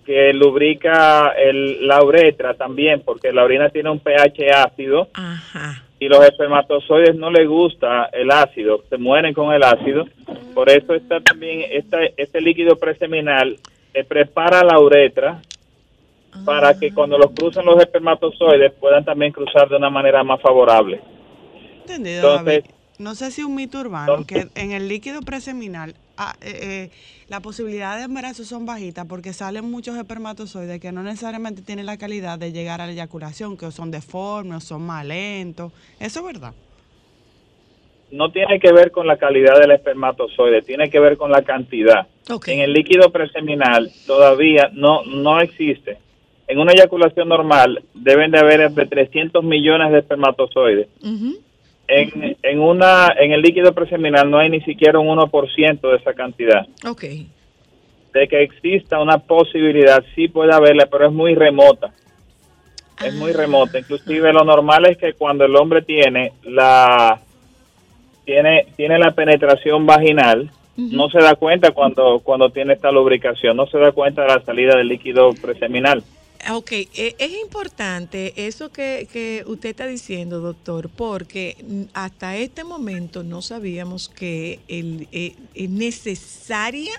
que 0.06 0.32
lubrica 0.34 1.34
el, 1.38 1.86
la 1.88 2.02
uretra 2.04 2.54
también, 2.54 3.02
porque 3.04 3.34
la 3.34 3.44
orina 3.44 3.70
tiene 3.70 3.90
un 3.90 4.00
pH 4.00 4.52
ácido 4.54 5.10
y 6.00 6.08
los 6.08 6.24
espermatozoides 6.24 7.16
no 7.16 7.30
les 7.30 7.48
gusta 7.48 8.06
el 8.14 8.32
ácido, 8.32 8.84
se 8.90 8.98
mueren 8.98 9.34
con 9.34 9.54
el 9.54 9.64
ácido. 9.64 10.06
Por 10.54 10.70
eso 10.70 10.94
está 10.94 11.20
también 11.20 11.66
esta, 11.72 12.00
este 12.16 12.40
líquido 12.40 12.78
preseminal 12.78 13.58
eh, 13.94 14.04
prepara 14.04 14.64
la 14.64 14.80
uretra 14.80 15.42
para 16.46 16.78
que 16.78 16.94
cuando 16.94 17.18
los 17.18 17.32
crucen 17.32 17.66
los 17.66 17.80
espermatozoides 17.80 18.74
puedan 18.80 19.06
también 19.06 19.32
cruzar 19.32 19.70
de 19.70 19.76
una 19.76 19.90
manera 19.90 20.24
más 20.24 20.42
favorable. 20.42 21.02
Entendido, 21.82 22.38
Entonces, 22.38 22.64
David. 22.64 22.76
No 23.00 23.14
sé 23.14 23.30
si 23.30 23.44
un 23.44 23.54
mito 23.54 23.80
urbano, 23.80 24.26
que 24.26 24.48
en 24.56 24.72
el 24.72 24.88
líquido 24.88 25.22
preseminal 25.22 25.94
ah, 26.18 26.36
eh, 26.42 26.60
eh, 26.62 26.92
la 27.28 27.42
posibilidad 27.42 27.96
de 27.96 28.06
embarazo 28.06 28.44
son 28.44 28.66
bajitas 28.66 29.06
porque 29.06 29.34
salen 29.34 29.70
muchos 29.70 29.96
espermatozoides 29.98 30.80
que 30.80 30.92
no 30.92 31.04
necesariamente 31.04 31.62
tienen 31.62 31.86
la 31.86 31.98
calidad 31.98 32.40
de 32.40 32.52
llegar 32.52 32.82
a 32.82 32.88
la 32.88 32.94
eyaculación, 32.94 33.56
que 33.56 33.70
son 33.70 33.92
deformes 33.92 34.58
o 34.58 34.60
son 34.62 34.82
más 34.82 35.06
lentos. 35.06 35.72
¿Eso 36.00 36.22
es 36.22 36.26
verdad? 36.26 36.54
no 38.12 38.32
tiene 38.32 38.60
que 38.60 38.72
ver 38.72 38.92
con 38.92 39.08
la 39.08 39.18
calidad 39.18 39.60
del 39.60 39.72
espermatozoide, 39.72 40.62
tiene 40.62 40.90
que 40.90 41.00
ver 41.00 41.18
con 41.18 41.32
la 41.32 41.42
cantidad. 41.42 42.08
En 42.48 42.60
el 42.60 42.74
líquido 42.74 43.12
preseminal 43.12 43.92
todavía 44.06 44.70
no, 44.74 45.04
no 45.04 45.40
existe. 45.42 45.98
En 46.48 46.60
una 46.60 46.72
eyaculación 46.72 47.28
normal 47.28 47.84
deben 47.94 48.32
de 48.32 48.40
haber 48.40 48.62
entre 48.62 48.86
300 48.86 49.44
millones 49.44 49.92
de 49.92 50.00
espermatozoides. 50.00 50.88
En, 51.90 52.38
en, 52.42 52.60
una, 52.60 53.14
en 53.20 53.32
el 53.32 53.42
líquido 53.42 53.74
preseminal 53.74 54.30
no 54.30 54.40
hay 54.40 54.50
ni 54.50 54.62
siquiera 54.62 55.00
un 55.00 55.08
1% 55.08 55.82
de 55.82 55.98
esa 55.98 56.14
cantidad. 56.14 56.66
Ok. 56.86 57.04
De 58.14 58.28
que 58.30 58.42
exista 58.44 59.00
una 59.00 59.18
posibilidad, 59.20 60.04
sí 60.16 60.30
puede 60.30 60.54
haberla, 60.54 60.88
pero 60.90 61.08
es 61.08 61.14
muy 61.14 61.36
remota. 61.36 61.92
Es 63.06 63.14
muy 63.14 63.32
remota. 63.32 63.78
Inclusive 63.78 64.34
lo 64.34 64.44
normal 64.44 64.86
es 64.88 64.98
que 64.98 65.14
cuando 65.14 65.46
el 65.46 65.56
hombre 65.56 65.82
tiene 65.82 66.32
la 66.44 67.20
tiene 68.26 68.68
tiene 68.76 68.98
la 68.98 69.12
penetración 69.12 69.86
vaginal, 69.86 70.50
no 70.76 71.10
se 71.10 71.20
da 71.20 71.36
cuenta 71.36 71.72
cuando 71.72 72.20
cuando 72.24 72.50
tiene 72.50 72.74
esta 72.74 72.92
lubricación, 72.92 73.56
no 73.56 73.68
se 73.68 73.78
da 73.78 73.92
cuenta 73.92 74.24
de 74.24 74.30
la 74.30 74.42
salida 74.42 74.78
del 74.78 74.88
líquido 74.88 75.30
preseminal. 75.40 76.04
Ok, 76.50 76.72
eh, 76.72 77.16
es 77.20 77.32
importante 77.42 78.34
eso 78.48 78.72
que, 78.72 79.08
que 79.12 79.44
usted 79.48 79.70
está 79.70 79.86
diciendo, 79.86 80.40
doctor, 80.40 80.90
porque 80.90 81.58
hasta 81.94 82.38
este 82.38 82.64
momento 82.64 83.24
no 83.24 83.42
sabíamos 83.42 84.08
que 84.08 84.60
el, 84.70 85.08
eh, 85.12 85.36
es 85.56 85.70
necesaria 85.70 86.94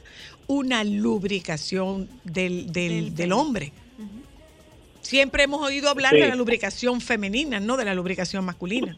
una 0.49 0.85
lubricación 0.85 2.09
del, 2.25 2.73
del, 2.73 3.15
del 3.15 3.33
hombre. 3.33 3.73
Siempre 5.01 5.45
hemos 5.45 5.63
oído 5.67 5.89
hablar 5.89 6.13
Sí. 6.13 6.21
de 6.21 6.29
la 6.29 6.35
lubricación 6.35 7.01
femenina, 7.01 7.61
no 7.61 7.79
de 7.79 7.87
la 7.87 7.95
lubricación 7.95 8.45
masculina. 8.45 8.97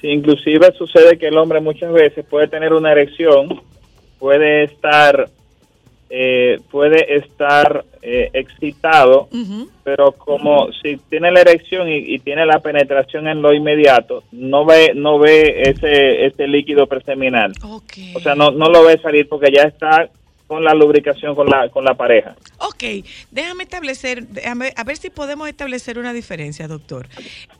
Sí, 0.00 0.08
inclusive 0.08 0.72
sucede 0.78 1.18
que 1.18 1.28
el 1.28 1.36
hombre 1.36 1.60
muchas 1.60 1.92
veces 1.92 2.24
puede 2.24 2.48
tener 2.48 2.72
una 2.72 2.92
erección, 2.92 3.62
puede 4.18 4.64
estar, 4.64 5.28
eh, 6.14 6.60
puede 6.70 7.16
estar 7.16 7.86
eh, 8.02 8.28
excitado, 8.34 9.28
pero 9.82 10.12
como 10.12 10.70
si 10.82 10.98
tiene 11.08 11.30
la 11.32 11.40
erección 11.40 11.88
y, 11.88 11.96
y 12.14 12.18
tiene 12.18 12.44
la 12.44 12.58
penetración 12.60 13.28
en 13.28 13.40
lo 13.40 13.54
inmediato, 13.54 14.22
no 14.30 14.66
ve, 14.66 14.92
no 14.94 15.18
ve 15.18 15.62
ese, 15.62 16.26
ese 16.26 16.46
líquido 16.48 16.86
preseminal. 16.86 17.52
O 18.14 18.20
sea, 18.20 18.34
no, 18.34 18.50
no 18.50 18.66
lo 18.66 18.84
ve 18.84 18.98
salir 19.00 19.26
porque 19.26 19.50
ya 19.56 19.62
está 19.62 20.10
con 20.46 20.62
la 20.64 20.74
lubricación 20.74 21.34
con 21.34 21.46
la, 21.48 21.70
con 21.70 21.82
la 21.82 21.94
pareja. 21.94 22.36
Ok, 22.58 22.84
déjame 23.30 23.62
establecer, 23.62 24.26
déjame- 24.28 24.74
a 24.76 24.84
ver 24.84 24.98
si 24.98 25.08
podemos 25.08 25.48
establecer 25.48 25.98
una 25.98 26.12
diferencia, 26.12 26.68
doctor. 26.68 27.08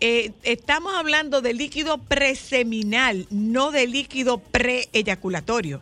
Eh, 0.01 0.33
estamos 0.43 0.93
hablando 0.95 1.41
de 1.41 1.55
líquido 1.55 1.97
preseminal, 1.97 3.25
no 3.31 3.71
de 3.71 3.87
líquido 3.87 4.37
preeyaculatorio. 4.39 5.81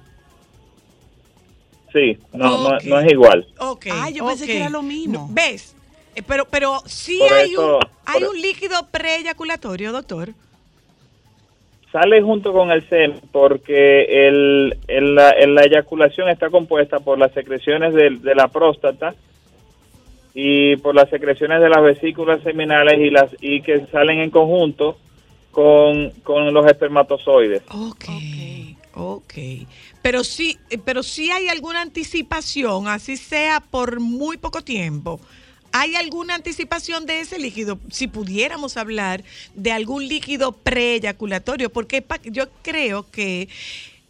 Sí, 1.93 2.19
no, 2.33 2.71
no- 2.71 2.79
no, 2.85 3.01
es 3.01 3.11
igual. 3.13 3.47
Ok. 3.59 3.87
Ah, 3.91 4.11
yo 4.11 4.27
pensé 4.27 4.47
que 4.47 4.57
era 4.59 4.69
lo 4.71 4.83
mismo. 4.83 5.29
¿Ves? 5.33 5.75
Eh, 6.15 6.23
Pero, 6.27 6.45
pero 6.45 6.81
sí 6.87 7.19
Por 7.21 7.33
hay, 7.33 7.53
eso- 7.53 7.79
un, 7.79 7.85
hay 8.07 8.25
un 8.25 8.41
líquido 8.41 8.87
preeyaculatorio, 8.91 9.93
doctor. 9.93 10.31
Sale 11.93 12.23
junto 12.23 12.53
con 12.53 12.71
el 12.71 12.89
semen 12.89 13.21
porque 13.33 14.03
el, 14.29 14.77
el- 14.87 15.15
la, 15.17 15.31
el- 15.31 15.55
la 15.55 15.63
eyaculación 15.63 16.29
está 16.29 16.49
compuesta 16.49 17.01
por 17.01 17.19
las 17.19 17.33
secreciones 17.33 17.93
del- 17.95 18.23
de, 18.23 18.35
la 18.37 18.47
próstata 18.49 19.15
y 20.33 20.77
por 20.77 20.95
las 20.95 21.11
secreciones 21.11 21.61
de 21.61 21.69
las 21.69 21.83
vesículas 21.83 22.41
seminales 22.45 23.01
y 23.01 23.11
las 23.11 23.31
y 23.41 23.61
que 23.63 23.87
salen 23.87 24.21
en 24.21 24.31
conjunto 24.31 24.97
con, 25.51 26.11
con 26.23 26.53
los 26.55 26.65
espermatozoides. 26.67 27.63
Ok, 27.71 28.05
ok. 28.95 29.35
Pero 30.03 30.25
sí, 30.25 30.59
eh, 30.71 30.79
pero 30.79 31.03
sí 31.03 31.31
hay 31.31 31.49
alguna 31.49 31.83
anticipación, 31.83 32.89
así 32.89 33.17
sea 33.17 33.61
por 33.61 34.01
muy 34.01 34.37
poco 34.37 34.63
tiempo. 34.63 35.21
¿Hay 35.73 35.95
alguna 35.95 36.35
anticipación 36.35 37.07
de 37.07 37.21
ese 37.21 37.39
líquido? 37.39 37.79
Si 37.91 38.09
pudiéramos 38.09 38.77
hablar 38.77 39.23
de 39.55 39.71
algún 39.71 40.09
líquido 40.09 40.53
preeyaculatorio, 40.53 41.71
porque 41.71 42.05
yo 42.25 42.51
creo 42.63 43.09
que 43.11 43.49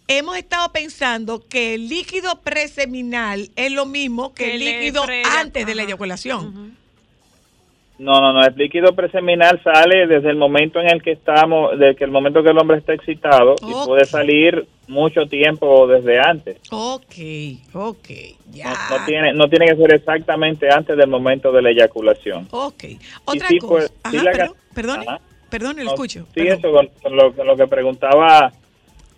hemos 0.08 0.36
estado 0.38 0.72
pensando 0.72 1.46
que 1.46 1.74
el 1.74 1.88
líquido 1.88 2.40
preseminal 2.40 3.50
es 3.56 3.72
lo 3.72 3.84
mismo 3.84 4.32
que, 4.32 4.44
Que 4.44 4.54
el 4.54 4.60
líquido 4.60 5.04
antes 5.36 5.66
de 5.66 5.74
la 5.74 5.82
eyaculación. 5.82 6.79
No, 8.00 8.18
no, 8.18 8.32
no, 8.32 8.42
el 8.42 8.54
líquido 8.56 8.94
preseminal 8.94 9.60
sale 9.62 10.06
desde 10.06 10.30
el 10.30 10.36
momento 10.36 10.80
en 10.80 10.88
el 10.90 11.02
que 11.02 11.12
estamos, 11.12 11.78
desde 11.78 12.02
el 12.06 12.10
momento 12.10 12.42
que 12.42 12.48
el 12.48 12.56
hombre 12.56 12.78
está 12.78 12.94
excitado 12.94 13.56
y 13.60 13.72
puede 13.86 14.06
salir 14.06 14.66
mucho 14.88 15.26
tiempo 15.26 15.86
desde 15.86 16.18
antes. 16.18 16.56
Ok, 16.70 17.14
ok, 17.74 18.08
ya. 18.52 18.72
No, 18.88 18.98
no 18.98 19.04
tiene 19.04 19.32
no 19.34 19.48
tiene 19.50 19.66
que 19.66 19.76
ser 19.76 19.94
exactamente 19.94 20.72
antes 20.72 20.96
del 20.96 21.08
momento 21.08 21.52
de 21.52 21.60
la 21.60 21.70
eyaculación. 21.72 22.48
Ok. 22.52 22.84
Otra 23.26 23.48
sí, 23.48 23.58
cosa. 23.58 23.68
pues, 23.70 23.92
Ajá, 24.02 24.10
sí 24.18 24.24
la 24.24 24.32
perdón, 24.32 24.54
perdone, 24.74 25.04
Ajá. 25.06 25.20
perdone, 25.50 25.84
lo 25.84 25.84
No, 25.84 25.94
escucho. 25.94 26.26
Sí, 26.34 26.40
eso 26.46 26.72
con, 26.72 26.88
con 27.02 27.14
lo, 27.14 27.34
con 27.34 27.46
lo 27.46 27.54
que 27.54 27.66
preguntaba 27.66 28.50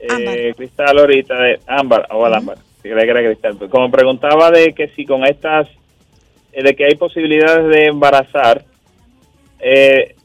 eh, 0.00 0.52
Cristal 0.56 0.98
ahorita, 0.98 1.36
de 1.36 1.60
Ámbar, 1.68 2.08
o 2.10 2.26
al 2.26 2.34
Ámbar, 2.34 2.58
si 2.82 2.88
que 2.88 2.94
era 3.00 3.22
Cristal, 3.22 3.54
pero 3.60 3.70
como 3.70 3.92
preguntaba 3.92 4.50
de 4.50 4.74
que 4.74 4.88
si 4.88 5.06
con 5.06 5.24
estas, 5.24 5.68
eh, 6.52 6.64
de 6.64 6.74
que 6.74 6.86
hay 6.86 6.96
posibilidades 6.96 7.68
de 7.68 7.86
embarazar, 7.86 8.64
eh, 9.62 10.16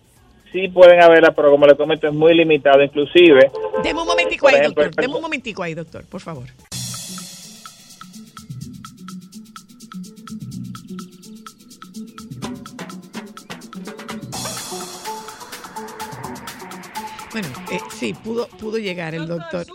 sí 0.52 0.68
pueden 0.70 1.02
haberlas, 1.02 1.34
pero 1.36 1.52
como 1.52 1.66
le 1.66 1.76
comento, 1.76 2.08
es 2.08 2.14
muy 2.14 2.34
limitado, 2.34 2.82
inclusive. 2.84 3.52
Deme 3.84 4.02
un 4.02 4.08
momentico 4.08 4.48
ahí, 4.48 4.56
ejemplo, 4.56 4.84
doctor. 4.84 5.02
Deme 5.04 5.16
un 5.16 5.22
momentico 5.22 5.64
ahí, 5.64 5.74
doctor, 5.74 6.04
por 6.06 6.22
favor. 6.22 6.46
Bueno, 17.40 17.50
eh, 17.70 17.80
sí, 18.00 18.16
pudo, 18.16 18.48
pudo 18.48 18.80
llegar 18.80 19.14
el 19.14 19.28
doctor. 19.28 19.68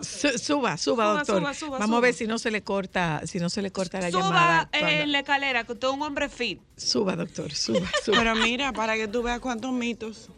Su- 0.00 0.38
Suba, 0.38 0.38
suba, 0.38 0.78
Suba, 0.78 1.04
doctor. 1.18 1.38
suba, 1.40 1.52
suba, 1.54 1.70
Vamos 1.78 1.88
suba. 1.88 1.98
a 1.98 2.00
ver 2.00 2.14
si 2.14 2.26
no 2.26 2.38
se 2.38 2.50
le 2.50 2.62
corta, 2.62 3.20
si 3.26 3.38
no 3.38 3.50
se 3.50 3.60
le 3.60 3.70
corta 3.70 4.00
la 4.00 4.10
Suba 4.10 4.22
llamada. 4.22 4.62
eh, 4.72 4.78
cuando- 4.80 5.02
en 5.02 5.12
la 5.12 5.18
escalera, 5.18 5.64
que 5.64 5.72
usted 5.72 5.88
es 5.88 5.92
un 5.94 6.02
hombre 6.02 6.30
fit. 6.30 6.58
Suba, 6.78 7.14
doctor, 7.14 7.52
suba, 7.52 7.80
suba. 8.04 8.16
Pero 8.16 8.34
mira, 8.36 8.72
para 8.72 8.94
que 8.96 9.08
tú 9.08 9.22
veas 9.22 9.40
cuántos 9.40 9.72
mitos. 9.72 10.30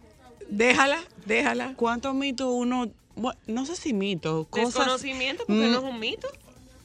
Déjala, 0.48 0.98
déjala. 1.26 1.74
¿Cuántos 1.76 2.12
mitos 2.12 2.48
uno, 2.50 2.90
bueno, 3.14 3.38
no 3.46 3.66
sé 3.66 3.76
si 3.76 3.92
mitos, 3.92 4.48
cosas... 4.48 4.74
Desconocimiento, 4.74 5.44
porque 5.46 5.68
Mm, 5.68 5.70
no 5.72 5.78
es 5.78 5.84
un 5.84 6.00
mito. 6.00 6.26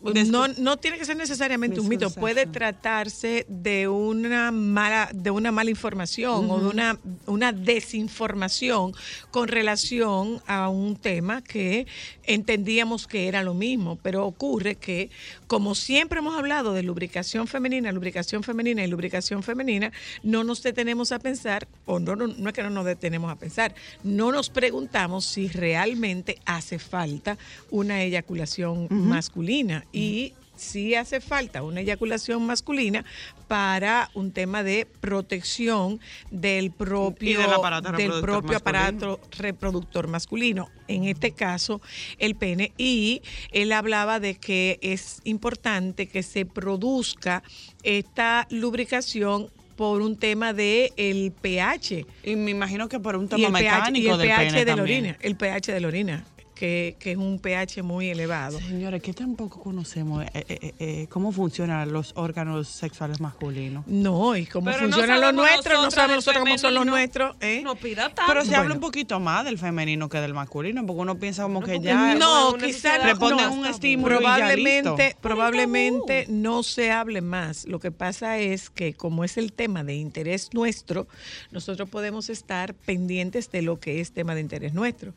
No, 0.01 0.47
no 0.47 0.77
tiene 0.77 0.97
que 0.97 1.03
ser 1.03 1.17
necesariamente 1.17 1.79
un 1.81 1.89
mito, 1.89 2.09
puede 2.09 2.45
tratarse 2.45 3.45
de 3.49 3.89
una 3.89 4.49
mala, 4.51 5.09
de 5.13 5.29
una 5.29 5.51
mala 5.51 5.69
información 5.69 6.49
o 6.49 6.59
de 6.59 6.67
una, 6.67 6.97
una 7.25 7.51
desinformación 7.51 8.93
con 9.29 9.49
relación 9.49 10.41
a 10.47 10.69
un 10.69 10.95
tema 10.95 11.41
que 11.41 11.85
entendíamos 12.23 13.07
que 13.07 13.27
era 13.27 13.43
lo 13.43 13.53
mismo, 13.53 13.97
pero 13.97 14.25
ocurre 14.25 14.75
que 14.75 15.09
como 15.47 15.75
siempre 15.75 16.19
hemos 16.19 16.37
hablado 16.37 16.73
de 16.73 16.83
lubricación 16.83 17.47
femenina, 17.47 17.91
lubricación 17.91 18.43
femenina 18.43 18.83
y 18.83 18.87
lubricación 18.87 19.43
femenina, 19.43 19.91
no 20.23 20.45
nos 20.45 20.63
detenemos 20.63 21.11
a 21.11 21.19
pensar, 21.19 21.67
o 21.85 21.99
no, 21.99 22.15
no, 22.15 22.27
no 22.27 22.49
es 22.49 22.55
que 22.55 22.63
no 22.63 22.69
nos 22.69 22.85
detenemos 22.85 23.31
a 23.31 23.35
pensar, 23.35 23.75
no 24.03 24.31
nos 24.31 24.49
preguntamos 24.49 25.25
si 25.25 25.49
realmente 25.49 26.37
hace 26.45 26.79
falta 26.79 27.37
una 27.69 28.01
eyaculación 28.01 28.87
masculina 28.89 29.85
y 29.91 30.33
si 30.59 30.93
hace 30.95 31.21
falta 31.21 31.63
una 31.63 31.79
eyaculación 31.79 32.45
masculina 32.45 33.05
para 33.47 34.11
un 34.13 34.31
tema 34.31 34.61
de 34.61 34.85
protección 34.99 35.99
del 36.31 36.71
propio, 36.71 37.39
del 37.39 37.53
aparato 37.53 37.91
del 37.93 38.11
reproductor 38.11 38.21
propio 38.21 38.57
aparato 38.57 39.19
reproductor 39.37 40.07
masculino, 40.07 40.69
en 40.87 41.05
este 41.05 41.31
caso 41.31 41.81
el 42.17 42.35
pene, 42.35 42.73
y 42.77 43.21
él 43.51 43.71
hablaba 43.71 44.19
de 44.19 44.35
que 44.35 44.79
es 44.81 45.21
importante 45.23 46.07
que 46.07 46.23
se 46.23 46.45
produzca 46.45 47.41
esta 47.83 48.45
lubricación 48.49 49.49
por 49.77 50.01
un 50.01 50.17
tema 50.17 50.51
de 50.51 50.91
el 50.97 51.31
pH. 51.31 52.05
Y 52.25 52.35
me 52.35 52.51
imagino 52.51 52.89
que 52.89 52.99
por 52.99 53.15
un 53.15 53.25
Y 53.25 53.27
tema 53.27 53.59
pH, 53.59 53.61
y 53.61 53.63
mecánico 53.63 54.13
el 54.15 54.17
del 54.19 54.27
pH 54.27 54.37
pene 54.37 54.59
de 54.59 54.65
la 54.65 54.75
también. 54.75 55.03
orina, 55.05 55.17
el 55.21 55.35
pH 55.37 55.71
de 55.71 55.79
la 55.79 55.87
orina, 55.87 56.25
que, 56.59 56.97
que 56.99 57.11
es 57.11 57.17
un 57.17 57.39
pH 57.39 57.83
muy 57.83 58.09
elevado. 58.09 58.59
Señores, 58.59 59.01
que 59.01 59.13
tampoco 59.13 59.61
conocemos 59.61 60.25
eh, 60.25 60.29
eh, 60.33 60.73
eh, 60.79 61.07
cómo 61.09 61.31
funcionan 61.31 61.93
los 61.93 62.11
órganos 62.17 62.67
sexuales 62.67 63.21
masculinos. 63.21 63.87
No, 63.87 64.35
y 64.35 64.45
cómo 64.45 64.65
Pero 64.65 64.79
no 64.79 64.83
funcionan 64.87 65.21
los 65.21 65.29
sabemos 65.29 65.49
nuestros, 65.49 65.83
no 65.83 65.91
sabemos 65.91 66.15
nosotros 66.17 66.43
cómo 66.43 66.57
son 66.57 66.73
los 66.73 66.85
nuestros. 66.85 67.37
¿eh? 67.39 67.61
No 67.63 67.77
pida 67.77 68.09
tanto. 68.09 68.23
Pero 68.27 68.43
se 68.43 68.55
habla 68.57 68.73
un 68.73 68.81
poquito 68.81 69.21
más 69.21 69.45
del 69.45 69.57
femenino 69.57 70.09
que 70.09 70.19
del 70.19 70.33
masculino, 70.33 70.85
porque 70.85 71.01
uno 71.01 71.17
piensa 71.17 71.43
como 71.43 71.61
que 71.61 71.79
ya 71.79 72.15
no, 72.15 72.53
quizás 72.55 73.05
no, 73.05 73.17
ponen 73.17 73.45
no. 73.45 73.53
un 73.53 73.65
estímulo 73.65 74.19
y 74.19 74.23
ya 74.23 74.35
probablemente, 74.35 75.03
listo. 75.05 75.19
probablemente 75.21 76.25
no 76.27 76.63
se 76.63 76.91
hable 76.91 77.21
más. 77.21 77.67
Lo 77.67 77.79
que 77.79 77.91
pasa 77.91 78.37
es 78.37 78.69
que 78.69 78.93
como 78.93 79.23
es 79.23 79.37
el 79.37 79.53
tema 79.53 79.85
de 79.85 79.95
interés 79.95 80.49
nuestro, 80.53 81.07
nosotros 81.51 81.87
podemos 81.87 82.29
estar 82.29 82.73
pendientes 82.73 83.49
de 83.49 83.61
lo 83.61 83.79
que 83.79 84.01
es 84.01 84.11
tema 84.11 84.35
de 84.35 84.41
interés 84.41 84.73
nuestro. 84.73 85.13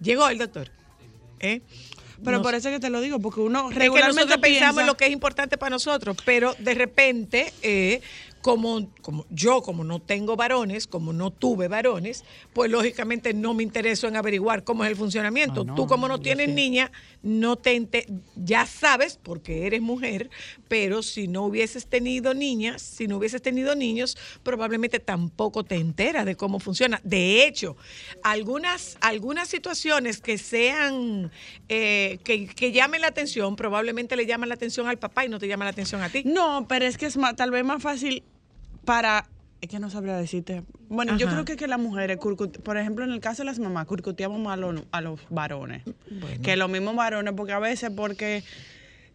Llegó 0.00 0.28
el 0.28 0.38
doctor. 0.38 0.70
¿eh? 1.40 1.60
Pero 2.24 2.42
por 2.42 2.54
eso 2.54 2.70
que 2.70 2.80
te 2.80 2.90
lo 2.90 3.00
digo, 3.00 3.20
porque 3.20 3.40
uno 3.40 3.68
es 3.68 3.74
que 3.74 3.80
regularmente 3.80 4.38
pensamos 4.38 4.80
en 4.80 4.86
lo 4.86 4.96
que 4.96 5.06
es 5.06 5.12
importante 5.12 5.56
para 5.56 5.70
nosotros, 5.70 6.16
pero 6.24 6.54
de 6.58 6.74
repente, 6.74 7.52
eh, 7.62 8.00
como, 8.42 8.90
como 9.02 9.26
yo, 9.30 9.62
como 9.62 9.84
no 9.84 10.00
tengo 10.00 10.36
varones, 10.36 10.86
como 10.86 11.12
no 11.12 11.30
tuve 11.30 11.68
varones, 11.68 12.24
pues 12.52 12.70
lógicamente 12.70 13.34
no 13.34 13.54
me 13.54 13.62
intereso 13.62 14.08
en 14.08 14.16
averiguar 14.16 14.64
cómo 14.64 14.84
es 14.84 14.90
el 14.90 14.96
funcionamiento. 14.96 15.62
Ah, 15.62 15.64
no, 15.64 15.74
Tú 15.74 15.86
como 15.86 16.08
no 16.08 16.20
tienes 16.20 16.48
niña, 16.48 16.90
no 17.22 17.56
te 17.56 17.78
ya 18.36 18.66
sabes 18.66 19.18
porque 19.22 19.66
eres 19.66 19.80
mujer, 19.80 20.30
pero 20.68 21.02
si 21.02 21.28
no 21.28 21.44
hubieses 21.44 21.86
tenido 21.86 22.34
niñas, 22.34 22.82
si 22.82 23.06
no 23.06 23.16
hubieses 23.16 23.42
tenido 23.42 23.74
niños, 23.74 24.16
probablemente 24.42 25.00
tampoco 25.00 25.64
te 25.64 25.76
enteras 25.76 26.24
de 26.24 26.36
cómo 26.36 26.60
funciona. 26.60 27.00
De 27.04 27.46
hecho, 27.46 27.76
algunas, 28.22 28.96
algunas 29.00 29.48
situaciones 29.48 30.20
que 30.20 30.38
sean, 30.38 31.30
eh, 31.68 32.18
que, 32.24 32.46
que 32.46 32.72
llamen 32.72 33.00
la 33.00 33.08
atención, 33.08 33.56
probablemente 33.56 34.16
le 34.16 34.26
llaman 34.26 34.48
la 34.48 34.54
atención 34.54 34.88
al 34.88 34.98
papá 34.98 35.24
y 35.24 35.28
no 35.28 35.38
te 35.38 35.48
llaman 35.48 35.66
la 35.66 35.70
atención 35.70 36.02
a 36.02 36.08
ti. 36.08 36.22
No, 36.24 36.66
pero 36.68 36.84
es 36.84 36.96
que 36.98 37.06
es 37.06 37.16
más, 37.16 37.36
tal 37.36 37.50
vez 37.50 37.64
más 37.64 37.82
fácil 37.82 38.22
para 38.88 39.26
es 39.60 39.68
que 39.68 39.78
no 39.80 39.90
sabría 39.90 40.16
decirte. 40.16 40.62
Bueno, 40.88 41.18
yo 41.18 41.28
creo 41.28 41.44
que, 41.44 41.56
que 41.56 41.66
las 41.66 41.78
mujeres, 41.78 42.16
por 42.16 42.78
ejemplo, 42.78 43.04
en 43.04 43.10
el 43.10 43.20
caso 43.20 43.42
de 43.42 43.46
las 43.46 43.58
mamás, 43.58 43.86
curcuteamos 43.86 44.40
más 44.40 44.54
a 44.54 44.56
los, 44.56 44.82
a 44.92 45.00
los 45.02 45.20
varones. 45.28 45.82
Que 46.42 46.56
los 46.56 46.70
mismos 46.70 46.96
varones, 46.96 47.34
porque 47.36 47.52
a 47.52 47.58
veces, 47.58 47.90
porque 47.94 48.42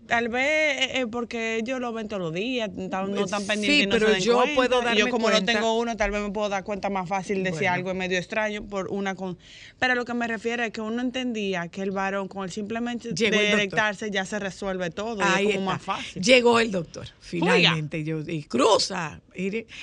tal 0.07 0.29
vez 0.29 0.43
eh, 0.81 0.99
eh, 1.01 1.07
porque 1.09 1.57
ellos 1.57 1.79
lo 1.79 1.93
ven 1.93 2.07
todos 2.07 2.21
los 2.21 2.33
días, 2.33 2.69
tan- 2.89 3.11
no 3.13 3.25
están 3.25 3.41
Sí, 3.41 3.47
pendientes 3.47 3.83
y 3.83 3.87
no 3.87 3.91
pero 3.93 4.05
se 4.07 4.11
dan 4.13 4.21
yo 4.21 4.35
cuenta. 4.35 4.55
puedo 4.55 4.81
Y 4.81 4.85
darme 4.85 4.99
Yo 4.99 5.09
como 5.09 5.23
cuenta- 5.29 5.39
no 5.53 5.59
tengo 5.59 5.79
uno, 5.79 5.95
tal 5.97 6.11
vez 6.11 6.21
me 6.21 6.29
puedo 6.31 6.49
dar 6.49 6.63
cuenta 6.63 6.89
más 6.89 7.07
fácil 7.09 7.43
de 7.43 7.51
si 7.51 7.55
Bueno. 7.57 7.71
algo 7.73 7.89
es 7.91 7.95
medio 7.97 8.17
extraño 8.17 8.65
por 8.67 8.87
una 8.89 9.15
con... 9.15 9.37
Pero 9.79 9.95
lo 9.95 10.05
que 10.05 10.13
me 10.13 10.27
refiero 10.27 10.63
es 10.63 10.71
que 10.71 10.81
uno 10.81 11.01
entendía 11.01 11.67
que 11.67 11.81
el 11.81 11.91
varón 11.91 12.27
con 12.27 12.43
el 12.43 12.51
simplemente 12.51 13.13
Llegó 13.13 13.35
el 13.39 13.41
de 13.47 13.51
erectarse 13.53 14.11
ya 14.11 14.25
se 14.25 14.39
resuelve 14.39 14.89
todo 14.89 15.17
y 15.19 15.23
Ahí 15.23 15.47
es 15.49 15.55
como 15.55 15.71
está. 15.71 15.73
más 15.73 15.81
fácil. 16.03 16.21
Llegó 16.23 16.59
el 16.59 16.71
doctor, 16.71 17.07
finalmente. 17.19 18.03
Yo, 18.03 18.19
y 18.27 18.43
cruza. 18.43 19.19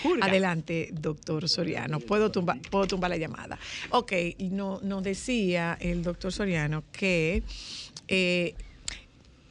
Jurga. 0.03 0.27
adelante, 0.27 0.89
doctor 0.93 1.49
Soriano. 1.49 1.99
Puedo 2.01 2.31
tumbar, 2.31 2.61
puedo 2.71 2.87
tumbar 2.87 3.11
la 3.11 3.17
llamada. 3.17 3.59
Ok, 3.91 4.13
no, 4.51 4.81
nos 4.83 5.03
decía 5.03 5.77
el 5.81 6.03
doctor 6.03 6.33
Soriano 6.33 6.85
que 6.93 7.43
eh, 8.09 8.55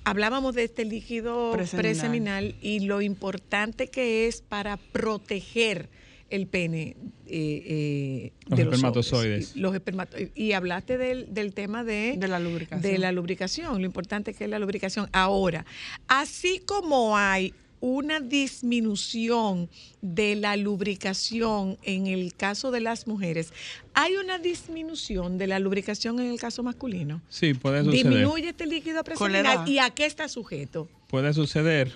hablábamos 0.09 0.55
de 0.55 0.63
este 0.63 0.85
líquido 0.85 1.51
Preseminal. 1.53 1.81
preseminal. 1.93 2.55
y 2.61 2.81
lo 2.81 3.01
importante 3.01 3.87
que 3.87 4.27
es 4.27 4.41
para 4.41 4.77
proteger 4.77 5.89
el 6.29 6.45
pene 6.47 6.95
eh, 7.25 7.63
eh, 7.65 8.31
Los 8.47 8.57
de 8.59 8.65
los 8.65 8.73
espermatozoides. 8.73 9.55
Y 9.55 9.59
Los 9.59 9.73
espermatozoides. 9.73 10.31
Y 10.35 10.51
hablaste 10.53 10.97
del, 10.97 11.33
del 11.33 11.53
tema 11.53 11.83
de, 11.83 12.15
De 12.17 12.27
la 12.27 12.39
lubricación. 12.39 12.81
de 12.81 12.97
la 12.99 13.11
lubricación, 13.11 13.79
lo 13.79 13.85
importante 13.85 14.33
que 14.33 14.43
es 14.43 14.49
la 14.49 14.59
lubricación. 14.59 15.09
Ahora, 15.11 15.65
así 16.07 16.59
como 16.65 17.17
hay 17.17 17.53
una 17.81 18.19
disminución 18.19 19.69
de 20.01 20.35
la 20.35 20.57
lubricación 20.57 21.77
en 21.83 22.07
el 22.07 22.33
caso 22.33 22.71
de 22.71 22.81
las 22.81 23.07
mujeres, 23.07 23.53
hay 23.93 24.15
una 24.15 24.37
disminución 24.37 25.37
de 25.37 25.47
la 25.47 25.59
lubricación 25.59 26.19
en 26.19 26.31
el 26.31 26.39
caso 26.39 26.63
masculino. 26.63 27.21
Sí, 27.29 27.53
puede 27.53 27.83
suceder. 27.83 28.03
Disminuye 28.03 28.49
este 28.49 28.65
líquido 28.65 29.03
preseminal 29.03 29.67
y 29.67 29.79
a 29.79 29.89
qué 29.89 30.05
está 30.05 30.27
sujeto. 30.27 30.87
Puede 31.07 31.33
suceder. 31.33 31.91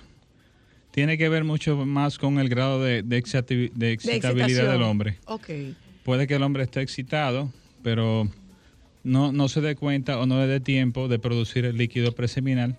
Tiene 0.92 1.18
que 1.18 1.28
ver 1.28 1.44
mucho 1.44 1.76
más 1.86 2.20
con 2.20 2.40
el 2.40 2.50
grado 2.50 2.82
de, 2.82 3.02
de 3.02 3.18
excitabilidad, 3.18 4.66
de 4.66 4.72
del 4.72 4.84
hombre. 4.84 5.18
Puede 6.04 6.28
que 6.28 6.36
el 6.36 6.44
hombre 6.44 6.64
esté 6.64 6.82
excitado, 6.82 7.52
pero 7.82 8.30
no, 9.04 9.32
no 9.32 9.48
se 9.50 9.62
dé 9.62 9.76
cuenta 9.76 10.20
o 10.20 10.26
no 10.26 10.40
le 10.40 10.48
dé 10.48 10.60
tiempo 10.60 11.08
de 11.08 11.18
producir 11.20 11.66
el 11.66 11.78
líquido 11.78 12.14
preseminal. 12.14 12.78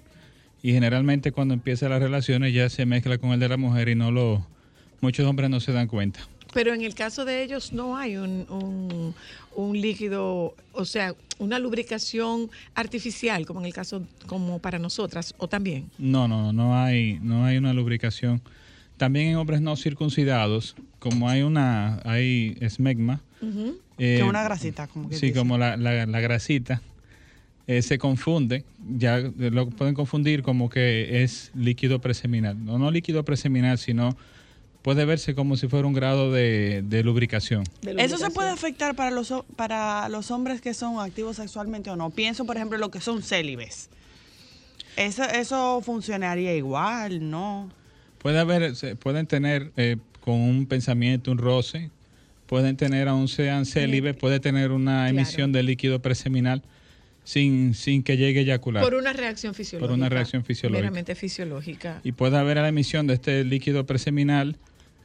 Y 0.65 0.73
generalmente 0.73 1.31
cuando 1.31 1.53
empieza 1.53 1.91
las 1.91 2.01
relaciones 2.01 2.55
ya 2.55 2.71
se 2.71 2.87
mezcla 2.87 3.19
con 3.19 3.33
el 3.33 3.39
de 3.39 3.51
la 3.51 3.59
mujer 3.59 3.91
y 3.91 3.95
no 3.95 4.11
lo 4.11 4.47
muchos 5.03 5.27
hombres 5.27 5.51
no 5.51 5.61
se 5.61 5.73
dan 5.73 5.89
cuenta. 5.89 6.21
Pero 6.55 6.73
en 6.73 6.81
el 6.81 6.95
caso 6.95 7.27
de 7.27 7.43
ellos 7.43 7.75
no 7.75 7.99
hay 7.99 8.17
un, 8.17 8.47
un- 8.49 9.15
un 9.55 9.79
líquido, 9.79 10.55
o 10.73 10.85
sea, 10.87 11.15
una 11.39 11.59
lubricación 11.59 12.49
artificial, 12.75 13.45
como 13.45 13.61
en 13.61 13.67
el 13.67 13.75
caso, 13.75 14.07
como 14.27 14.59
para 14.59 14.79
nosotras, 14.79 15.35
o 15.37 15.49
también. 15.49 15.91
No, 15.99 16.29
no, 16.29 16.55
no 16.55 16.75
hay, 16.83 17.19
no 17.21 17.45
hay 17.45 17.59
una 17.59 17.75
lubricación. 17.75 18.41
También 18.97 19.27
en 19.29 19.37
hombres 19.37 19.61
no 19.61 19.77
circuncidados, 19.77 20.77
como 20.99 21.29
hay 21.29 21.43
una, 21.43 22.01
hay 22.07 22.57
esmegma, 22.61 23.21
Ujú. 23.43 23.77
eh, 23.99 24.17
Que 24.17 24.23
una 24.25 24.43
grasita, 24.45 24.87
como 24.87 25.11
que 25.11 25.17
sí, 25.17 25.31
como 25.35 25.59
la, 25.59 25.77
la- 25.77 26.07
la 26.07 26.21
grasita, 26.21 26.81
eh, 27.67 27.83
se 27.83 27.99
confunde, 27.99 28.65
ya 28.97 29.19
lo 29.19 29.71
pueden 29.71 29.95
confundir 29.95 30.43
como 30.43 30.69
que 30.69 31.23
es 31.23 31.51
líquido 31.55 32.01
preseminal. 32.01 32.63
No, 32.63 32.79
no 32.79 32.91
líquido 32.91 33.25
preseminal, 33.25 33.79
sino 33.79 34.17
puede 34.83 35.07
verse 35.07 35.35
como 35.35 35.57
si 35.57 35.67
fuera 35.67 35.87
un 35.89 35.95
grado 35.95 36.31
de, 36.31 36.83
de 36.87 37.03
lubricación. 37.03 37.65
¿Eso 37.97 38.19
se 38.19 38.31
puede 38.31 38.51
afectar 38.51 38.95
para 38.95 39.11
los, 39.11 39.33
para 39.57 40.11
los 40.11 40.31
hombres 40.31 40.61
que 40.61 40.75
son 40.75 41.01
activos 41.01 41.37
sexualmente 41.37 41.89
o 41.89 41.97
no? 41.97 42.11
Pienso, 42.11 42.45
por 42.45 42.57
ejemplo, 42.57 42.77
lo 42.77 42.91
que 42.91 43.01
son 43.01 43.23
célibes. 43.23 43.89
¿Eso, 44.97 45.25
eso 45.25 45.81
funcionaría 45.81 46.55
igual, 46.55 47.31
no? 47.31 47.71
Puede 48.19 48.39
haber, 48.39 48.75
pueden 48.99 49.27
tener 49.27 49.73
eh, 49.79 49.97
con 50.21 50.35
un 50.35 50.67
pensamiento, 50.67 51.33
un 51.33 51.39
roce, 51.39 51.91
pueden 52.47 52.77
tener, 52.77 53.09
aún 53.09 53.29
sean 53.29 53.65
célibes, 53.65 54.15
puede 54.17 54.39
tener 54.39 54.71
una 54.71 55.09
emisión 55.09 55.51
de 55.51 55.63
líquido 55.63 56.01
preseminal 56.01 56.63
sin, 57.25 57.75
sin 57.75 58.03
que 58.03 58.17
llegue 58.17 58.41
a 58.41 58.43
eyacular. 58.43 58.83
Por 58.85 58.95
una 58.95 59.13
reacción 59.13 59.55
fisiológica. 59.55 59.89
Por 59.89 59.99
una 59.99 60.09
reacción 60.09 60.45
fisiológica. 60.45 60.83
Meramente 60.83 61.15
fisiológica. 61.15 62.01
Y 62.05 62.13
puede 62.13 62.37
haber 62.37 62.59
la 62.59 62.69
emisión 62.69 63.07
de 63.07 63.15
este 63.15 63.45
líquido 63.45 63.85
preseminal, 63.87 64.57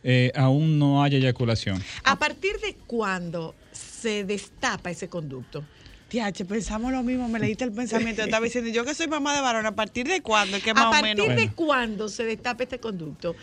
eh, 0.03 0.31
aún 0.35 0.79
no 0.79 1.03
haya 1.03 1.17
eyaculación. 1.17 1.81
¿A 2.03 2.17
partir 2.19 2.57
de 2.59 2.75
cuándo 2.87 3.55
se 3.71 4.23
destapa 4.25 4.91
ese 4.91 5.07
conducto? 5.09 5.63
Tiache, 6.09 6.43
pensamos 6.45 6.91
lo 6.91 7.03
mismo, 7.03 7.29
me 7.29 7.37
leíste 7.39 7.63
el 7.65 7.71
pensamiento. 7.71 8.21
Yo 8.21 8.25
estaba 8.25 8.43
diciendo, 8.43 8.71
yo 8.71 8.83
que 8.83 8.95
soy 8.95 9.07
mamá 9.07 9.35
de 9.35 9.41
varón, 9.41 9.65
¿a 9.65 9.75
partir 9.75 10.07
de 10.07 10.21
cuándo? 10.21 10.57
Es 10.57 10.63
que 10.63 10.73
más 10.73 10.85
¿A 10.85 10.89
o 10.89 10.91
partir 10.91 11.15
menos. 11.17 11.35
de 11.35 11.51
cuándo 11.51 12.09
se 12.09 12.23
destapa 12.23 12.63
este 12.63 12.79
conducto? 12.79 13.35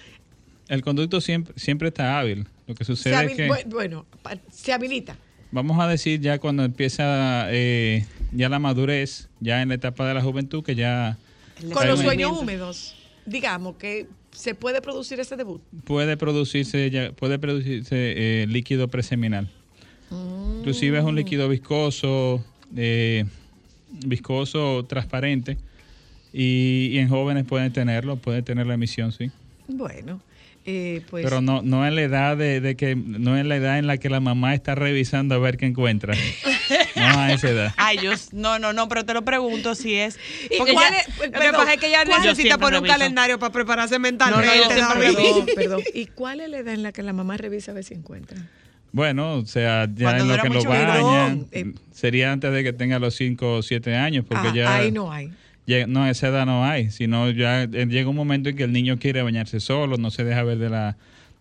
El 0.68 0.82
conducto 0.82 1.20
siempre, 1.20 1.54
siempre 1.56 1.88
está 1.88 2.18
hábil. 2.18 2.48
Lo 2.66 2.74
que 2.74 2.84
sucede 2.84 3.24
es 3.26 3.36
que, 3.36 3.48
bu- 3.48 3.64
Bueno, 3.66 4.04
se 4.50 4.72
habilita. 4.72 5.16
Vamos 5.56 5.80
a 5.80 5.88
decir, 5.88 6.20
ya 6.20 6.38
cuando 6.38 6.64
empieza 6.64 7.46
eh, 7.48 8.04
ya 8.30 8.50
la 8.50 8.58
madurez, 8.58 9.28
ya 9.40 9.62
en 9.62 9.70
la 9.70 9.76
etapa 9.76 10.06
de 10.06 10.12
la 10.12 10.22
juventud, 10.22 10.62
que 10.62 10.74
ya 10.74 11.16
Con 11.72 11.88
los 11.88 12.00
sueños 12.00 12.38
húmedos, 12.38 12.94
digamos 13.24 13.76
que 13.76 14.06
se 14.32 14.54
puede 14.54 14.82
producir 14.82 15.18
ese 15.18 15.34
debut. 15.34 15.62
puede 15.84 16.18
producirse, 16.18 16.90
ya, 16.90 17.10
puede 17.12 17.38
producirse 17.38 17.96
eh, 17.96 18.46
líquido 18.46 18.88
preseminal. 18.88 19.48
Inclusive 20.58 20.98
es 20.98 21.04
un 21.04 21.16
líquido 21.16 21.48
viscoso, 21.48 22.44
eh, 22.76 23.24
viscoso, 24.06 24.84
transparente. 24.84 25.56
Y, 26.34 26.90
y 26.92 26.98
en 26.98 27.08
jóvenes 27.08 27.46
pueden 27.46 27.72
tenerlo, 27.72 28.16
pueden 28.16 28.44
tener 28.44 28.66
la 28.66 28.74
emisión, 28.74 29.10
sí. 29.10 29.30
Bueno, 29.68 30.20
eh, 30.66 31.00
pues. 31.08 31.24
Pero 31.24 31.40
no, 31.40 31.62
no 31.62 31.86
en 31.86 31.94
la 31.94 32.02
edad 32.02 32.36
de, 32.36 32.60
de 32.60 32.76
que, 32.76 32.96
no 32.96 33.38
en 33.38 33.48
la 33.48 33.56
edad 33.56 33.78
en 33.78 33.86
la 33.86 33.98
que 33.98 34.10
la 34.10 34.20
mamá 34.20 34.54
está 34.54 34.74
revisando 34.74 35.34
a 35.34 35.38
ver 35.38 35.56
qué 35.56 35.66
encuentra. 35.66 36.14
no 36.96 37.20
a 37.20 37.32
esa 37.32 37.48
edad. 37.50 37.74
Ay, 37.76 37.98
yo, 38.02 38.10
no, 38.32 38.58
no, 38.58 38.72
no, 38.72 38.88
pero 38.88 39.04
te 39.04 39.14
lo 39.14 39.24
pregunto 39.24 39.74
si 39.74 39.94
es. 39.94 40.18
¿Y 40.50 40.58
porque 40.58 40.72
cuál 40.72 40.92
ya- 40.92 40.98
es- 41.00 41.08
Lo 41.18 41.22
que 41.24 41.30
pero- 41.30 41.58
pasa 41.58 41.74
es 41.74 41.80
que 41.80 41.86
ella 41.86 42.04
¿cuál- 42.04 42.22
yo 42.22 42.30
necesita 42.30 42.58
poner 42.58 42.80
un 42.80 42.84
reviso. 42.86 42.98
calendario 42.98 43.38
para 43.38 43.52
prepararse 43.52 43.94
No, 43.94 43.98
no, 43.98 44.02
mentalmente. 44.02 44.46
no, 44.80 44.88
David. 44.88 45.14
perdón, 45.14 45.46
perdón. 45.54 45.82
¿Y 45.94 46.06
cuál 46.06 46.40
es 46.40 46.50
la 46.50 46.58
edad 46.58 46.74
en 46.74 46.82
la 46.82 46.92
que 46.92 47.02
la 47.02 47.12
mamá 47.12 47.36
revisa 47.36 47.70
a 47.70 47.74
ver 47.74 47.84
si 47.84 47.94
encuentra? 47.94 48.36
Bueno, 48.92 49.34
o 49.34 49.46
sea, 49.46 49.86
ya 49.94 50.04
Cuando 50.04 50.24
en 50.24 50.36
lo 50.36 50.42
que 50.42 50.48
lo 50.48 50.64
bañan, 50.64 51.46
eh. 51.52 51.74
sería 51.92 52.32
antes 52.32 52.50
de 52.52 52.64
que 52.64 52.72
tenga 52.72 52.98
los 52.98 53.14
5 53.14 53.54
o 53.56 53.62
7 53.62 53.94
años, 53.94 54.24
porque 54.26 54.48
Ah, 54.48 54.54
ya... 54.54 54.74
ahí 54.76 54.90
no 54.90 55.12
hay. 55.12 55.30
No, 55.88 56.06
esa 56.06 56.28
edad 56.28 56.46
no 56.46 56.64
hay, 56.64 56.90
sino 56.90 57.30
ya 57.30 57.64
eh, 57.64 57.86
llega 57.86 58.08
un 58.08 58.16
momento 58.16 58.48
en 58.48 58.56
que 58.56 58.64
el 58.64 58.72
niño 58.72 58.98
quiere 58.98 59.22
bañarse 59.22 59.60
solo, 59.60 59.96
no 59.96 60.10
se 60.10 60.24
deja 60.24 60.42
ver 60.42 60.58
de 60.58 60.70
la 60.70 60.96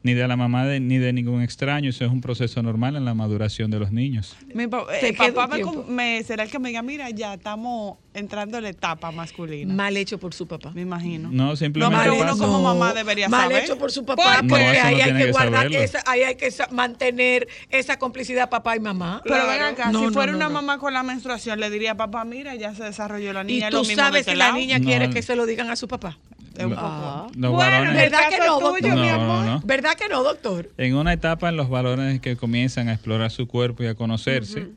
ni 0.05 0.13
de 0.13 0.27
la 0.27 0.35
mamá 0.37 0.67
de- 0.67 0.79
ni 0.79 0.99
de 0.99 1.11
ningún 1.13 1.41
extraño, 1.41 1.89
eso 1.89 2.05
es 2.05 2.11
un 2.11 2.21
proceso 2.21 2.61
normal 2.61 2.95
en 2.95 3.05
la 3.05 3.15
maduración 3.15 3.71
de 3.71 3.79
los 3.79 3.91
niños. 3.91 4.35
Mi 4.53 4.67
pa- 4.67 4.85
queda 5.01 5.33
papá 5.33 5.57
me, 5.57 5.63
me- 5.89 6.23
será 6.23 6.43
el 6.43 6.51
que 6.51 6.59
me 6.59 6.69
diga, 6.69 6.83
mira, 6.83 7.09
ya 7.09 7.33
estamos 7.33 7.97
entrando 8.13 8.57
en 8.57 8.63
la 8.65 8.69
etapa 8.69 9.11
masculina. 9.11 9.73
Mal 9.73 9.97
hecho 9.97 10.19
por 10.19 10.35
su 10.35 10.47
papá. 10.47 10.71
Me 10.75 10.81
imagino. 10.83 11.29
No, 11.31 11.55
simplemente 11.55 12.05
No, 12.07 12.13
uno 12.17 12.23
pasa- 12.23 12.37
como 12.37 12.61
mamá 12.61 12.93
debería 12.93 13.27
Mal 13.29 13.49
saber. 13.49 13.63
hecho 13.63 13.79
por 13.79 13.91
su 13.91 14.05
papá, 14.05 14.43
No, 14.43 14.47
porque 14.49 14.63
no 14.63 14.69
ahí 14.69 14.77
hay 14.77 14.95
tiene 15.05 15.19
que 15.21 15.25
que 15.25 15.31
guardar, 15.31 15.73
esa, 15.73 16.03
ahí 16.05 16.21
hay 16.21 16.35
que 16.35 16.49
mantener 16.69 17.47
esa 17.71 17.97
complicidad 17.97 18.47
papá 18.47 18.75
y 18.75 18.79
mamá. 18.79 19.21
Pero 19.23 19.47
ven 19.47 19.61
acá, 19.63 19.91
No, 19.91 19.99
si 20.01 20.05
no, 20.05 20.11
fuera 20.11 20.31
no, 20.33 20.37
una 20.37 20.49
no. 20.49 20.53
mamá 20.53 20.77
con 20.77 20.93
la 20.93 21.01
menstruación, 21.01 21.59
le 21.59 21.71
diría, 21.71 21.95
papá, 21.95 22.23
mira, 22.25 22.53
ya 22.53 22.75
se 22.75 22.83
desarrolló 22.83 23.33
la 23.33 23.41
Y 23.41 23.47
niña. 23.47 23.65
es 23.69 23.71
tú 23.71 23.77
lo 23.77 23.83
mismo 23.83 23.95
sabes 24.03 24.19
este 24.19 24.33
si 24.33 24.37
la 24.37 24.51
niña 24.51 24.77
No. 24.77 24.85
quiere 24.85 25.09
que 25.09 25.23
se 25.23 25.35
lo 25.35 25.47
digan 25.47 25.71
a 25.71 25.75
su 25.75 25.87
papá. 25.87 26.19
Un 26.63 26.69
Los 26.71 26.79
Ah. 26.81 27.27
varones- 27.35 27.95
¿Verdad 27.95 28.29
que 28.29 28.37
no, 28.39 28.59
doctor? 28.59 28.81
No, 28.95 28.95
no, 29.17 29.43
no. 29.43 29.61
¿Verdad 29.65 29.93
que 29.95 30.07
no, 30.07 30.23
doctor? 30.23 30.69
En 30.77 30.95
una 30.95 31.13
etapa 31.13 31.49
en 31.49 31.57
los 31.57 31.69
varones 31.69 32.21
que 32.21 32.35
comienzan 32.37 32.87
a 32.89 32.93
explorar 32.93 33.31
su 33.31 33.47
cuerpo 33.47 33.83
y 33.83 33.87
a 33.87 33.95
conocerse, 33.95 34.67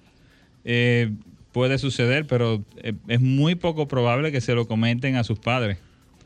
eh, 0.64 1.12
puede 1.52 1.78
suceder, 1.78 2.26
pero 2.26 2.62
eh, 2.78 2.92
es 3.08 3.20
muy 3.20 3.54
poco 3.54 3.86
probable 3.88 4.32
que 4.32 4.40
se 4.40 4.54
lo 4.54 4.66
comenten 4.66 5.16
a 5.16 5.24
sus 5.24 5.38
padres. 5.38 5.78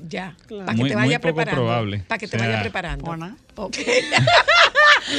Ya, 0.09 0.35
Claro. 0.49 0.65
para 0.67 0.75
que 0.75 0.81
Muy- 0.81 0.89
te 0.91 0.97
muy 0.97 1.05
vaya 1.07 1.21
poco 1.21 1.35
preparando. 1.37 1.63
probable. 1.63 1.99
Para 2.09 2.19
que 2.19 2.27
te 2.27 2.37
O 2.37 2.41
sea, 2.41 2.49
vaya 2.49 2.61
preparando. 2.63 3.05
Ona. 3.11 3.37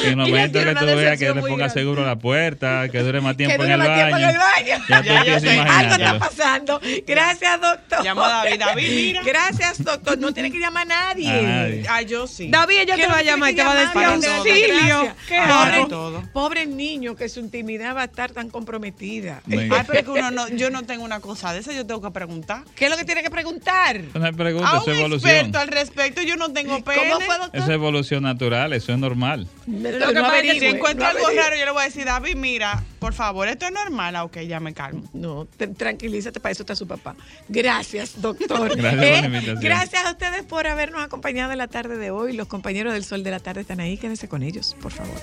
En 0.03 0.10
el 0.11 0.15
momento 0.18 0.60
que 0.60 0.76
tú 0.76 0.84
una 0.84 0.95
veas 0.95 1.19
que 1.19 1.34
le 1.34 1.41
ponga 1.41 1.69
seguro 1.69 2.03
a 2.03 2.05
la 2.05 2.15
puerta, 2.15 2.89
que 2.89 2.99
dure 2.99 3.22
más 3.22 3.38
tiempo, 3.38 3.64
que 3.64 3.72
en, 3.72 3.80
dure 3.80 3.84
el 3.84 3.89
más 3.89 3.97
tiempo 3.97 4.11
baño, 4.14 4.30
en 4.30 4.35
el 4.35 4.38
baño. 4.38 4.85
Ya 4.89 5.01
Ya, 5.01 5.26
ya 5.26 5.39
sé. 5.39 5.60
Algo 5.60 5.93
está 5.95 6.19
pasando. 6.19 6.81
Gracias, 7.05 7.61
doctor. 7.61 8.03
Llamo 8.03 8.23
a 8.23 8.30
David. 8.30 8.60
David, 8.60 8.89
mira. 8.95 9.22
Gracias, 9.23 9.84
doctor. 9.84 10.18
No 10.18 10.34
tiene 10.34 10.51
que 10.51 10.60
llamar 10.60 10.84
a 10.84 11.14
nadie. 11.14 11.30
A 11.30 11.41
nadie. 11.41 11.84
Ah, 11.89 12.01
yo 12.01 12.27
sí. 12.27 12.49
David, 12.49 12.76
ella 12.81 12.95
Que 12.95 13.03
te 13.03 13.07
va 13.07 13.18
a 13.18 13.23
llamar 13.23 13.51
y 13.51 13.55
te 13.55 13.64
va 13.64 13.72
a 13.72 13.85
decir 13.85 14.03
auxilio. 14.03 15.15
Pobre, 15.27 15.85
todo. 15.89 16.23
pobre 16.34 16.65
niño 16.65 17.15
que 17.15 17.30
su 17.30 17.39
intimidad 17.39 17.95
va 17.95 18.01
a 18.01 18.05
estar 18.05 18.31
tan 18.31 18.49
comprometida. 18.49 19.41
Venga. 19.45 19.77
Ay, 19.80 19.84
pero 19.88 19.99
es 19.99 20.05
que 20.05 20.11
uno 20.11 20.31
no, 20.31 20.49
yo 20.49 20.69
no 20.69 20.84
tengo 20.84 21.03
una 21.03 21.19
cosa 21.19 21.53
de 21.53 21.60
esa, 21.60 21.73
yo 21.73 21.85
tengo 21.85 22.01
que 22.01 22.11
preguntar. 22.11 22.64
¿Qué 22.76 22.85
es 22.85 22.91
lo 22.91 22.97
que 22.97 23.05
tiene 23.05 23.22
que 23.23 23.30
preguntar? 23.30 24.01
No 24.14 24.26
hay 24.26 24.31
pregunta, 24.31 24.69
A 24.69 24.84
un 24.84 24.89
es 24.91 24.97
evolución. 24.97 25.31
experto 25.31 25.60
al 25.60 25.68
respecto, 25.68 26.22
yo 26.22 26.35
no 26.35 26.51
tengo 26.51 26.84
pene. 26.84 27.01
¿Cómo 27.10 27.19
fue, 27.22 27.38
doctor? 27.38 27.49
Eso 27.53 27.65
es 27.65 27.69
evolución 27.73 28.23
natural, 28.23 28.73
eso 28.73 28.91
es 28.93 28.97
normal. 28.99 29.47
Lo 29.81 30.07
que 30.07 30.13
No 30.13 30.21
pasa 30.21 30.39
es 30.39 30.53
que 30.53 30.59
si 30.59 30.65
encuentro 30.67 31.03
no 31.03 31.09
algo 31.09 31.25
averigüe. 31.25 31.43
raro, 31.43 31.55
yo 31.57 31.65
le 31.65 31.71
voy 31.71 31.81
a 31.81 31.85
decir, 31.85 32.05
David, 32.05 32.35
mira, 32.35 32.83
por 32.99 33.13
favor, 33.13 33.47
esto 33.47 33.65
es 33.65 33.71
normal. 33.71 34.15
Ah, 34.15 34.23
ok, 34.23 34.39
ya 34.41 34.59
me 34.59 34.73
calmo. 34.73 35.03
No, 35.13 35.45
te- 35.57 35.67
tranquilízate, 35.67 36.39
para 36.39 36.51
eso 36.51 36.63
está 36.63 36.75
su 36.75 36.87
papá. 36.87 37.15
Gracias, 37.49 38.21
doctor. 38.21 38.71
Eh, 38.71 38.75
Gracias 38.77 38.95
por 38.95 38.99
la 39.21 39.25
invitación. 39.25 39.59
Gracias 39.61 40.05
a 40.05 40.11
ustedes 40.11 40.43
por 40.43 40.67
habernos 40.67 41.01
acompañado 41.01 41.51
en 41.51 41.57
la 41.57 41.67
tarde 41.67 41.97
de 41.97 42.11
hoy. 42.11 42.33
Los 42.33 42.47
compañeros 42.47 42.93
del 42.93 43.03
Sol 43.03 43.23
de 43.23 43.31
la 43.31 43.39
Tarde 43.39 43.61
están 43.61 43.79
ahí. 43.79 43.97
Quédense 43.97 44.27
con 44.27 44.43
ellos, 44.43 44.75
por 44.81 44.91
favor. 44.91 45.15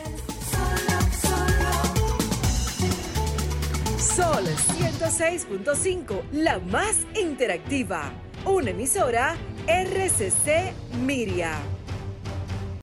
Sol 3.98 4.44
106.5, 4.78 6.22
la 6.32 6.58
más 6.58 6.96
interactiva. 7.14 8.10
Una 8.44 8.70
emisora 8.70 9.36
RCC 9.66 10.72
Miria. 11.04 11.52